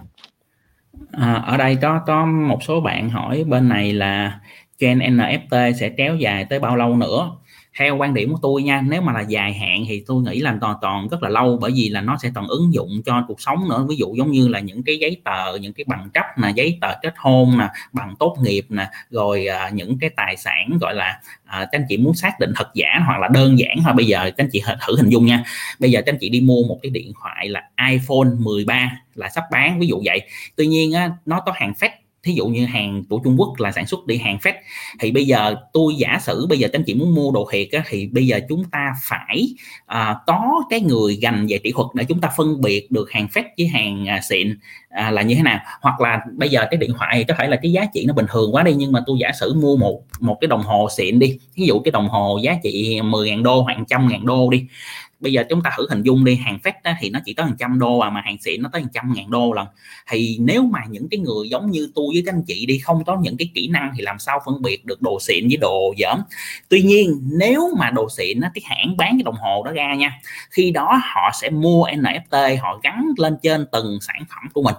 [1.11, 4.39] À, ở đây có có một số bạn hỏi bên này là
[4.79, 7.31] trend NFT sẽ kéo dài tới bao lâu nữa?
[7.77, 10.57] Theo quan điểm của tôi nha nếu mà là dài hạn thì tôi nghĩ là
[10.61, 13.41] toàn toàn rất là lâu bởi vì là nó sẽ toàn ứng dụng cho cuộc
[13.41, 13.85] sống nữa.
[13.89, 16.77] Ví dụ giống như là những cái giấy tờ những cái bằng cấp nè giấy
[16.81, 20.95] tờ kết hôn nè bằng tốt nghiệp nè rồi à, những cái tài sản gọi
[20.95, 23.93] là à, các anh chị muốn xác định thật giả hoặc là đơn giản thôi.
[23.93, 25.43] Bây giờ các anh chị thử hình dung nha.
[25.79, 29.29] Bây giờ các anh chị đi mua một cái điện thoại là iPhone 13 là
[29.29, 30.21] sắp bán ví dụ vậy.
[30.55, 33.71] Tuy nhiên á, nó có hàng fake thí dụ như hàng của Trung Quốc là
[33.71, 34.53] sản xuất đi hàng fake
[34.99, 37.67] thì bây giờ tôi giả sử bây giờ các anh chị muốn mua đồ thiệt
[37.71, 39.47] á, thì bây giờ chúng ta phải
[39.85, 43.27] à, có cái người gành về kỹ thuật để chúng ta phân biệt được hàng
[43.33, 44.57] fake với hàng à, xịn
[44.89, 45.59] à, là như thế nào.
[45.81, 48.13] Hoặc là bây giờ cái điện thoại thì có thể là cái giá trị nó
[48.13, 50.87] bình thường quá đi nhưng mà tôi giả sử mua một một cái đồng hồ
[50.97, 54.49] xịn đi ví dụ cái đồng hồ giá trị 10.000 đô hoặc trăm ngàn đô
[54.49, 54.65] đi
[55.23, 57.55] bây giờ chúng ta thử hình dung đi hàng phép thì nó chỉ tới hàng
[57.59, 59.67] trăm đô à mà hàng xịn nó tới hàng trăm ngàn đô lần.
[60.09, 63.03] Thì nếu mà những cái người giống như tôi với các anh chị đi không
[63.03, 65.93] có những cái kỹ năng thì làm sao phân biệt được đồ xịn với đồ
[65.99, 66.19] dởm
[66.69, 69.95] tuy nhiên nếu mà đồ xịn á, cái hãng bán cái đồng hồ đó ra
[69.95, 70.19] nha
[70.49, 74.75] khi đó họ sẽ mua NFT họ gắn lên trên từng sản phẩm của mình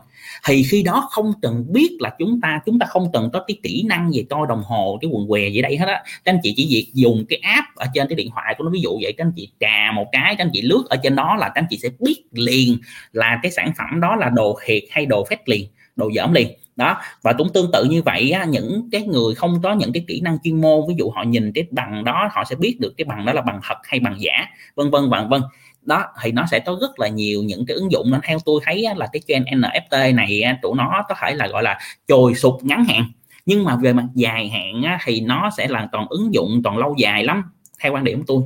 [0.46, 3.56] thì khi đó không cần biết là chúng ta chúng ta không cần có cái
[3.62, 6.02] kỹ năng về coi đồng hồ, cái quần què gì đây hết á.
[6.24, 8.70] Các anh chị chỉ việc dùng cái app ở trên cái điện thoại của nó,
[8.70, 11.16] ví dụ vậy, các anh chị trà một cái, các anh chị lướt ở trên
[11.16, 12.78] đó là các anh chị sẽ biết liền
[13.12, 15.66] là cái sản phẩm đó là đồ thiệt hay đồ phép liền,
[15.96, 19.62] đồ dởm liền đó và cũng tương tự như vậy á, những cái người không
[19.62, 22.44] có những cái kỹ năng chuyên môn ví dụ họ nhìn cái bằng đó họ
[22.44, 25.28] sẽ biết được cái bằng đó là bằng thật hay bằng giả vân vân vân
[25.28, 25.42] vân.
[25.82, 28.60] Đó thì nó sẽ có rất là nhiều những cái ứng dụng nên theo tôi
[28.64, 32.34] thấy á, là cái trend NFT này tụi nó có thể là gọi là trồi
[32.34, 33.04] sụp ngắn hạn.
[33.46, 36.78] Nhưng mà về mặt dài hạn á, thì nó sẽ là toàn ứng dụng toàn
[36.78, 37.42] lâu dài lắm
[37.80, 38.42] theo quan điểm của tôi.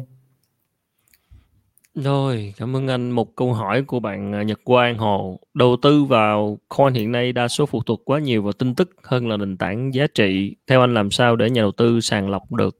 [2.04, 3.10] Rồi, cảm ơn anh.
[3.10, 5.40] Một câu hỏi của bạn à, Nhật Quang Hồ.
[5.54, 8.90] Đầu tư vào coin hiện nay đa số phụ thuộc quá nhiều vào tin tức
[9.02, 10.56] hơn là nền tảng giá trị.
[10.66, 12.78] Theo anh làm sao để nhà đầu tư sàng lọc được?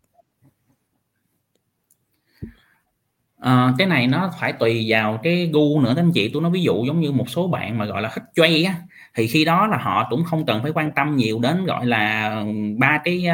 [3.41, 6.29] À, cái này nó phải tùy vào cái gu nữa các anh chị.
[6.29, 8.75] Tôi nói ví dụ giống như một số bạn mà gọi là thích chơi á
[9.15, 12.35] thì khi đó là họ cũng không cần phải quan tâm nhiều đến gọi là
[12.79, 13.27] ba cái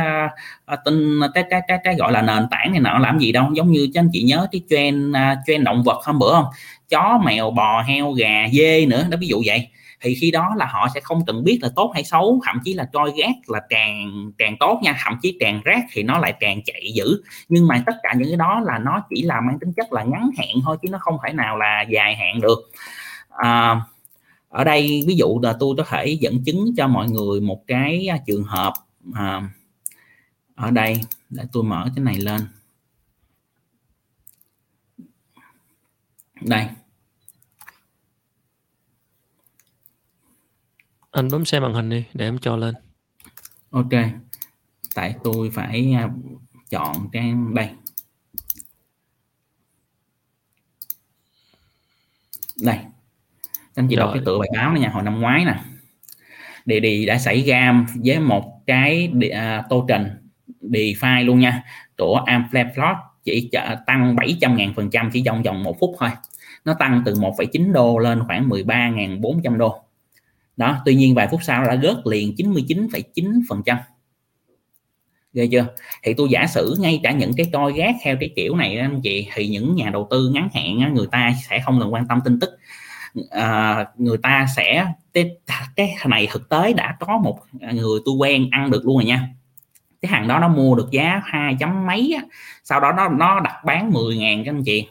[0.72, 3.50] uh, tin cái, cái cái cái gọi là nền tảng này nọ làm gì đâu.
[3.54, 6.46] Giống như các anh chị nhớ cái trend uh, trend động vật hôm bữa không?
[6.88, 9.68] Chó mèo bò heo gà dê nữa đó ví dụ vậy
[10.04, 12.74] thì khi đó là họ sẽ không cần biết là tốt hay xấu thậm chí
[12.74, 16.34] là trôi rác là tràn tràn tốt nha thậm chí tràn rác thì nó lại
[16.40, 17.22] tràn chạy dữ.
[17.48, 20.02] Nhưng mà tất cả những cái đó là nó chỉ là mang tính chất là
[20.02, 22.58] ngắn hạn thôi chứ nó không thể nào là dài hạn được.
[23.30, 23.80] À,
[24.48, 28.06] ở đây ví dụ là tôi có thể dẫn chứng cho mọi người một cái
[28.10, 28.72] à, trường hợp
[29.14, 29.48] à,
[30.54, 31.00] ở đây
[31.30, 32.40] để tôi mở cái này lên.
[36.40, 36.66] Đây.
[41.14, 42.74] Anh bấm xem màn hình đi để em cho lên.
[43.70, 43.90] Ok.
[44.94, 46.08] Tại tôi phải à,
[46.70, 47.68] chọn trang đây.
[52.62, 52.78] Đây.
[53.74, 55.60] Anh chị đọc cái tựa bài báo này nha hồi năm ngoái nè.
[56.64, 60.08] Địa đi đã xảy ra với một cái uh, tô trình
[60.60, 61.62] DeFi luôn nha.
[61.98, 63.50] Của Amplify chỉ
[63.86, 66.10] tăng 700 ngàn phần trăm chỉ trong vòng một phút thôi.
[66.64, 69.83] Nó tăng từ 1,9 đô lên khoảng 13.400 đô
[70.56, 73.78] đó tuy nhiên vài phút sau đã rớt liền 99,9 phần trăm.
[75.32, 75.66] Ghê chưa?
[76.02, 79.00] Thì tôi giả sử ngay cả những cái coi gác theo cái kiểu này anh
[79.02, 82.20] chị thì những nhà đầu tư ngắn hạn người ta sẽ không cần quan tâm
[82.24, 82.50] tin tức.
[83.30, 85.30] À, người ta sẽ cái,
[85.76, 87.38] cái này thực tế đã có một
[87.72, 89.28] người tôi quen ăn được luôn rồi nha.
[90.02, 92.22] Cái hàng đó nó mua được giá hai chấm mấy á.
[92.64, 94.86] sau đó nó nó đặt bán 10 ngàn các anh chị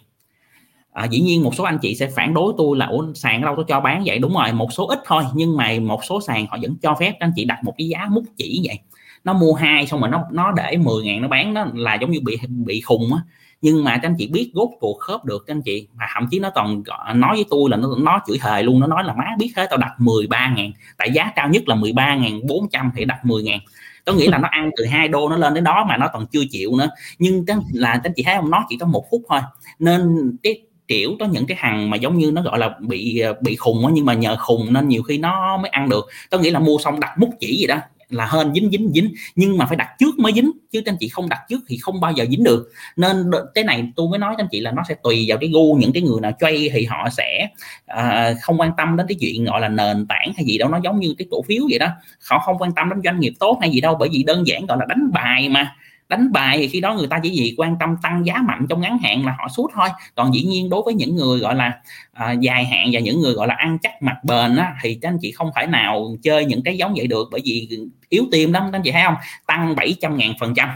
[0.94, 3.53] à, dĩ nhiên một số anh chị sẽ phản đối tôi là ủa sàn đâu
[3.56, 4.20] tôi cho bán vậy?
[4.20, 7.14] Đúng rồi một số ít thôi nhưng mà một số sàn họ vẫn cho phép
[7.20, 8.80] anh chị đặt một cái giá mút chỉ vậy.
[9.24, 12.11] Nó mua hai xong rồi nó nó để 10 ngàn nó bán nó là giống
[12.11, 13.22] như bị bị khùng á.
[13.61, 15.88] Nhưng mà các anh chị biết gốc cuộc khớp được các anh chị.
[15.95, 16.84] Mà thậm chí nó còn
[17.15, 19.68] nói với tôi là nó nó chửi hề luôn nó nói là má biết thế
[19.70, 23.44] tao đặt 13 ngàn tại giá cao nhất là 13 ngàn 400 thì đặt 10
[23.44, 23.60] ngàn.
[24.06, 26.26] Có nghĩa là nó ăn từ hai đô nó lên đến đó mà nó còn
[26.28, 26.90] chưa chịu nữa.
[27.20, 28.49] Nhưng là các anh chị thấy không?
[28.49, 29.40] Nó chỉ có một phút thôi.
[29.80, 30.61] Nên cái
[30.94, 33.86] kiểu có những cái hàng mà giống như nó gọi là bị ờ, bị khùng
[33.86, 36.06] á nhưng mà nhờ khùng nên nhiều khi nó mới ăn được.
[36.30, 37.78] Tôi nghĩ là mua xong đặt mút chỉ gì đó
[38.10, 41.10] là hên dính dính dính nhưng mà phải đặt trước mới dính chứ anh chị
[41.10, 42.72] không đặt trước thì không bao giờ dính được.
[42.95, 45.76] Nên cái này tôi mới nói anh chị là nó sẽ tùy vào cái gu
[45.76, 47.48] những cái người nào chơi thì họ sẽ
[47.94, 50.80] uh, không quan tâm đến cái chuyện gọi là nền tảng hay gì đâu nó
[50.84, 51.88] giống như cái cổ phiếu vậy đó.
[52.30, 54.65] Họ không quan tâm đến doanh nghiệp tốt hay gì đâu bởi vì đơn giản
[54.65, 55.76] gọi là đánh bài mà
[56.10, 58.82] đánh bài thì khi đó người ta chỉ gì quan tâm tăng giá mạnh trong
[58.82, 59.90] ngắn hạn là họ suốt thôi.
[60.16, 61.80] Còn dĩ nhiên đối với những người gọi là
[62.14, 65.10] à, dài hạn và những người gọi là ăn chắc mặt bền á, thì các
[65.10, 67.70] anh chị không phải nào chơi những cái giống vậy được bởi vì
[68.10, 69.16] yếu tim lắm các anh chị thấy không?
[69.48, 70.70] Tăng 700 ngàn phần trăm.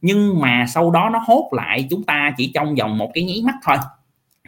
[0.00, 3.42] Nhưng mà sau đó nó hốt lại chúng ta chỉ trong vòng một cái nháy
[3.44, 3.76] mắt thôi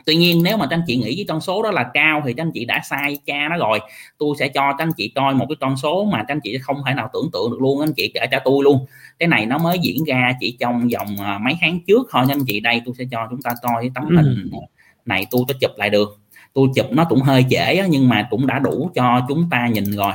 [0.07, 2.33] tuy nhiên nếu mà các anh chị nghĩ cái con số đó là cao thì
[2.33, 3.81] các anh chị đã sai cha nó rồi.
[4.19, 6.59] Tôi sẽ cho các anh chị coi một cái con số mà các anh chị
[6.59, 8.87] không thể nào tưởng tượng được luôn anh chị kể cho tôi luôn.
[9.19, 12.45] Cái này nó mới diễn ra chỉ trong vòng à, mấy tháng trước thôi anh
[12.47, 12.61] chị.
[12.61, 14.59] Đây tôi sẽ cho chúng ta coi cái tấm hình ừ.
[15.07, 16.19] này tôi có chụp lại được.
[16.53, 19.85] Tôi chụp nó cũng hơi trễ nhưng mà cũng đã đủ cho chúng ta nhìn
[19.85, 20.13] rồi.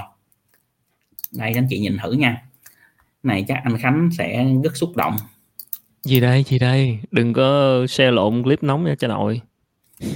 [1.31, 2.41] Đây anh chị nhìn thử nha.
[3.23, 5.15] Này chắc anh Khánh sẽ rất xúc động.
[6.03, 6.99] Gì đây gì đây?
[7.11, 9.41] Đừng có xe lộn clip nóng nha cho nội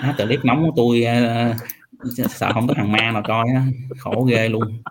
[0.00, 3.66] hát clip nóng của tôi uh, sợ không có thằng ma nào coi á
[3.98, 4.82] khổ ghê luôn.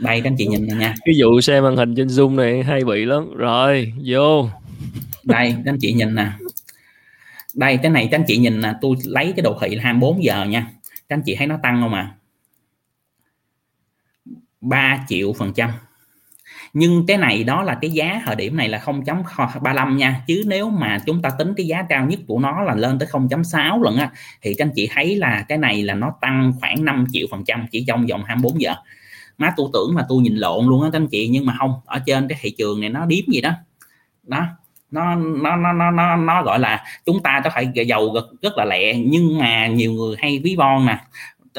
[0.00, 0.94] Đây các anh chị nhìn này nha.
[1.04, 3.34] Cái vụ xem màn hình trên zoom này hay bị lắm.
[3.36, 4.48] Rồi vô.
[5.24, 6.32] Đây các anh chị nhìn nè.
[7.54, 10.24] Đây cái này các anh chị nhìn nè tôi lấy cái đồ thị là 24
[10.24, 10.66] giờ nha.
[11.08, 12.14] Các anh chị thấy nó tăng không à?
[14.60, 15.70] 3 triệu phần trăm
[16.72, 20.22] nhưng cái này đó là cái giá thời điểm này là 0.35 nha.
[20.26, 23.08] Chứ nếu mà chúng ta tính cái giá cao nhất của nó là lên tới
[23.12, 24.10] 0.6 lần á
[24.42, 27.44] thì các anh chị thấy là cái này là nó tăng khoảng 5 triệu phần
[27.44, 28.74] trăm chỉ trong vòng 24 giờ.
[29.38, 31.72] Má tôi tưởng là tôi nhìn lộn luôn á các anh chị nhưng mà không
[31.84, 33.52] ở trên cái thị trường này nó điếm gì đó.
[34.22, 34.46] Đó
[34.90, 38.52] nó nó nó nó nó, nó gọi là chúng ta có phải giàu rất, rất
[38.56, 40.98] là lẹ nhưng mà nhiều người hay ví von nè.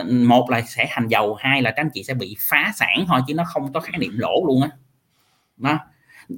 [0.06, 3.22] Một là sẽ thành giàu hai là các anh chị sẽ bị phá sản thôi
[3.28, 4.70] chứ nó không có khái niệm lỗ luôn á
[5.62, 5.80] nó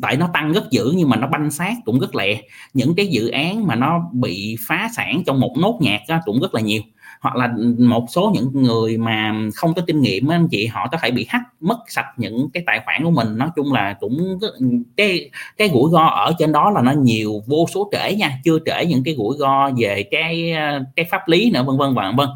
[0.02, 2.42] tại nó tăng rất dữ nhưng mà nó banh sát cũng rất lẹ.
[2.74, 6.42] Những cái dự án mà nó bị phá sản trong một nốt nhạc đó cũng
[6.42, 6.82] rất là nhiều.
[7.22, 10.98] Hoặc là một số những người mà không có kinh nghiệm anh chị, họ có
[11.02, 13.38] thể bị hack, mất sạch những cái tài khoản của mình.
[13.38, 14.40] Nói chung là cũng
[14.98, 18.40] cái cái rủi ro ở trên đó là nó nhiều, vô số trễ nha.
[18.44, 20.54] Chưa trễ những cái rủi ro về cái
[20.96, 22.30] cái pháp lý nữa, vân vân và vân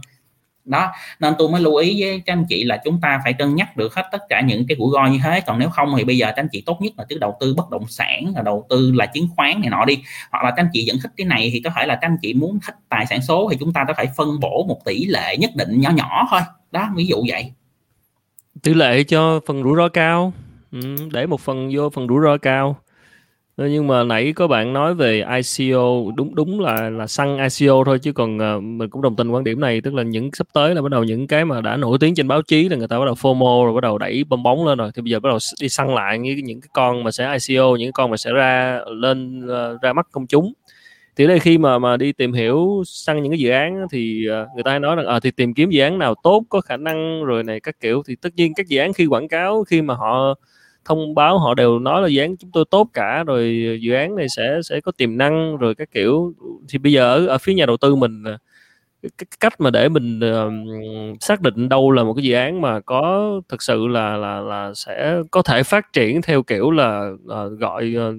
[0.67, 3.55] đó nên tôi mới lưu ý với các anh chị là chúng ta phải cân
[3.55, 5.41] nhắc được hết tất cả những cái rủi ro như thế.
[5.41, 7.53] Còn nếu không thì bây giờ các anh chị tốt nhất là cứ đầu tư
[7.57, 10.03] bất động sản là đầu tư là chứng khoán này nọ đi.
[10.31, 12.17] Hoặc là các anh chị vẫn thích cái này thì có thể là các anh
[12.21, 15.05] chị muốn thích tài sản số thì chúng ta có thể phân bổ một tỷ
[15.05, 16.41] lệ nhất định nhỏ nhỏ thôi.
[16.71, 17.51] Đó ví dụ vậy.
[18.63, 20.33] Tỷ lệ cho phần rủi ro cao.
[20.71, 22.77] Ừ, để một phần vô phần rủi ro cao.
[23.57, 27.83] Ờ, nhưng mà nãy có bạn nói về ICO đúng đúng là là săn ICO
[27.85, 29.81] thôi chứ còn uh, mình cũng đồng tình quan điểm này.
[29.81, 32.27] Tức là những sắp tới là bắt đầu những cái mà đã nổi tiếng trên
[32.27, 34.77] báo chí là người ta bắt đầu FOMO rồi bắt đầu đẩy bong bóng lên
[34.77, 34.91] rồi.
[34.95, 37.75] Thì bây giờ bắt đầu đi săn lại những những cái con mà sẽ ICO
[37.75, 40.53] những con mà sẽ ra lên uh, ra mắt công chúng.
[41.15, 44.47] Thì đây khi mà mà đi tìm hiểu săn những cái dự án thì uh,
[44.55, 46.77] người ta hay nói rằng à, thì tìm kiếm dự án nào tốt có khả
[46.77, 48.03] năng rồi này các kiểu.
[48.07, 50.35] Thì tất nhiên các dự án khi quảng cáo khi mà họ
[50.87, 54.15] thông báo họ đều nói là dự án chúng tôi tốt cả rồi dự án
[54.15, 56.33] này sẽ sẽ có tiềm năng rồi các kiểu
[56.69, 58.37] thì bây giờ ở, ở phía nhà đầu tư mình à,
[59.01, 62.79] cái cách mà để mình uh, xác định đâu là một cái dự án mà
[62.79, 67.59] có thực sự là là là sẽ có thể phát triển theo kiểu là uh,
[67.59, 68.15] gọi uh,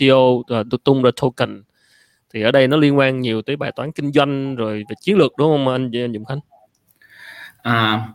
[0.00, 1.62] ICO uh, tung ra token
[2.34, 5.16] thì ở đây nó liên quan nhiều tới bài toán kinh doanh rồi về chiến
[5.16, 6.40] lược đúng không anh Dũng Khánh?
[7.62, 8.08] À,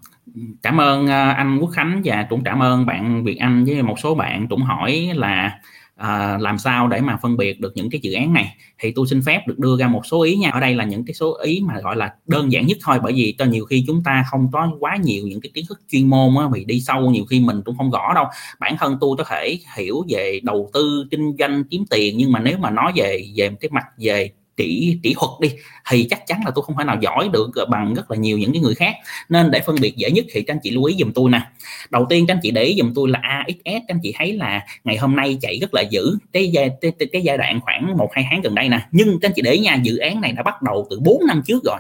[0.62, 4.00] cảm ơn ờ, anh Quốc Khánh và cũng cảm ơn bạn Việt Anh với một
[4.00, 5.60] số bạn cũng hỏi là
[5.96, 8.56] à, làm sao để mà phân biệt được những cái dự án này.
[8.80, 10.50] Thì tôi xin phép được đưa ra một số ý nha.
[10.50, 13.14] Ở đây là những cái số ý mà gọi là đơn giản nhất thôi bởi
[13.14, 16.10] vì cho nhiều khi chúng ta không có quá nhiều những cái kiến thức chuyên
[16.10, 18.26] môn á, vì đi sâu nhiều khi mình cũng không rõ đâu.
[18.60, 22.40] Bản thân tôi có thể hiểu về đầu tư kinh doanh kiếm tiền nhưng mà
[22.40, 25.50] nếu mà nói về về cái mặt về kỹ kỹ thuật đi
[25.90, 28.38] thì chắc chắn là tôi không thể nào giỏi được ờ, bằng rất là nhiều
[28.38, 28.96] những cái người khác.
[29.30, 31.42] Nên để phân biệt dễ nhất thì các anh chị lưu ý dùm tôi nè.
[31.90, 34.34] Đầu tiên các anh chị để ý dùm tôi là AXS các anh chị thấy
[34.34, 37.98] là ngày hôm nay chạy rất là dữ cái giai cái, cái giai đoạn khoảng
[37.98, 38.80] một hai tháng gần đây nè.
[38.92, 41.22] Nhưng các anh chị để ý nha dự án này đã bắt đầu từ 4
[41.28, 41.78] năm trước rồi.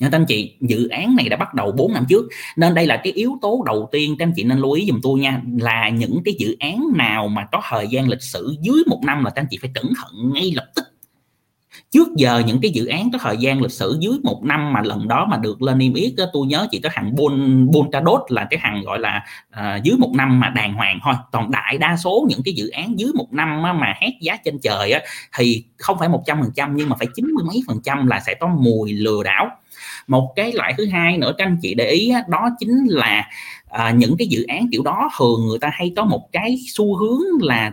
[0.00, 2.28] Nha anh chị dự án này đã bắt đầu 4 năm trước.
[2.56, 5.00] Nên đây là cái yếu tố đầu tiên các anh chị nên lưu ý dùm
[5.02, 8.82] tôi nha là những cái dự án nào mà có thời gian lịch sử dưới
[8.86, 10.84] một năm là các anh chị phải cẩn thận ngay lập tức
[11.90, 14.82] trước giờ những cái dự án có thời gian lịch sử dưới một năm mà
[14.82, 17.70] lần đó mà được lên niêm yết tôi nhớ chỉ có hàng Bon
[18.04, 21.14] đốt là cái hàng gọi là uh, dưới một năm mà đàng hoàng thôi.
[21.32, 24.58] Còn đại đa số những cái dự án dưới một năm mà hét giá trên
[24.62, 25.00] trời á,
[25.36, 28.06] thì không phải một trăm phần trăm nhưng mà phải chín mươi mấy phần trăm
[28.06, 29.50] là sẽ có mùi lừa đảo.
[30.06, 33.28] Một cái loại thứ hai nữa các anh chị để ý đó chính là
[33.66, 36.96] uh, những cái dự án kiểu đó thường người ta hay có một cái xu
[36.96, 37.72] hướng là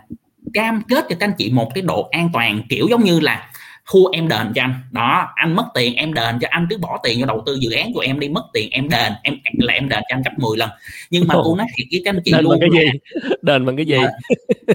[0.53, 3.49] cam kết cho các anh chị một cái độ an toàn kiểu giống như là
[3.91, 4.73] thua em đền cho anh.
[4.91, 7.71] Đó anh mất tiền em đền cho anh cứ bỏ tiền vào đầu tư dự
[7.71, 9.13] án của em đi mất tiền em đền.
[9.23, 10.69] Em là em đền cho anh gấp 10 lần.
[11.09, 12.99] Nhưng mà tôi nói thiệt với các anh chị đền luôn bằng cái gì?
[13.41, 13.97] Đền bằng cái gì?
[13.97, 14.11] À,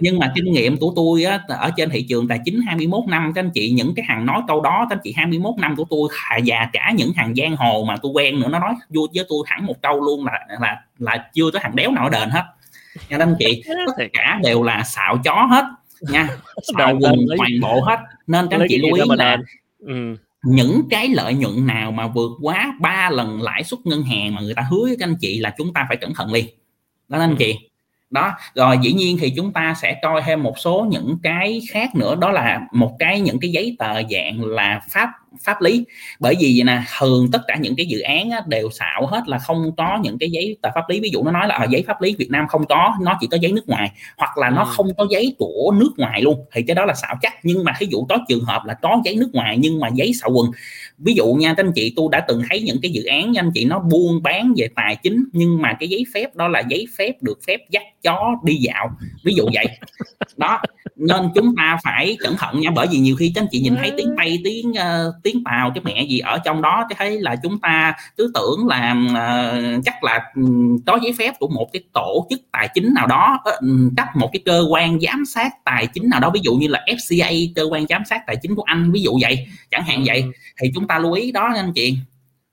[0.01, 3.33] nhưng mà kinh nghiệm của tôi á, ở trên thị trường tài chính 21 năm
[3.35, 5.85] các anh chị những cái hàng nói câu đó các anh chị 21 năm của
[5.91, 6.09] tôi
[6.47, 9.45] và cả những hàng giang hồ mà tôi quen nữa nó nói vui với tôi
[9.47, 12.45] thẳng một câu luôn là là là chưa có thằng đéo nào đền hết.
[13.09, 13.63] Nha anh chị.
[13.99, 15.65] Tất cả đều là xạo chó hết
[16.11, 16.29] nha.
[16.79, 17.99] Xạo quần toàn bộ hết.
[18.27, 19.39] Nên các anh chị lưu ý là
[19.79, 20.17] ừ.
[20.43, 24.41] những cái lợi nhuận nào mà vượt quá ba lần lãi suất ngân hàng mà
[24.41, 26.47] người ta hứa với các anh chị là chúng ta phải cẩn thận liền.
[27.09, 27.37] Đó anh ừ.
[27.39, 27.59] chị.
[28.11, 31.95] Đó rồi dĩ nhiên thì chúng ta sẽ coi thêm một số những cái khác
[31.95, 32.17] nữa.
[32.17, 35.11] Đó là một cái những cái giấy tờ dạng là pháp
[35.41, 35.85] pháp lý.
[36.21, 39.29] Bởi vì vậy nè thường tất cả những cái dự án á, đều xạo hết
[39.29, 41.01] là không có những cái giấy tờ pháp lý.
[41.01, 43.19] Ví dụ nó nói là ở ờ, giấy pháp lý Việt Nam không có nó
[43.21, 44.71] chỉ có giấy nước ngoài hoặc là nó ừ.
[44.73, 47.35] không có giấy của nước ngoài luôn thì cái đó là xạo chắc.
[47.43, 50.13] Nhưng mà ví dụ có trường hợp là có giấy nước ngoài nhưng mà giấy
[50.21, 50.51] xạo quần.
[50.99, 53.51] Ví dụ nha các anh chị tôi đã từng thấy những cái dự án anh
[53.55, 56.87] chị nó buôn bán về tài chính nhưng mà cái giấy phép đó là giấy
[56.99, 58.91] phép được phép dắt chó đi dạo.
[59.25, 59.67] Ví dụ vậy.
[60.37, 60.63] Đó
[60.97, 62.71] nên chúng ta phải cẩn thận nha.
[62.71, 65.71] Bởi vì nhiều khi các anh chị nhìn thấy tiếng tây tiếng uh, tiếng tàu
[65.75, 69.85] cái mẹ gì ở trong đó cái thấy là chúng ta cứ tưởng là uh,
[69.85, 70.21] chắc là
[70.87, 73.43] có giấy phép của một cái tổ chức tài chính nào đó
[73.97, 76.85] cấp một cái cơ quan giám sát tài chính nào đó ví dụ như là
[76.87, 80.25] FCA cơ quan giám sát tài chính của anh ví dụ vậy chẳng hạn vậy
[80.61, 81.97] thì chúng ta lưu ý đó anh chị.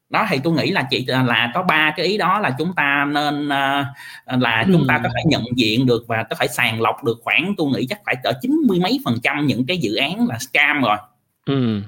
[0.09, 3.07] Đó thì tôi nghĩ là chị là có ba cái ý đó là chúng ta
[3.13, 7.03] nên uh, là chúng ta có thể nhận diện được và có thể sàng lọc
[7.03, 9.95] được khoảng tôi nghĩ chắc phải cỡ chín mươi mấy phần trăm những cái dự
[9.95, 10.97] án là scam rồi.
[11.45, 11.81] Ừ.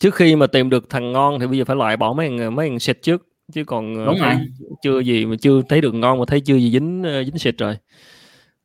[0.00, 2.56] trước khi mà tìm được thằng ngon thì bây giờ phải loại bỏ mấy thằng
[2.56, 3.26] mấy thằng xịt trước.
[3.52, 4.34] Chứ còn ờ, đúng rồi.
[4.82, 7.58] chưa gì mà chưa thấy được ngon mà thấy chưa gì dính ờ, dính xịt
[7.58, 7.76] rồi.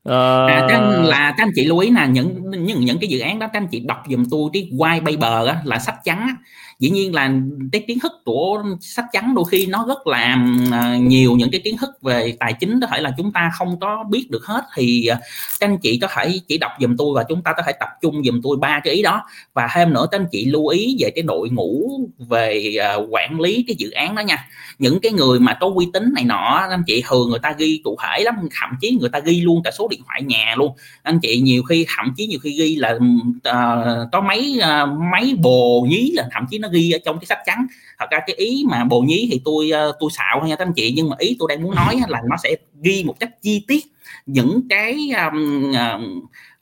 [0.10, 0.14] Uh...
[0.14, 3.20] À, các anh, là các anh chị lưu ý là những những những cái dự
[3.20, 6.20] án đó các anh chị đọc dùm tôi cái white paper á, là sách trắng
[6.20, 6.36] á,
[6.80, 7.32] dĩ nhiên là
[7.72, 10.38] cái kiến thức của sách trắng đôi khi nó rất là
[10.72, 13.80] à, nhiều những cái kiến thức về tài chính có thể là chúng ta không
[13.80, 14.62] có biết được hết.
[14.76, 15.20] Thì à,
[15.60, 17.90] các anh chị có thể chỉ đọc dùm tôi và chúng ta có thể tập
[18.02, 19.22] trung dùm tôi ba cái ý đó.
[19.54, 23.40] Và thêm nữa các anh chị lưu ý về cái đội ngũ về à, quản
[23.40, 24.48] lý cái dự án đó nha.
[24.80, 27.82] Những cái người mà có uy tín này nọ anh chị thường người ta ghi
[27.84, 30.72] cụ thể lắm thậm chí người ta ghi luôn cả số điện thoại nhà luôn.
[31.04, 35.36] Anh chị nhiều khi thậm chí nhiều khi ghi là uh, có mấy uh, mấy
[35.36, 37.68] bồ nhí là thậm chí nó ghi ở trong cái sách trắng.
[38.00, 40.66] Thật ra cái ý mà bồ nhí thì tôi ờ, tôi xạo thôi nha các
[40.66, 43.42] anh chị nhưng mà ý tôi đang muốn nói là nó sẽ ghi một cách
[43.42, 43.86] chi tiết
[44.26, 46.02] những cái um, uh,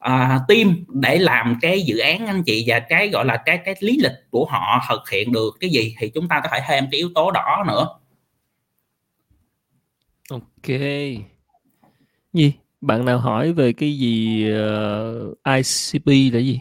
[0.09, 3.75] uh, team để làm cái dự án anh chị và cái gọi là cái cái
[3.79, 6.87] lý lịch của họ thực hiện được cái gì thì chúng ta có thể thêm
[6.91, 7.87] cái yếu tố đó nữa.
[10.29, 10.79] Ok.
[12.33, 16.59] Gì bạn nào hỏi về cái gì ờ, uh, ICP là gì?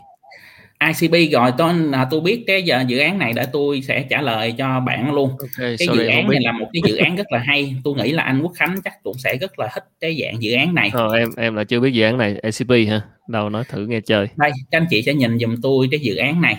[0.87, 4.21] ICP rồi tôi là tôi biết cái giờ dự án này để tôi sẽ trả
[4.21, 5.31] lời cho bạn luôn.
[5.31, 7.77] Okay, cái dự án này là một cái dự án rất là hay.
[7.85, 10.53] Tôi nghĩ là anh Quốc Khánh chắc cũng sẽ rất là thích cái dạng dự
[10.53, 10.91] án này.
[10.93, 13.01] Ờ, em em là chưa biết dự án này ICP hả?
[13.29, 14.29] Đâu nói thử nghe chơi.
[14.37, 16.57] Đây các anh chị sẽ nhìn dùm tôi cái dự án này.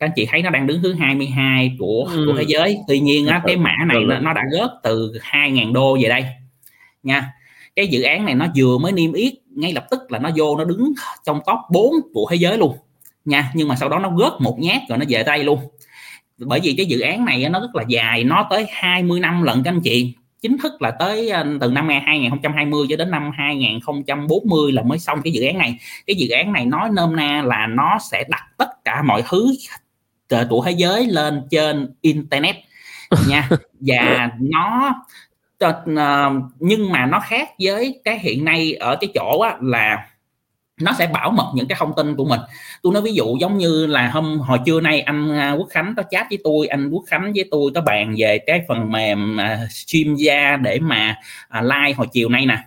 [0.00, 2.24] Các anh chị thấy nó đang đứng thứ 22 của ừ.
[2.26, 2.78] của thế giới.
[2.88, 6.24] Tuy nhiên á, cái mã này nó, nó đã rớt từ 2.000 đô về đây.
[7.02, 7.32] Nha
[7.76, 10.56] cái dự án này nó vừa mới niêm yết ngay lập tức là nó vô
[10.56, 10.92] nó đứng
[11.26, 12.76] trong top 4 của thế giới luôn
[13.24, 13.50] nha.
[13.54, 15.58] Nhưng mà sau đó nó rớt một nhát rồi nó về đây luôn.
[16.38, 19.62] Bởi vì cái dự án này nó rất là dài nó tới 20 năm lần
[19.62, 20.14] các anh chị.
[20.42, 25.22] Chính thức là tới ờ, từ năm 2020 cho đến năm 2040 là mới xong
[25.24, 25.78] cái dự án này.
[26.06, 29.54] Cái dự án này nói nôm na là nó sẽ đặt tất cả mọi thứ
[30.50, 32.56] của thế giới lên trên internet
[33.28, 33.48] nha.
[33.80, 34.94] Và nó
[35.96, 40.06] ờ, nhưng mà nó khác với cái hiện nay ở cái chỗ á, là
[40.80, 42.40] nó sẽ bảo mật những cái thông tin của mình.
[42.82, 45.94] Tôi nói ví dụ giống như là hôm hồi trưa nay anh à, Quốc Khánh
[45.96, 49.36] có chat với tôi anh Quốc Khánh với tôi có bàn về cái phần mềm
[49.36, 51.16] uh, Streamya để mà
[51.58, 52.58] uh, like hồi chiều nay nè.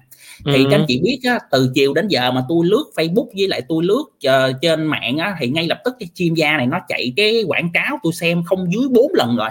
[0.46, 0.68] Thì ừ.
[0.72, 3.62] các anh chị biết á, từ chiều đến giờ mà tôi lướt Facebook với lại
[3.70, 6.80] tôi lướt uh, trên mạng á, thì ngay lập tức cái chim gia này nó
[6.88, 9.50] chạy cái quảng cáo tôi xem không dưới 4 lần rồi.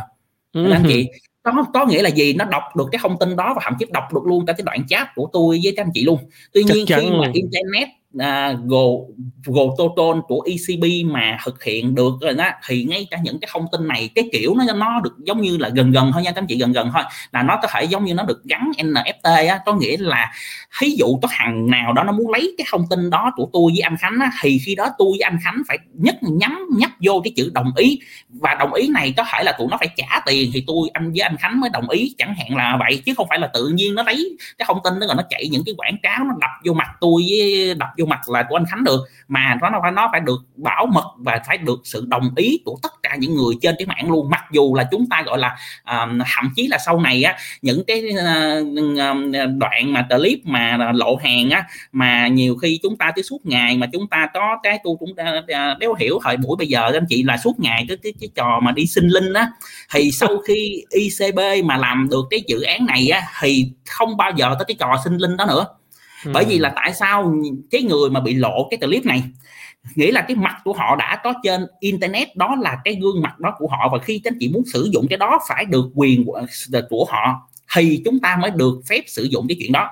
[0.52, 0.70] Ừ.
[0.70, 1.06] anh chị
[1.42, 2.34] có có nghĩa là gì?
[2.34, 4.62] Nó đọc được cái thông tin đó và thậm chí đọc được luôn cả cái
[4.64, 6.18] đoạn chat của tôi với các anh chị luôn.
[6.52, 9.08] Tuy nhiên khi mà internet uh, gồ
[9.46, 13.48] Go Total của ECB mà thực hiện được rồi đó thì ngay cả những cái
[13.52, 16.30] thông tin này cái kiểu nó nó được giống như là gần gần thôi nha
[16.30, 17.02] các anh chị gần gần thôi
[17.32, 20.32] là nó có thể giống như nó được gắn NFT á có nghĩa là
[20.80, 23.72] ví dụ có thằng nào đó nó muốn lấy cái thông tin đó của tôi
[23.74, 26.90] với anh Khánh á, thì khi đó tôi với anh Khánh phải nhất nhắm nhấp
[27.00, 29.88] vô cái chữ đồng ý và đồng ý này có thể là tụi nó phải
[29.96, 33.02] trả tiền thì tôi anh với anh Khánh mới đồng ý chẳng hạn là vậy
[33.06, 35.48] chứ không phải là tự nhiên nó lấy cái thông tin đó rồi nó chạy
[35.50, 38.56] những cái quảng cáo nó đập vô mặt tôi với đập vô mặt là của
[38.56, 42.04] anh Khánh được mà nó phải nó phải được bảo mật và phải được sự
[42.08, 44.30] đồng ý của tất cả những người trên cái mạng luôn.
[44.30, 47.84] Mặc dù là chúng ta gọi là uh, thậm chí là sau này á những
[47.86, 53.22] cái uh, đoạn mà clip mà lộ hàng á mà nhiều khi chúng ta tới
[53.22, 55.14] suốt ngày mà chúng ta có cái tôi cũng
[55.78, 58.60] đéo hiểu thời buổi bây giờ anh chị là suốt ngày cái cái, cái trò
[58.62, 59.48] mà đi sinh linh á
[59.94, 64.32] thì sau khi ICB mà làm được cái dự án này á thì không bao
[64.36, 65.66] giờ tới cái trò sinh linh đó nữa
[66.32, 67.34] bởi vì là tại sao
[67.70, 69.22] cái người mà bị lộ cái clip này?
[69.94, 73.40] Nghĩa là cái mặt của họ đã có trên internet đó là cái gương mặt
[73.40, 73.88] đó của họ.
[73.92, 76.42] Và khi các anh chị muốn sử dụng cái đó phải được quyền của,
[76.90, 77.48] của họ.
[77.74, 79.90] Thì chúng ta mới được phép sử dụng cái chuyện đó.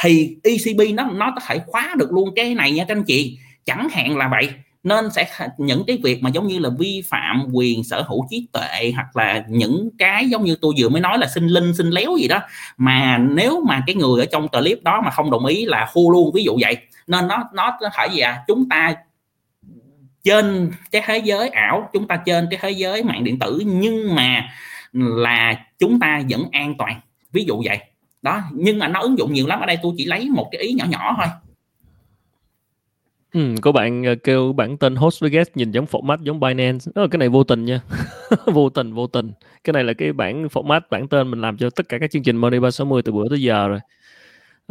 [0.00, 3.38] Thì ECB nó nó có thể khóa được luôn cái này nha các anh chị.
[3.64, 4.48] Chẳng hạn là vậy
[4.82, 5.28] nên sẽ
[5.58, 9.16] những cái việc mà giống như là vi phạm quyền sở hữu trí tuệ hoặc
[9.16, 12.28] là những cái giống như tôi vừa mới nói là sinh linh sinh léo gì
[12.28, 12.40] đó,
[12.76, 16.12] mà nếu mà cái người ở trong clip đó mà không đồng ý là khu
[16.12, 16.76] luôn, ví dụ vậy.
[17.06, 18.44] Nên nó nó phải gì à?
[18.46, 18.94] Chúng ta
[20.24, 24.14] trên cái thế giới ảo, chúng ta trên cái thế giới mạng điện tử, nhưng
[24.14, 24.48] mà
[24.92, 27.00] là chúng ta vẫn an toàn.
[27.32, 27.78] Ví dụ vậy.
[28.22, 29.60] Đó, nhưng mà nó ứng dụng nhiều lắm.
[29.60, 31.26] Ở đây tôi chỉ lấy một cái ý nhỏ nhỏ thôi.
[33.32, 36.92] Ừ, có bạn uh, kêu bản tên host với guest nhìn giống format giống Binance.
[36.94, 37.80] Đó, cái này vô tình nha.
[38.46, 39.32] vô tình, vô tình.
[39.64, 42.22] Cái này là cái bản format, bản tên mình làm cho tất cả các chương
[42.22, 43.78] trình Money 360 từ bữa tới giờ rồi.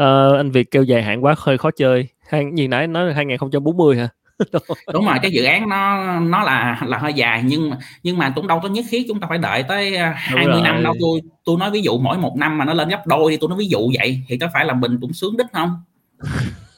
[0.01, 2.07] Uh, anh Việt kêu dài hạn quá hơi khó chơi.
[2.29, 4.09] Hai, gì nãy nói 2040 hả?
[4.93, 8.33] đúng rồi cái dự án nó nó là là hơi dài nhưng mà nhưng mà
[8.35, 11.57] cũng đâu có nhất thiết chúng ta phải đợi tới 20 năm đâu tôi tôi
[11.57, 13.67] nói ví dụ mỗi một năm mà nó lên gấp đôi thì tôi nói ví
[13.67, 15.83] dụ vậy thì có phải là mình cũng sướng đích không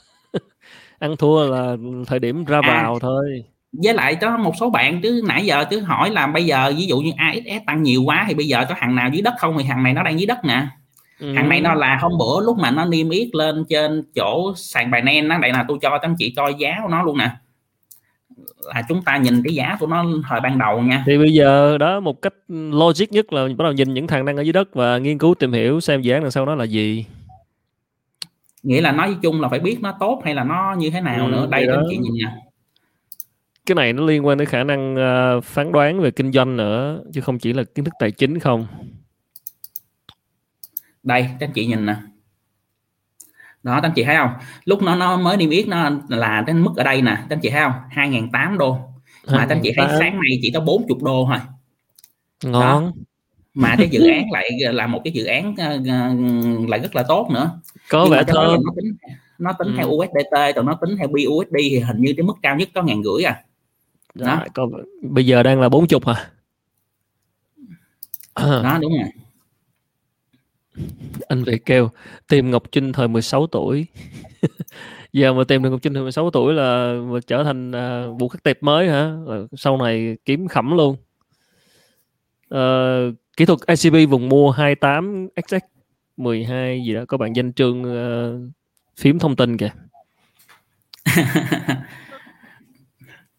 [1.04, 1.76] ăn thua là
[2.08, 3.44] thời điểm ra à, vào thôi.
[3.84, 6.86] Với lại có một số bạn chứ nãy giờ cứ hỏi là bây giờ ví
[6.86, 9.56] dụ như ASS tăng nhiều quá thì bây giờ có thằng nào dưới đất không?
[9.58, 10.68] Thì thằng này nó đang dưới đất nè.
[11.20, 11.34] Ừ.
[11.36, 14.92] thằng này nó là hôm bữa lúc mà nó niêm yết lên trên chỗ sàn
[14.92, 17.18] bài nen đó đây là tôi cho các anh chị coi giá của nó luôn
[17.18, 17.30] nè.
[18.76, 21.04] Là chúng ta nhìn cái giá của nó thời ban đầu nha.
[21.06, 24.38] Thì bây giờ đó một cách logic nhất là bắt đầu nhìn những thằng đang
[24.38, 26.64] ở dưới đất và nghiên cứu tìm hiểu xem dự án đằng sau nó là
[26.64, 27.06] gì
[28.64, 31.26] nghĩa là nói chung là phải biết nó tốt hay là nó như thế nào
[31.26, 31.84] ừ, nữa đây đó.
[31.90, 32.36] chị nhìn nha
[33.66, 37.02] cái này nó liên quan đến khả năng uh, phán đoán về kinh doanh nữa
[37.14, 38.68] chứ không chỉ là kiến thức tài chính không.
[41.04, 41.96] Đây các chị nhìn nè.
[43.64, 44.34] Đó các chị thấy không?
[44.66, 47.24] Lúc nó nó mới niêm yết nó là đến mức ở đây nè.
[47.30, 47.74] Các chị thấy không?
[47.90, 48.78] 2008 đô.
[49.28, 51.40] Mà các chị thấy sáng nay chỉ có 40 đô thôi.
[52.44, 52.86] Ngon.
[52.86, 52.92] Đó
[53.54, 57.30] mà cái dự án lại là một cái dự án uh, lại rất là tốt
[57.34, 57.60] nữa.
[57.90, 58.62] Có vẻ thơm.
[58.66, 58.96] nó tính
[59.38, 59.74] nó tính ừ.
[59.78, 62.84] theo USDT còn nó tính theo BUSD thì hình như cái mức cao nhất có
[62.84, 63.44] ngàn rưỡi à.
[64.14, 64.26] Đó.
[64.26, 64.72] đó còn
[65.02, 66.30] bây giờ đang là bốn chục hả?
[68.36, 69.10] Đó đúng rồi.
[71.28, 71.90] Anh Việt kêu
[72.28, 73.88] tìm Ngọc Trinh thời 16 tuổi.
[75.14, 76.98] Giờ mà tìm được Ngọc Trinh thời 16 tuổi là
[77.28, 79.16] trở thành uh, bộ khắc tệp mới hả?
[79.58, 80.96] Sau này kiếm khẩm luôn.
[82.56, 85.56] Uh, kỹ thuật ICB vùng mua 28 XX
[86.18, 87.02] 12 gì đó.
[87.08, 88.52] Có bạn danh trương uh,
[88.98, 89.72] phím thông tin kìa.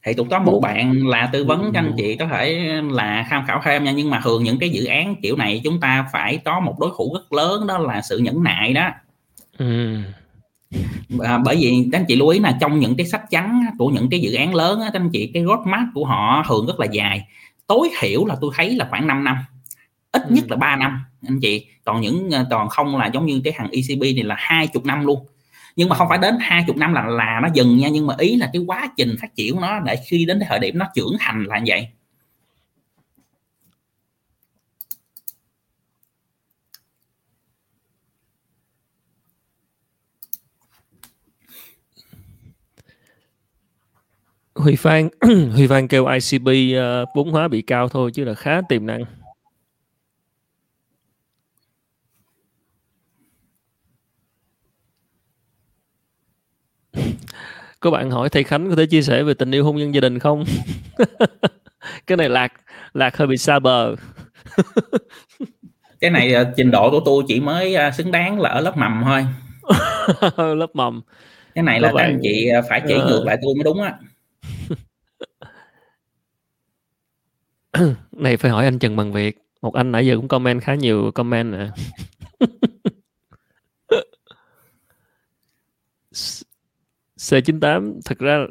[0.07, 2.53] Thì cũng có một bạn là tư vấn cho anh chị có thể
[2.91, 3.93] là tham khảo thêm nha.
[3.93, 6.91] Nhưng mà thường những cái dự án kiểu này chúng ta phải có một đối
[6.99, 8.91] thủ rất lớn đó là sự nhẫn nại đó.
[9.59, 9.97] Ừ.
[11.21, 13.89] à, bởi vì các anh chị lưu ý là trong những cái sách trắng của
[13.89, 16.81] những cái dự án lớn á, các anh chị cái roadmap của họ thường rất
[16.81, 17.27] là dài.
[17.67, 19.37] Tối thiểu là tôi thấy là khoảng 5 năm
[20.15, 20.35] ít ừ.
[20.35, 21.67] nhất là 3 năm anh chị.
[21.85, 25.07] Còn những còn không là giống như cái hàng ECB này là hai chục năm
[25.07, 25.27] luôn.
[25.77, 28.15] Nhưng mà không phải đến hai chục năm là là nó dừng nha nhưng mà
[28.19, 30.79] ý là cái quá trình phát triển của nó để khi đến cái thời điểm
[30.79, 31.89] nó trưởng thành là như vậy.
[44.55, 45.09] Huy Phan
[45.55, 49.05] Huy Phan kêu ICB uh, vốn hóa bị cao thôi chứ là khá tiềm năng
[57.85, 60.01] có bạn hỏi thầy Khánh có thể chia sẻ về tình yêu hôn nhân gia
[60.01, 60.45] đình không?
[62.07, 62.53] Cái này lạc
[62.95, 63.95] lạc hơi bị xa bờ.
[66.01, 68.77] Cái này uh, trình độ của tôi chỉ mới uh, xứng đáng là ở lớp
[68.77, 69.27] mầm thôi.
[70.57, 71.03] Lớp mầm.
[71.55, 73.95] Cái này là các anh chị uh, phải chỉ ngược lại tôi mới đúng á.
[78.13, 81.11] Này phải hỏi anh Trần Bằng Việt một anh nãy giờ cũng comment khá nhiều
[81.15, 81.67] comment nè
[87.25, 88.47] C98 thực ra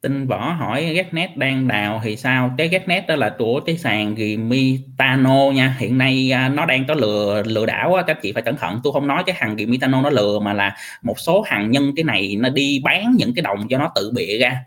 [0.00, 2.54] tin võ hỏi Getnet đang đào thì sao?
[2.58, 5.76] Cái Getnet đó là của cái sàn Gimitano nha.
[5.78, 8.02] Hiện nay à, nó đang có lừa lừa đảo á.
[8.06, 8.80] Các chị phải cẩn thận.
[8.84, 12.04] Tôi không nói cái hàng Gimitano nó lừa mà là một số hàng nhân cái
[12.04, 14.64] này nó đi bán những cái đồng cho nó tự bịa ra.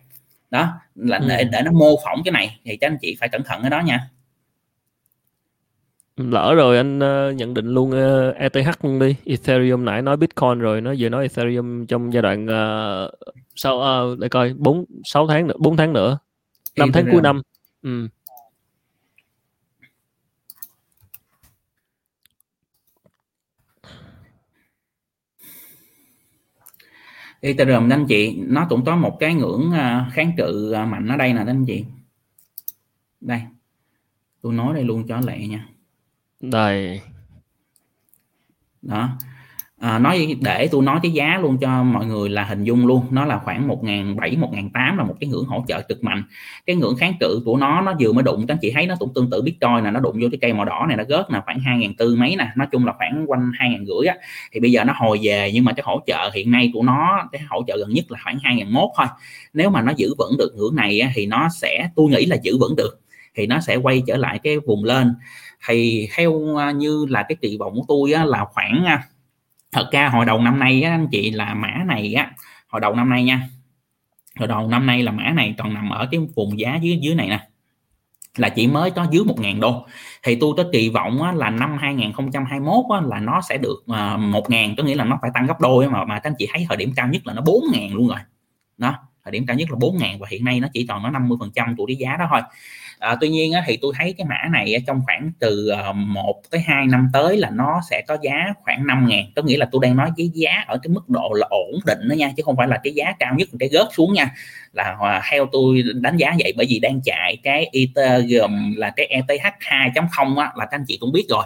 [0.51, 1.49] Đó là để ừ.
[1.51, 2.59] để nó mô phỏng cái này.
[2.65, 4.09] Thì các anh chị phải cẩn thận cái đó nha
[6.17, 9.15] lỡ rồi anh uh, nhận định luôn ờ, uh, ETH luôn đi.
[9.25, 13.11] Ethereum nãy nói Bitcoin rồi nó vừa nói Ethereum trong giai đoạn uh,
[13.55, 16.17] sau uh, để coi bốn sáu tháng nữa bốn tháng nữa.
[16.77, 17.41] Năm tháng cuối năm.
[17.81, 18.07] Ừ.
[27.39, 29.71] Ethereum anh chị nó cũng có một cái ngưỡng
[30.13, 31.85] kháng cự mạnh ở đây nè anh chị.
[33.21, 33.41] Đây.
[34.41, 35.67] Tôi nói đây luôn cho lẹ nha
[36.41, 37.01] đây.
[38.81, 39.09] Đó.
[39.79, 43.05] À, nói để tôi nói cái giá luôn cho mọi người là hình dung luôn.
[43.11, 45.81] Nó là khoảng một ngàn bảy một ngàn tám là một cái ngưỡng hỗ trợ
[45.81, 46.23] cực mạnh.
[46.65, 48.95] Cái ngưỡng kháng cự của nó nó vừa mới đụng các anh chị thấy nó
[48.99, 51.31] cũng tương tự bitcoin nè nó đụng vô cái cây màu đỏ này nó gớt
[51.31, 52.47] là khoảng hai ngàn tư mấy nè.
[52.55, 54.15] Nói chung là khoảng quanh hai ngàn rưỡi á.
[54.51, 57.27] Thì bây giờ nó hồi về nhưng mà cái hỗ trợ hiện nay của nó
[57.31, 59.07] cái hỗ trợ gần nhất là khoảng hai ngàn mốt thôi.
[59.53, 62.37] Nếu mà nó giữ vững được ngưỡng này á, thì nó sẽ tôi nghĩ là
[62.43, 62.99] giữ vững được
[63.35, 65.15] thì nó sẽ quay trở lại cái vùng lên.
[65.67, 69.03] Thì theo à, như là cái kỳ vọng của tôi á, là khoảng à,
[69.71, 72.31] thật ra hồi đầu năm nay á, anh chị là mã này á
[72.67, 73.49] hồi đầu năm nay nha
[74.39, 77.15] hồi đầu năm nay là mã này còn nằm ở cái vùng giá dưới dưới
[77.15, 77.47] này nè
[78.37, 79.85] là chỉ mới có dưới 1.000 đô.
[80.23, 83.95] Thì tôi có kỳ vọng á, là năm 2021 á, là nó sẽ được uh,
[83.95, 86.47] à, 1.000 có nghĩa là nó phải tăng gấp đôi mà mà các anh chị
[86.53, 88.19] thấy thời điểm cao nhất là nó 4.000 luôn rồi.
[88.77, 91.37] Đó thời điểm cao nhất là 4.000 và hiện nay nó chỉ còn nó 50
[91.39, 92.41] phần trăm của cái giá đó thôi
[92.99, 96.41] à, tuy nhiên á, thì tôi thấy cái mã này trong khoảng từ ờ, 1
[96.51, 99.25] tới 2 năm tới là nó sẽ có giá khoảng 5 ngàn.
[99.35, 102.09] Có nghĩa là tôi đang nói cái giá ở cái mức độ là ổn định
[102.09, 104.31] đó nha chứ không phải là cái giá cao nhất cái gớt xuống nha.
[104.73, 109.05] Là à, theo tôi đánh giá vậy bởi vì đang chạy cái Ethereum là cái
[109.05, 111.45] ETH 2.0 á, là các anh chị cũng biết rồi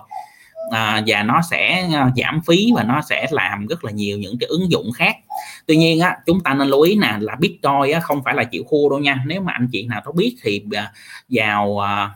[0.71, 4.37] à, và nó sẽ ờ, giảm phí và nó sẽ làm rất là nhiều những
[4.39, 5.15] cái ứng dụng khác.
[5.67, 8.43] Tuy nhiên á chúng ta nên lưu ý nè là bitcoin á, không phải là
[8.43, 9.23] chịu khu đâu nha.
[9.25, 10.85] Nếu mà anh chị nào có biết thì ờ,
[11.29, 12.11] vào à,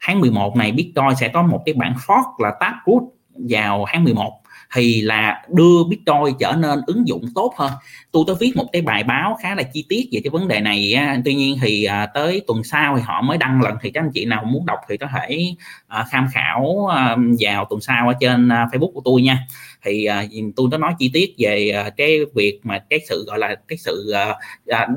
[0.00, 3.02] tháng 11 này bitcoin sẽ có một cái bản fork là taproot
[3.34, 4.40] vào tháng 11
[4.74, 7.72] thì là đưa Bitcoin trở nên ứng dụng tốt hơn.
[8.12, 10.60] Tôi có viết một cái bài báo khá là chi tiết về cái vấn đề
[10.60, 10.94] này
[11.24, 14.10] tuy nhiên thì à, tới tuần sau thì họ mới đăng lần, thì các anh
[14.14, 15.54] chị nào muốn đọc thì có thể
[15.86, 19.46] à, tham khảo à, vào tuần sau ở trên Facebook của tôi nha.
[19.84, 20.08] Thì
[20.56, 24.12] tôi có nói chi tiết về cái việc mà cái sự, gọi là, cái sự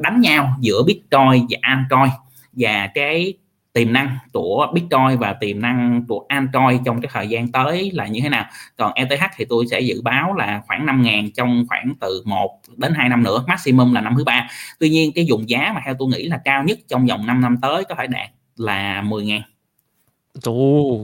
[0.01, 2.11] đánh nhau giữa Bitcoin và Altcoin
[2.53, 3.33] và cái
[3.79, 8.07] tiềm năng của Bitcoin và tiềm năng của Altcoin trong cái thời gian tới là
[8.07, 8.45] như thế nào.
[8.77, 12.59] Còn ETH thì tôi sẽ dự báo là khoảng 5 ngàn trong khoảng từ 1
[12.77, 14.47] đến 2 năm nữa maximum là năm thứ ba.
[14.79, 17.41] Tuy nhiên cái dùng giá mà theo tôi nghĩ là cao nhất trong vòng 5
[17.41, 19.41] năm tới có thể đạt là 10 ngàn.
[20.43, 20.99] Ồ,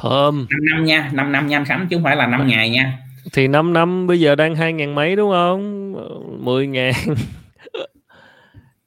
[0.00, 0.46] thơm.
[0.50, 2.98] 5 năm nha 5 năm nha anh Khánh chứ không phải là 5 ngày nha.
[3.32, 5.94] thì 5 năm bây giờ đang hai ngàn mấy đúng không?
[6.44, 6.92] 10 ngàn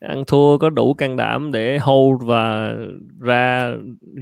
[0.01, 2.73] ăn thua có đủ can đảm để hold và
[3.19, 3.73] ra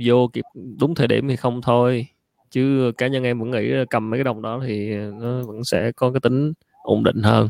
[0.06, 0.46] vô kịp
[0.80, 2.08] đúng thời điểm thì không thôi
[2.52, 5.92] chứ cá nhân em vẫn nghĩ cầm mấy cái đồng đó thì nó vẫn sẽ
[5.92, 6.54] có cái tính
[6.84, 7.50] ổn định hơn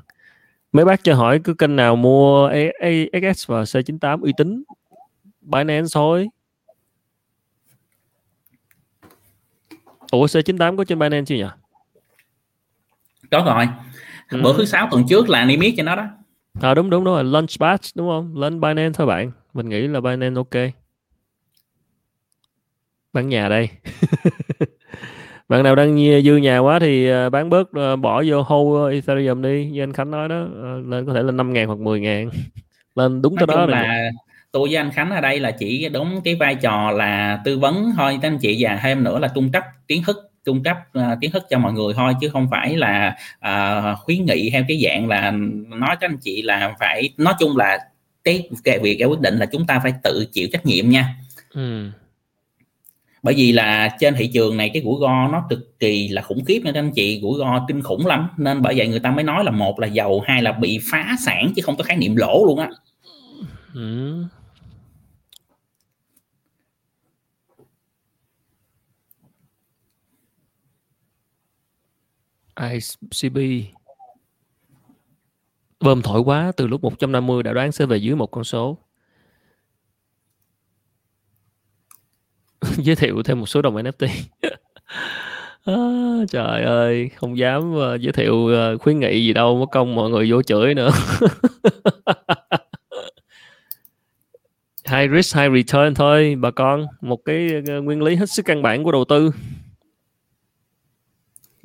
[0.72, 4.64] mấy bác cho hỏi cứ kênh nào mua AXS và C98 uy tín
[5.42, 6.28] Binance thôi
[10.12, 11.50] Ủa C98 có trên Binance chưa nhỉ?
[13.32, 13.68] Có rồi.
[14.30, 14.42] Ừ.
[14.44, 16.06] Bữa thứ sáu tuần trước là niêm yết cho nó đó.
[16.62, 18.38] À đúng đúng đúng rồi, Launchpad đúng không?
[18.38, 19.32] Lên Binance thôi bạn.
[19.54, 20.72] Mình nghĩ là Binance ok.
[23.14, 23.70] Bán nhà đây.
[25.50, 29.42] bạn nào đang dư nhà quá thì à, bán bớt à, bỏ vô hold Ethereum
[29.42, 32.00] đi như anh Khánh nói đó à, lên có thể lên 5 ngàn hoặc 10
[32.00, 32.30] ngàn
[32.96, 34.10] lên đúng tới đó là
[34.52, 37.92] tôi với anh Khánh ở đây là chỉ đúng cái vai trò là tư vấn
[37.98, 41.22] thôi các anh chị và thêm nữa là cung cấp kiến thức cung cấp uh,
[41.22, 44.82] kiến thức cho mọi người thôi chứ không phải là uh, khuyến nghị theo cái
[44.84, 45.32] dạng là
[45.68, 47.78] nói cho anh chị là phải nói chung là
[48.24, 51.16] cái, cái việc cái quyết định là chúng ta phải tự chịu trách nhiệm nha.
[51.54, 51.90] Ừ.
[53.24, 56.46] Bởi vì là trên thị trường này cái rủi ro nó cực kỳ là khủng
[56.46, 58.30] khiếp nên anh chị rủi ro kinh khủng lắm.
[58.38, 61.16] Nên bởi vậy người ta mới nói là một là giàu hai là bị phá
[61.26, 62.70] sản chứ không có khái niệm lỗ luôn á.
[63.74, 64.24] Ừ.
[72.60, 73.38] ICB
[75.80, 78.78] bơm thổi quá từ lúc 150 đã đoán sẽ về dưới một con số.
[82.78, 84.08] Giới thiệu thêm một số đồng NFT
[85.66, 85.74] à,
[86.30, 90.10] trời ơi không dám uh, giới thiệu uh, khuyến nghị gì đâu mất công mọi
[90.10, 90.92] người vô chửi nữa.
[94.90, 96.86] High risk high return thôi bà con.
[97.02, 99.32] Một cái uh, nguyên lý hết sức căn bản của đầu tư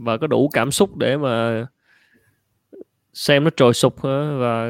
[0.05, 1.67] và có đủ cảm xúc để mà
[3.13, 4.03] xem nó trồi sụp
[4.39, 4.69] và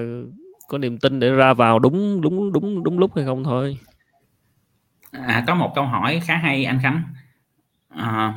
[0.69, 3.78] có niềm tin để ra vào đúng đúng đúng đúng lúc hay không thôi?
[5.11, 7.02] À, có một câu hỏi khá hay anh Khánh.
[7.89, 8.35] À,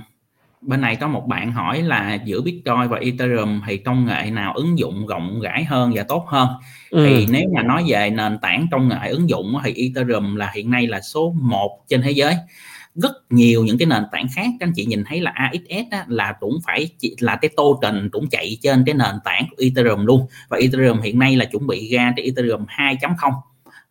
[0.62, 4.54] bên này có một bạn hỏi là giữa Bitcoin và Ethereum thì công nghệ nào
[4.54, 6.50] ứng dụng rộng rãi hơn và tốt hơn?
[6.90, 7.06] Ừ.
[7.06, 10.72] thì nếu mà nói về nền tảng công nghệ ứng dụng thì Ethereum là hiện
[10.72, 12.36] nay là số 1 trên thế giới
[13.02, 14.48] rất nhiều những cái nền tảng khác.
[14.60, 18.10] Các anh chị nhìn thấy là AXS á, là cũng phải là cái tô trình
[18.10, 20.28] cũng chạy trên cái nền tảng của Ethereum luôn.
[20.50, 23.32] Và Ethereum hiện nay là chuẩn bị ra cái Ethereum 2.0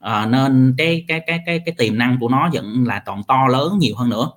[0.00, 3.22] à, ờ, nên cái cái cái cái cái tiềm năng của nó vẫn là còn
[3.24, 4.30] to lớn nhiều hơn nữa.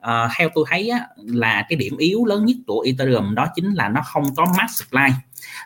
[0.00, 3.74] À, theo tôi thấy á, là cái điểm yếu lớn nhất của Ethereum đó chính
[3.74, 5.08] là nó không có mass supply.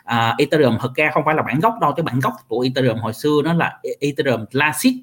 [0.03, 1.93] À, Ethereum thực ra không phải là bản gốc đâu.
[1.93, 4.93] Cái bản gốc của Ethereum hồi xưa nó là e-, Ethereum Classic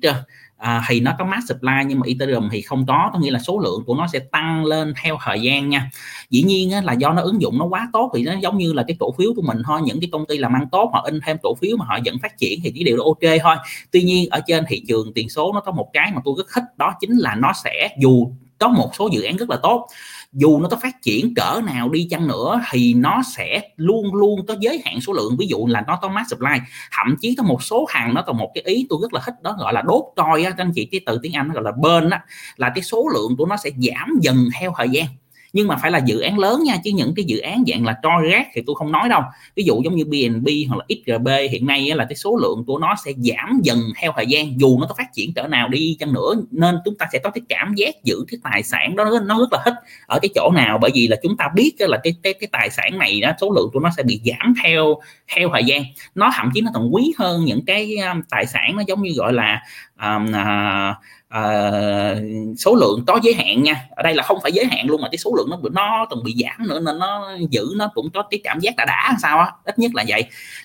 [0.56, 3.38] à, thì nó có mass supply nhưng mà Ethereum thì không có có nghĩa là
[3.38, 5.90] số lượng của nó sẽ tăng lên theo thời gian nha.
[6.30, 8.72] Dĩ nhiên á, là do nó ứng dụng nó quá tốt thì nó giống như
[8.72, 9.80] là cái cổ phiếu của mình thôi.
[9.84, 12.18] Những cái công ty làm ăn tốt họ in thêm cổ phiếu mà họ vẫn
[12.22, 13.56] phát triển thì cái điều đó ok thôi.
[13.90, 16.46] Tuy nhiên ở trên thị trường tiền số nó có một cái mà tôi rất
[16.54, 19.88] thích đó chính là nó sẽ dù có một số dự án rất là tốt
[20.34, 24.46] dù nó có phát triển cỡ nào đi chăng nữa thì nó sẽ luôn luôn
[24.46, 25.36] có giới hạn số lượng.
[25.38, 26.58] Ví dụ là nó có mass supply,
[26.92, 29.34] thậm chí có một số hàng nó còn một cái ý tôi rất là thích
[29.42, 30.52] đó, gọi là đốt trôi á.
[30.56, 32.24] Anh chị, cái từ tiếng anh nó gọi là bên á,
[32.56, 35.06] là cái số lượng của nó sẽ giảm dần theo thời gian
[35.54, 37.96] nhưng mà phải là dự án lớn nha chứ những cái dự án dạng là
[38.02, 39.22] cho rác thì tôi không nói đâu.
[39.56, 42.78] Ví dụ giống như BNB hoặc là XRB hiện nay là cái số lượng của
[42.78, 45.96] nó sẽ giảm dần theo thời gian dù nó có phát triển cỡ nào đi
[46.00, 49.04] chăng nữa nên chúng ta sẽ có cái cảm giác giữ cái tài sản đó
[49.26, 49.74] nó rất là thích
[50.06, 50.78] ở cái chỗ nào.
[50.82, 53.50] Bởi vì là chúng ta biết là cái cái cái tài sản này đó số
[53.50, 54.96] lượng của nó sẽ bị giảm theo
[55.36, 55.82] theo thời gian.
[56.14, 59.12] Nó thậm chí nó còn quý hơn những cái um, tài sản nó giống như
[59.16, 59.62] gọi là
[60.00, 60.96] um, uh,
[61.34, 63.86] uh, số lượng có giới hạn nha.
[63.90, 66.24] Ở đây là không phải giới hạn luôn mà cái số lượng nó nó từng
[66.24, 69.38] bị giảm nữa nên nó giữ nó cũng có cái cảm giác đã đã sao
[69.38, 69.50] á.
[69.64, 70.24] Ít nhất là vậy.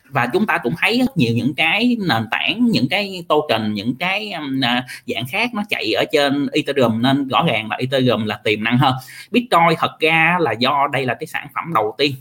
[0.10, 3.95] Và chúng ta cũng thấy rất nhiều những cái nền tảng những cái token những
[3.95, 4.61] cái um,
[5.07, 8.77] dạng khác nó chạy ở trên Ethereum nên rõ ràng là Ethereum là tiềm năng
[8.77, 8.95] hơn.
[9.31, 12.14] Bitcoin thật ra là do đây là cái sản phẩm đầu tiên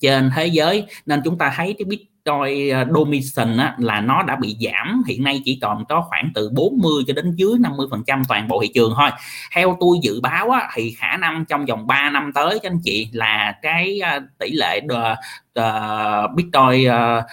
[0.00, 4.00] trên thế giới nên chúng ta thấy cái bit Bitcoin ờ, dominion Domination á, là
[4.00, 5.02] nó đã bị giảm.
[5.06, 8.48] Hiện nay chỉ còn có khoảng từ 40 cho đến dưới 50 phần trăm toàn
[8.48, 9.10] bộ thị trường thôi.
[9.54, 12.80] Theo tôi dự báo á, thì khả năng trong vòng 3 năm tới cho anh
[12.84, 15.14] chị là cái ờ, tỷ lệ đờ,
[15.54, 17.24] đờ Bitcoin uh,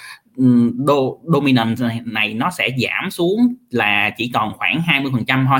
[0.87, 0.95] do,
[1.33, 5.59] dominant này nó sẽ giảm xuống là chỉ còn khoảng 20 phần trăm thôi.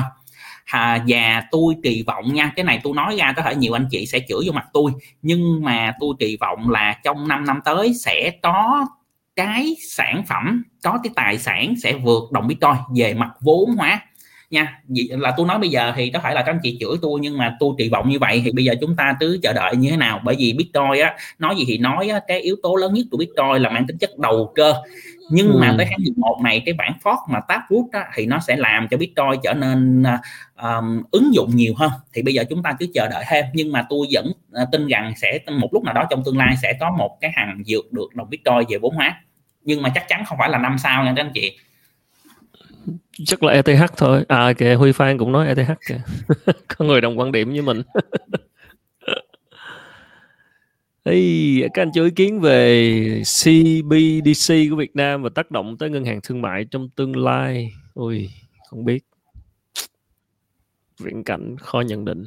[0.65, 3.87] À, và tôi kỳ vọng nha cái này tôi nói ra có thể nhiều anh
[3.91, 4.91] chị sẽ chửi vô mặt tôi
[5.21, 8.85] nhưng mà tôi kỳ vọng là trong 5 năm tới sẽ có
[9.35, 14.01] cái sản phẩm, có cái tài sản sẽ vượt đồng bitcoin về mặt vốn hóa
[14.49, 14.79] nha.
[15.09, 17.37] Là tôi nói bây giờ thì có phải là các anh chị chửi tôi nhưng
[17.37, 19.89] mà tôi kỳ vọng như vậy thì bây giờ chúng ta cứ chờ đợi như
[19.89, 20.21] thế nào?
[20.23, 23.17] Bởi vì Bitcoin á nói gì thì nói á, cái yếu tố lớn nhất của
[23.17, 24.73] Bitcoin là mang tính chất đầu cơ.
[25.29, 25.57] Nhưng ừ.
[25.61, 28.87] mà tới tháng 11 này cái bản fork mà Taproot á, thì nó sẽ làm
[28.91, 30.03] cho Bitcoin trở nên
[30.61, 31.91] um, ứng dụng nhiều hơn.
[32.13, 33.45] Thì bây giờ chúng ta cứ chờ đợi thêm.
[33.53, 34.31] Nhưng mà tôi vẫn
[34.61, 37.31] uh, tin rằng sẽ một lúc nào đó trong tương lai sẽ có một cái
[37.35, 39.21] hàng dược được đồng Bitcoin về vốn hóa.
[39.63, 41.57] Nhưng mà chắc chắn không phải là năm sau nha các anh chị
[43.25, 46.01] chắc là ETH thôi à kìa Huy Phan cũng nói ETH kìa
[46.77, 47.81] có người đồng quan điểm với mình
[51.05, 55.89] Hey, các anh cho ý kiến về CBDC của Việt Nam và tác động tới
[55.89, 57.71] ngân hàng thương mại trong tương lai.
[57.93, 58.29] ui
[58.69, 59.03] không biết.
[60.99, 62.25] Viễn cảnh khó nhận định.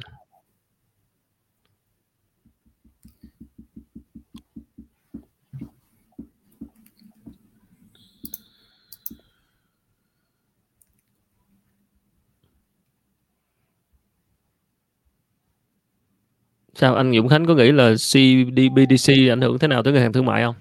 [16.79, 20.13] Sao anh Dũng Khánh có nghĩ là CBDC ảnh hưởng thế nào tới ngân hàng
[20.13, 20.55] thương mại không?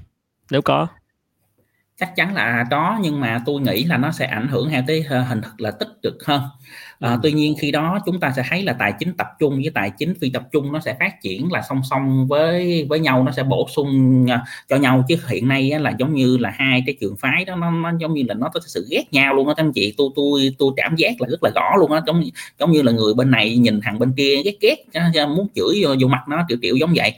[0.50, 0.86] Nếu có
[1.98, 5.04] chắc chắn là có nhưng mà tôi nghĩ là nó sẽ ảnh hưởng theo cái
[5.08, 6.42] ờ, hình thức là tích cực hơn.
[6.98, 9.70] À, tuy nhiên khi đó chúng ta sẽ thấy là tài chính tập trung với
[9.74, 13.24] tài chính phi tập trung nó sẽ phát triển là song song với với nhau
[13.24, 15.04] nó sẽ bổ sung uh, cho nhau.
[15.08, 17.92] Chứ hiện nay á, là giống như là hai cái trường phái đó nó, nó
[18.00, 19.94] giống như là nó có sự ghét nhau luôn á các anh chị.
[19.96, 22.24] Tôi tôi tôi cảm giác là rất là rõ luôn á giống
[22.58, 24.76] giống như là người bên này nhìn thằng bên kia ghét ghét
[25.28, 27.14] muốn chửi vô, vô mặt nó kiểu kiểu giống vậy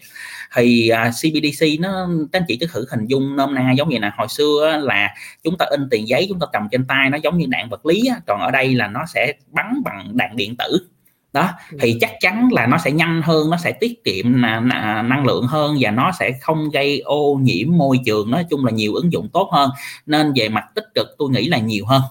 [0.54, 3.88] thì uh, à, CBDC nó các anh chị cứ thử hình dung nôm na giống
[3.88, 7.10] như là hồi xưa là chúng ta in tiền giấy chúng ta cầm trên tay
[7.10, 10.36] nó giống như đạn vật lý còn ở đây là nó sẽ bắn bằng đạn
[10.36, 10.86] điện tử.
[11.32, 11.50] Đó
[11.80, 11.98] thì ừ.
[12.00, 15.90] chắc chắn là nó sẽ nhanh hơn nó sẽ tiết kiệm năng lượng hơn và
[15.90, 19.50] nó sẽ không gây ô nhiễm môi trường nói chung là nhiều ứng dụng tốt
[19.52, 19.70] hơn.
[20.06, 22.02] Nên về mặt tích cực tôi nghĩ là nhiều hơn.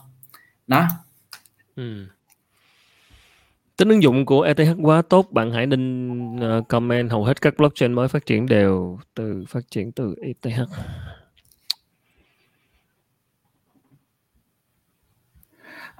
[0.68, 0.88] Đó.
[1.76, 2.08] Ừ
[3.80, 7.12] tính ứng dụng của ETH quá tốt, bạn hãy đinh ờ, comment.
[7.12, 10.60] Hầu hết các blockchain mới phát triển đều từ, phát triển từ ETH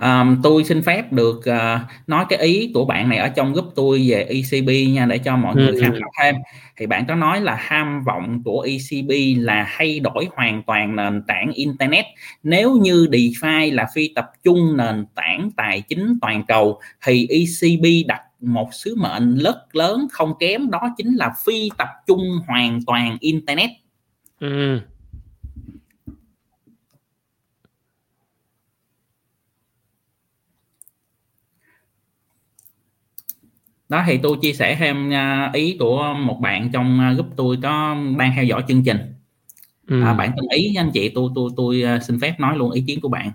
[0.02, 3.74] um, tôi xin phép được uh, nói cái ý của bạn này ở trong group
[3.76, 6.36] tôi về ECB nha để cho mọi người tham khảo thêm.
[6.78, 11.24] Thì bạn có nói là ham vọng của ECB là thay đổi hoàn toàn nền
[11.28, 12.06] tảng internet.
[12.44, 18.08] Nếu như DeFi là phi tập trung nền tảng tài chính toàn cầu thì ECB
[18.08, 22.80] đặt một sứ mệnh rất lớn không kém đó chính là phi tập trung hoàn
[22.88, 23.70] toàn internet.
[24.40, 24.80] Ừ.
[33.90, 37.58] đó thì tôi chia sẻ thêm à, ý của một bạn trong à, group tôi
[37.64, 38.98] có đang theo dõi chương trình
[39.88, 40.04] ừ.
[40.04, 42.84] à, bạn tên ý anh chị tôi tôi tôi à, xin phép nói luôn ý
[42.88, 43.32] kiến của bạn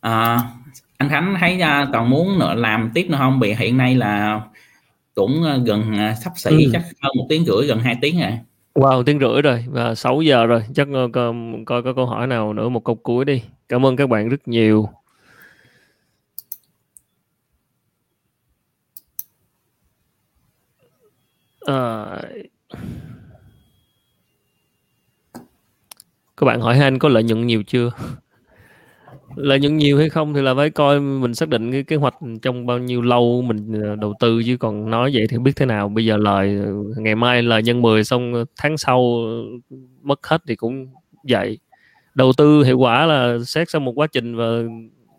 [0.00, 0.38] à,
[0.96, 1.60] anh Khánh thấy
[1.92, 4.40] còn muốn làm tiếp nữa không vì hiện nay là
[5.14, 6.70] cũng gần sắp xỉ ừ.
[6.72, 8.38] chắc hơn một tiếng rưỡi gần hai tiếng rồi
[8.78, 10.62] Wow, tiếng rưỡi rồi và 6 giờ rồi.
[10.74, 11.34] Chắc ờ, coi,
[11.66, 13.42] coi có câu hỏi nào nữa một câu cuối đi.
[13.68, 14.88] Cảm ơn các bạn rất nhiều.
[21.66, 22.06] À...
[26.36, 27.90] Các bạn hỏi anh có lợi nhuận nhiều chưa?
[29.36, 32.14] Lợi nhuận nhiều hay không thì là phải coi mình xác định cái kế hoạch
[32.42, 35.56] trong bao nhiêu lâu mình ờ, đầu tư chứ còn nói vậy thì không biết
[35.56, 35.88] thế nào.
[35.88, 39.18] Bây giờ lời ờ, ngày mai lời nhân 10 xong ờ, tháng sau
[40.02, 40.86] mất hết thì cũng
[41.28, 41.58] vậy.
[42.14, 44.44] Đầu tư hiệu quả là xét sau một quá trình và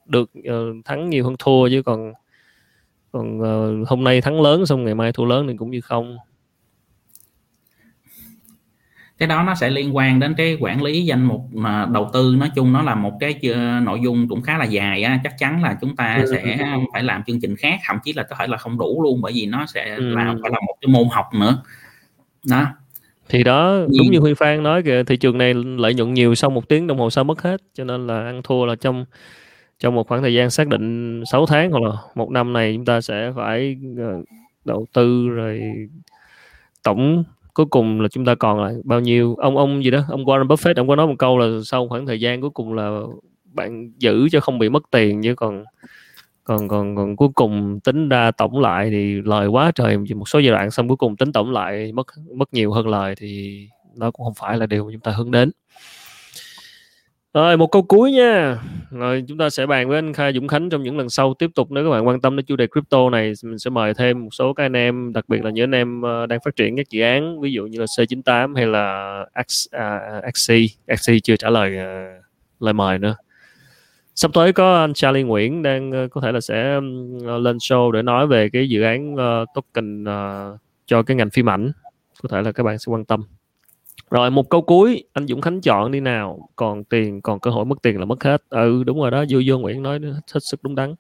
[0.06, 2.14] được uh, thắng nhiều hơn thua chứ còn
[3.12, 6.18] còn uh, hôm nay thắng lớn xong ngày mai thua lớn thì cũng như không
[9.20, 12.36] cái đó nó sẽ liên quan đến cái quản lý danh mục mà đầu tư
[12.38, 13.40] nói chung nó là một cái
[13.84, 15.20] nội dung cũng khá là dài á.
[15.24, 16.34] chắc chắn là chúng ta ừ.
[16.36, 16.58] sẽ
[16.94, 19.32] phải làm chương trình khác thậm chí là có thể là không đủ luôn bởi
[19.36, 20.16] vì nó sẽ ừ.
[20.16, 21.64] là phải là một cái môn học nữa
[22.50, 22.66] đó
[23.30, 26.50] thì đó đúng như Huy Phan nói kìa thị trường này lợi nhuận nhiều sau
[26.50, 29.06] một tiếng đồng hồ sau mất hết cho nên là ăn thua là trong
[29.80, 32.86] trong một khoảng thời gian xác định 6 tháng hoặc là một năm này chúng
[32.86, 34.24] ta sẽ phải ờ,
[34.66, 35.62] đầu tư rồi
[36.84, 37.24] tổng
[37.60, 40.48] cuối cùng là chúng ta còn lại bao nhiêu ông ông gì đó, ông Warren
[40.48, 43.00] Buffett, ông có nói một câu là sau khoảng thời gian cuối cùng là
[43.44, 45.64] bạn giữ cho không bị mất tiền chứ còn
[46.44, 50.40] còn còn còn cuối cùng tính ra tổng lại thì lời quá trời một số
[50.40, 53.62] giai đoạn xong cuối cùng tính tổng lại mất mất nhiều hơn lời thì
[53.96, 55.52] nó cũng không phải là điều mà chúng ta hướng đến.
[57.34, 58.58] Rồi một câu cuối nha.
[58.92, 61.50] Rồi chúng ta sẽ bàn với anh Khai Dũng Khánh trong những lần sau tiếp
[61.56, 64.24] tục nếu các bạn quan tâm đến chủ đề crypto này mình sẽ mời thêm
[64.24, 66.78] một số các anh em đặc biệt là những anh em ờ, đang phát triển
[66.78, 70.54] các dự án ví dụ như là C98 hay là X, à, à, uh, XC
[70.98, 72.24] XC chưa trả lời uh,
[72.60, 73.16] lời mời nữa.
[74.16, 76.80] Sắp tới có anh Charlie Nguyễn đang uh, có thể là sẽ
[77.24, 81.50] lên show để nói về cái dự án uh, token uh, cho cái ngành phim
[81.50, 81.72] ảnh.
[82.24, 83.24] Có thể là các bạn sẽ quan tâm
[84.12, 85.04] rồi một câu cuối.
[85.14, 86.50] Anh Dũng Khánh chọn đi nào.
[86.56, 88.44] Còn tiền còn cơ hội mất tiền là mất hết.
[88.50, 89.26] Ừ đúng rồi đó.
[89.26, 90.00] Du Dương Nguyễn nói
[90.34, 90.96] hết sức đúng đắn.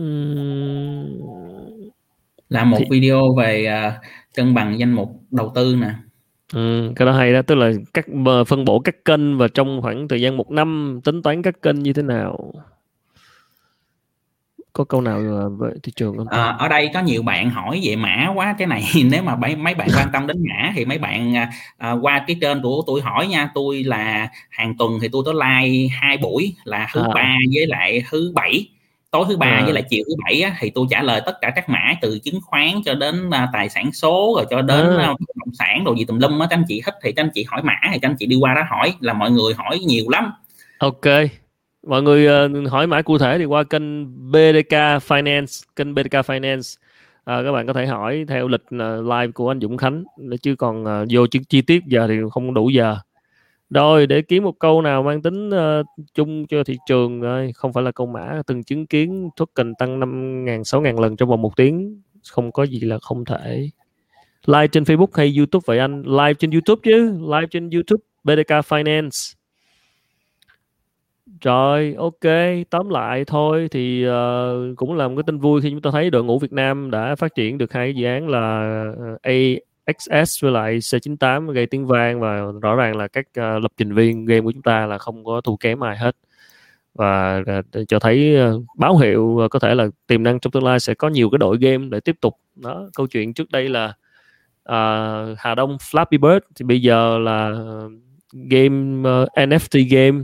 [0.00, 1.20] Uhm...
[2.48, 2.86] làm một Thì...
[2.90, 3.92] video về uh,
[4.34, 5.90] cân bằng danh mục đầu tư nè.
[6.52, 7.42] Ừ, cái đó hay đó.
[7.42, 8.06] Tức là các
[8.46, 11.78] phân bổ các kênh và trong khoảng thời gian một năm tính toán các kênh
[11.78, 12.52] như thế nào
[14.74, 15.20] có câu nào
[15.58, 16.28] về thị trường không?
[16.28, 19.56] À, ở đây có nhiều bạn hỏi về mã quá cái này nếu mà mấy
[19.56, 22.82] mấy bạn quan tâm đến mã thì mấy bạn à, à, qua cái trên của
[22.86, 27.02] tôi hỏi nha tôi là hàng tuần thì tôi có like hai buổi là thứ
[27.02, 27.08] à.
[27.14, 28.68] ba với lại thứ bảy
[29.10, 29.62] tối thứ ba à.
[29.64, 32.18] với lại chiều thứ bảy á, thì tôi trả lời tất cả các mã từ
[32.18, 35.08] chứng khoán cho đến uh, tài sản số rồi cho đến à.
[35.08, 37.30] bất động sản đồ gì tùm lum á các anh chị thích thì các anh
[37.34, 39.78] chị hỏi mã thì các anh chị đi qua đó hỏi là mọi người hỏi
[39.78, 40.32] nhiều lắm
[40.78, 41.04] ok
[41.86, 44.72] mọi người uh, hỏi mãi cụ thể thì qua kênh BDK
[45.08, 46.76] Finance kênh BDK Finance.
[47.24, 50.04] À, các bạn có thể hỏi theo lịch uh, live của anh Dũng Khánh.
[50.42, 52.96] Chứ còn uh, vô chi, chi tiết giờ thì không đủ giờ.
[53.70, 57.72] Rồi để kiếm một câu nào mang tính uh, chung cho thị trường uh, không
[57.72, 61.56] phải là câu mã từng chứng kiến token tăng 5.000, 6.000 lần trong vòng một
[61.56, 63.68] tiếng không có gì là không thể.
[64.46, 66.02] Live trên Facebook hay YouTube vậy anh?
[66.02, 69.34] Live trên YouTube chứ live trên YouTube BDK Finance
[71.44, 72.32] rồi, ok,
[72.70, 76.10] tóm lại thôi thì, uh, cũng là một cái tin vui khi chúng ta thấy
[76.10, 78.40] đội ngũ Việt Nam đã phát triển được hai cái dự án là,
[78.98, 83.72] ờ, AXS với lại C98 gây tiếng vang và rõ ràng là các, uh, lập
[83.76, 86.16] trình viên game của chúng ta là không có thua kém ai hết.
[86.94, 90.64] Và, uh, cho thấy, uh, báo hiệu, uh, có thể là tiềm năng trong tương
[90.64, 92.34] lai sẽ có nhiều cái đội game để tiếp tục.
[92.56, 93.86] Đó, câu chuyện trước đây là,
[94.68, 97.50] uh, Hà Đông Flappy Bird thì bây giờ là,
[98.32, 100.22] game, uh, NFT game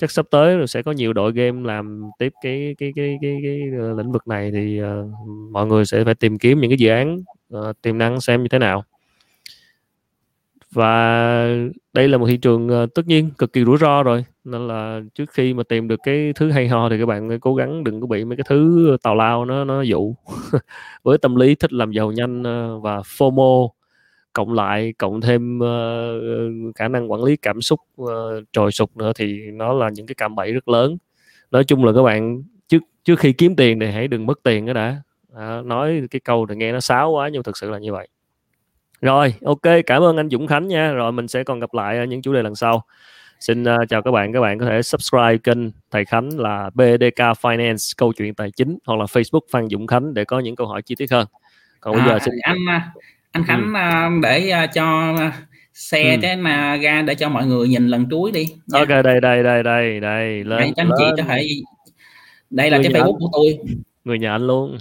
[0.00, 3.38] chắc sắp tới rồi sẽ có nhiều đội game làm tiếp cái cái cái cái,
[3.42, 5.10] cái, cái uh, lĩnh vực này thì uh,
[5.50, 7.18] mọi người sẽ phải tìm kiếm những cái dự án
[7.56, 8.84] uh, tiềm năng xem như thế nào.
[10.72, 11.44] Và
[11.92, 15.00] đây là một thị trường uh, tất nhiên cực kỳ rủi ro rồi nên là
[15.14, 18.00] trước khi mà tìm được cái thứ hay ho thì các bạn cố gắng đừng
[18.00, 20.14] có bị mấy cái thứ tào lao nó nó dụ.
[21.02, 23.68] Với tâm lý thích làm giàu nhanh uh, và FOMO
[24.32, 28.08] cộng lại cộng thêm uh, khả năng quản lý cảm xúc uh,
[28.52, 30.96] trồi sụt nữa thì nó là những cái cạm bẫy rất lớn.
[31.50, 34.66] Nói chung là các bạn trước trước khi kiếm tiền thì hãy đừng mất tiền
[34.66, 35.02] đó đã.
[35.34, 38.08] À, nói cái câu thì nghe nó sáo quá nhưng thực sự là như vậy.
[39.00, 40.92] Rồi ok cảm ơn anh Dũng Khánh nha.
[40.92, 42.84] Rồi mình sẽ còn gặp lại ở những chủ đề lần sau.
[43.40, 44.32] Xin uh, chào các bạn.
[44.32, 45.58] Các bạn có thể subscribe kênh
[45.90, 50.14] thầy Khánh là BDK Finance câu chuyện tài chính hoặc là Facebook Phan Dũng Khánh
[50.14, 51.26] để có những câu hỏi chi tiết hơn.
[51.80, 52.58] Còn bây à, giờ xin anh
[53.32, 54.20] anh Khánh ừ.
[54.22, 55.14] để uh, cho
[55.74, 56.18] xe ừ.
[56.22, 58.44] cái mà ra để cho mọi người nhìn lần cuối đi.
[58.66, 58.78] Nha.
[58.78, 61.48] ok đây đây đây đây đây lên đây, anh chị có thể
[62.50, 63.20] đây là người cái facebook anh.
[63.20, 63.58] của tôi.
[64.04, 64.78] Người nhà anh luôn.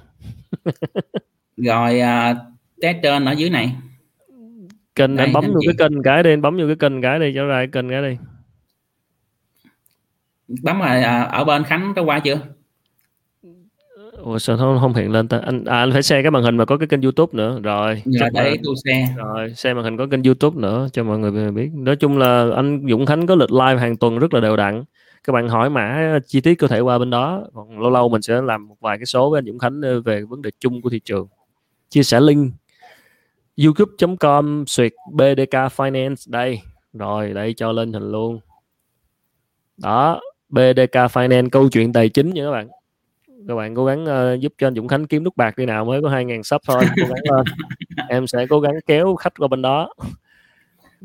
[1.57, 2.37] Rồi uh,
[2.81, 3.75] test trên ở dưới này.
[4.95, 7.19] Kênh đây, anh bấm vô cái kênh cái đi anh bấm vô cái kênh cái
[7.19, 8.17] đi cho ra cái kênh cái đi.
[10.63, 12.39] Bấm rồi à, ở bên Khánh có qua chưa
[14.23, 15.39] Ủa sao không, không hiện lên ta?
[15.45, 17.59] Anh à, anh phải share cái màn hình mà có cái kênh YouTube nữa.
[17.63, 19.15] Rồi dạ, để tôi share.
[19.17, 21.69] Rồi share màn hình có kênh YouTube nữa cho mọi người biết.
[21.73, 24.83] Nói chung là anh Dũng Khánh có lịch live hàng tuần rất là đều đặn.
[25.23, 27.43] Các bạn hỏi mã chi tiết có thể qua bên đó.
[27.53, 30.01] Còn lâu lâu mình sẽ làm một vài cái số với anh Dũng Khánh ờ,
[30.01, 31.27] về vấn đề chung của thị trường.
[31.89, 32.53] Chia sẻ link.
[33.63, 36.61] youtube.com suyệt BDK Finance đây.
[36.93, 38.39] Rồi đây cho lên hình luôn.
[39.77, 42.67] Đó BDK Finance câu chuyện tài chính nha các bạn
[43.47, 45.85] các bạn cố gắng uh, giúp cho anh Dũng Khánh kiếm nút bạc đi nào
[45.85, 46.83] mới có 2.000 sub thôi.
[47.01, 47.45] Cố gắng lên
[48.09, 49.93] em sẽ cố gắng kéo khách qua bên đó.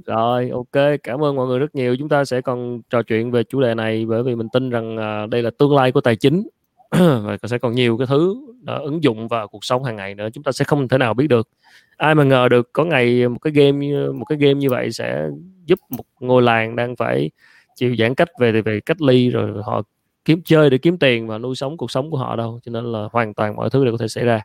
[0.07, 1.97] Rồi ok cảm ơn mọi người rất nhiều.
[1.99, 4.97] Chúng ta sẽ còn trò chuyện về chủ đề này bởi vì mình tin rằng
[4.97, 6.49] uh, đây là tương lai của tài chính.
[7.25, 10.29] Và sẽ còn nhiều cái thứ đó, ứng dụng vào cuộc sống hàng ngày nữa
[10.33, 11.49] chúng ta sẽ không thể nào biết được.
[11.97, 15.29] Ai mà ngờ được có ngày một cái game một cái game như vậy sẽ
[15.65, 17.31] giúp một ngôi làng đang phải
[17.77, 19.83] chịu giãn cách về về cách ly rồi họ
[20.25, 22.93] kiếm chơi để kiếm tiền và nuôi sống cuộc sống của họ đâu cho nên
[22.93, 24.41] là hoàn toàn mọi thứ đều có thể xảy ra.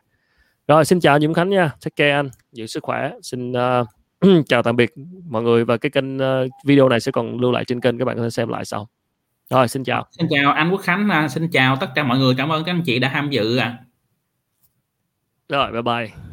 [0.68, 3.10] Rồi xin chào Dũng Khánh nha take care anh giữ sức khỏe.
[3.22, 3.86] Xin uh,
[4.48, 4.92] chào tạm biệt
[5.28, 8.04] mọi người và cái kênh uh, video này sẽ còn lưu lại trên kênh các
[8.04, 8.88] bạn có thể xem lại sau.
[9.50, 10.06] Rồi xin chào.
[10.10, 12.72] Xin chào anh Quốc Khánh à, xin chào tất cả mọi người cảm ơn các
[12.72, 13.64] anh chị đã tham dự ạ.
[13.64, 13.78] À.
[15.48, 16.29] rồi bye bye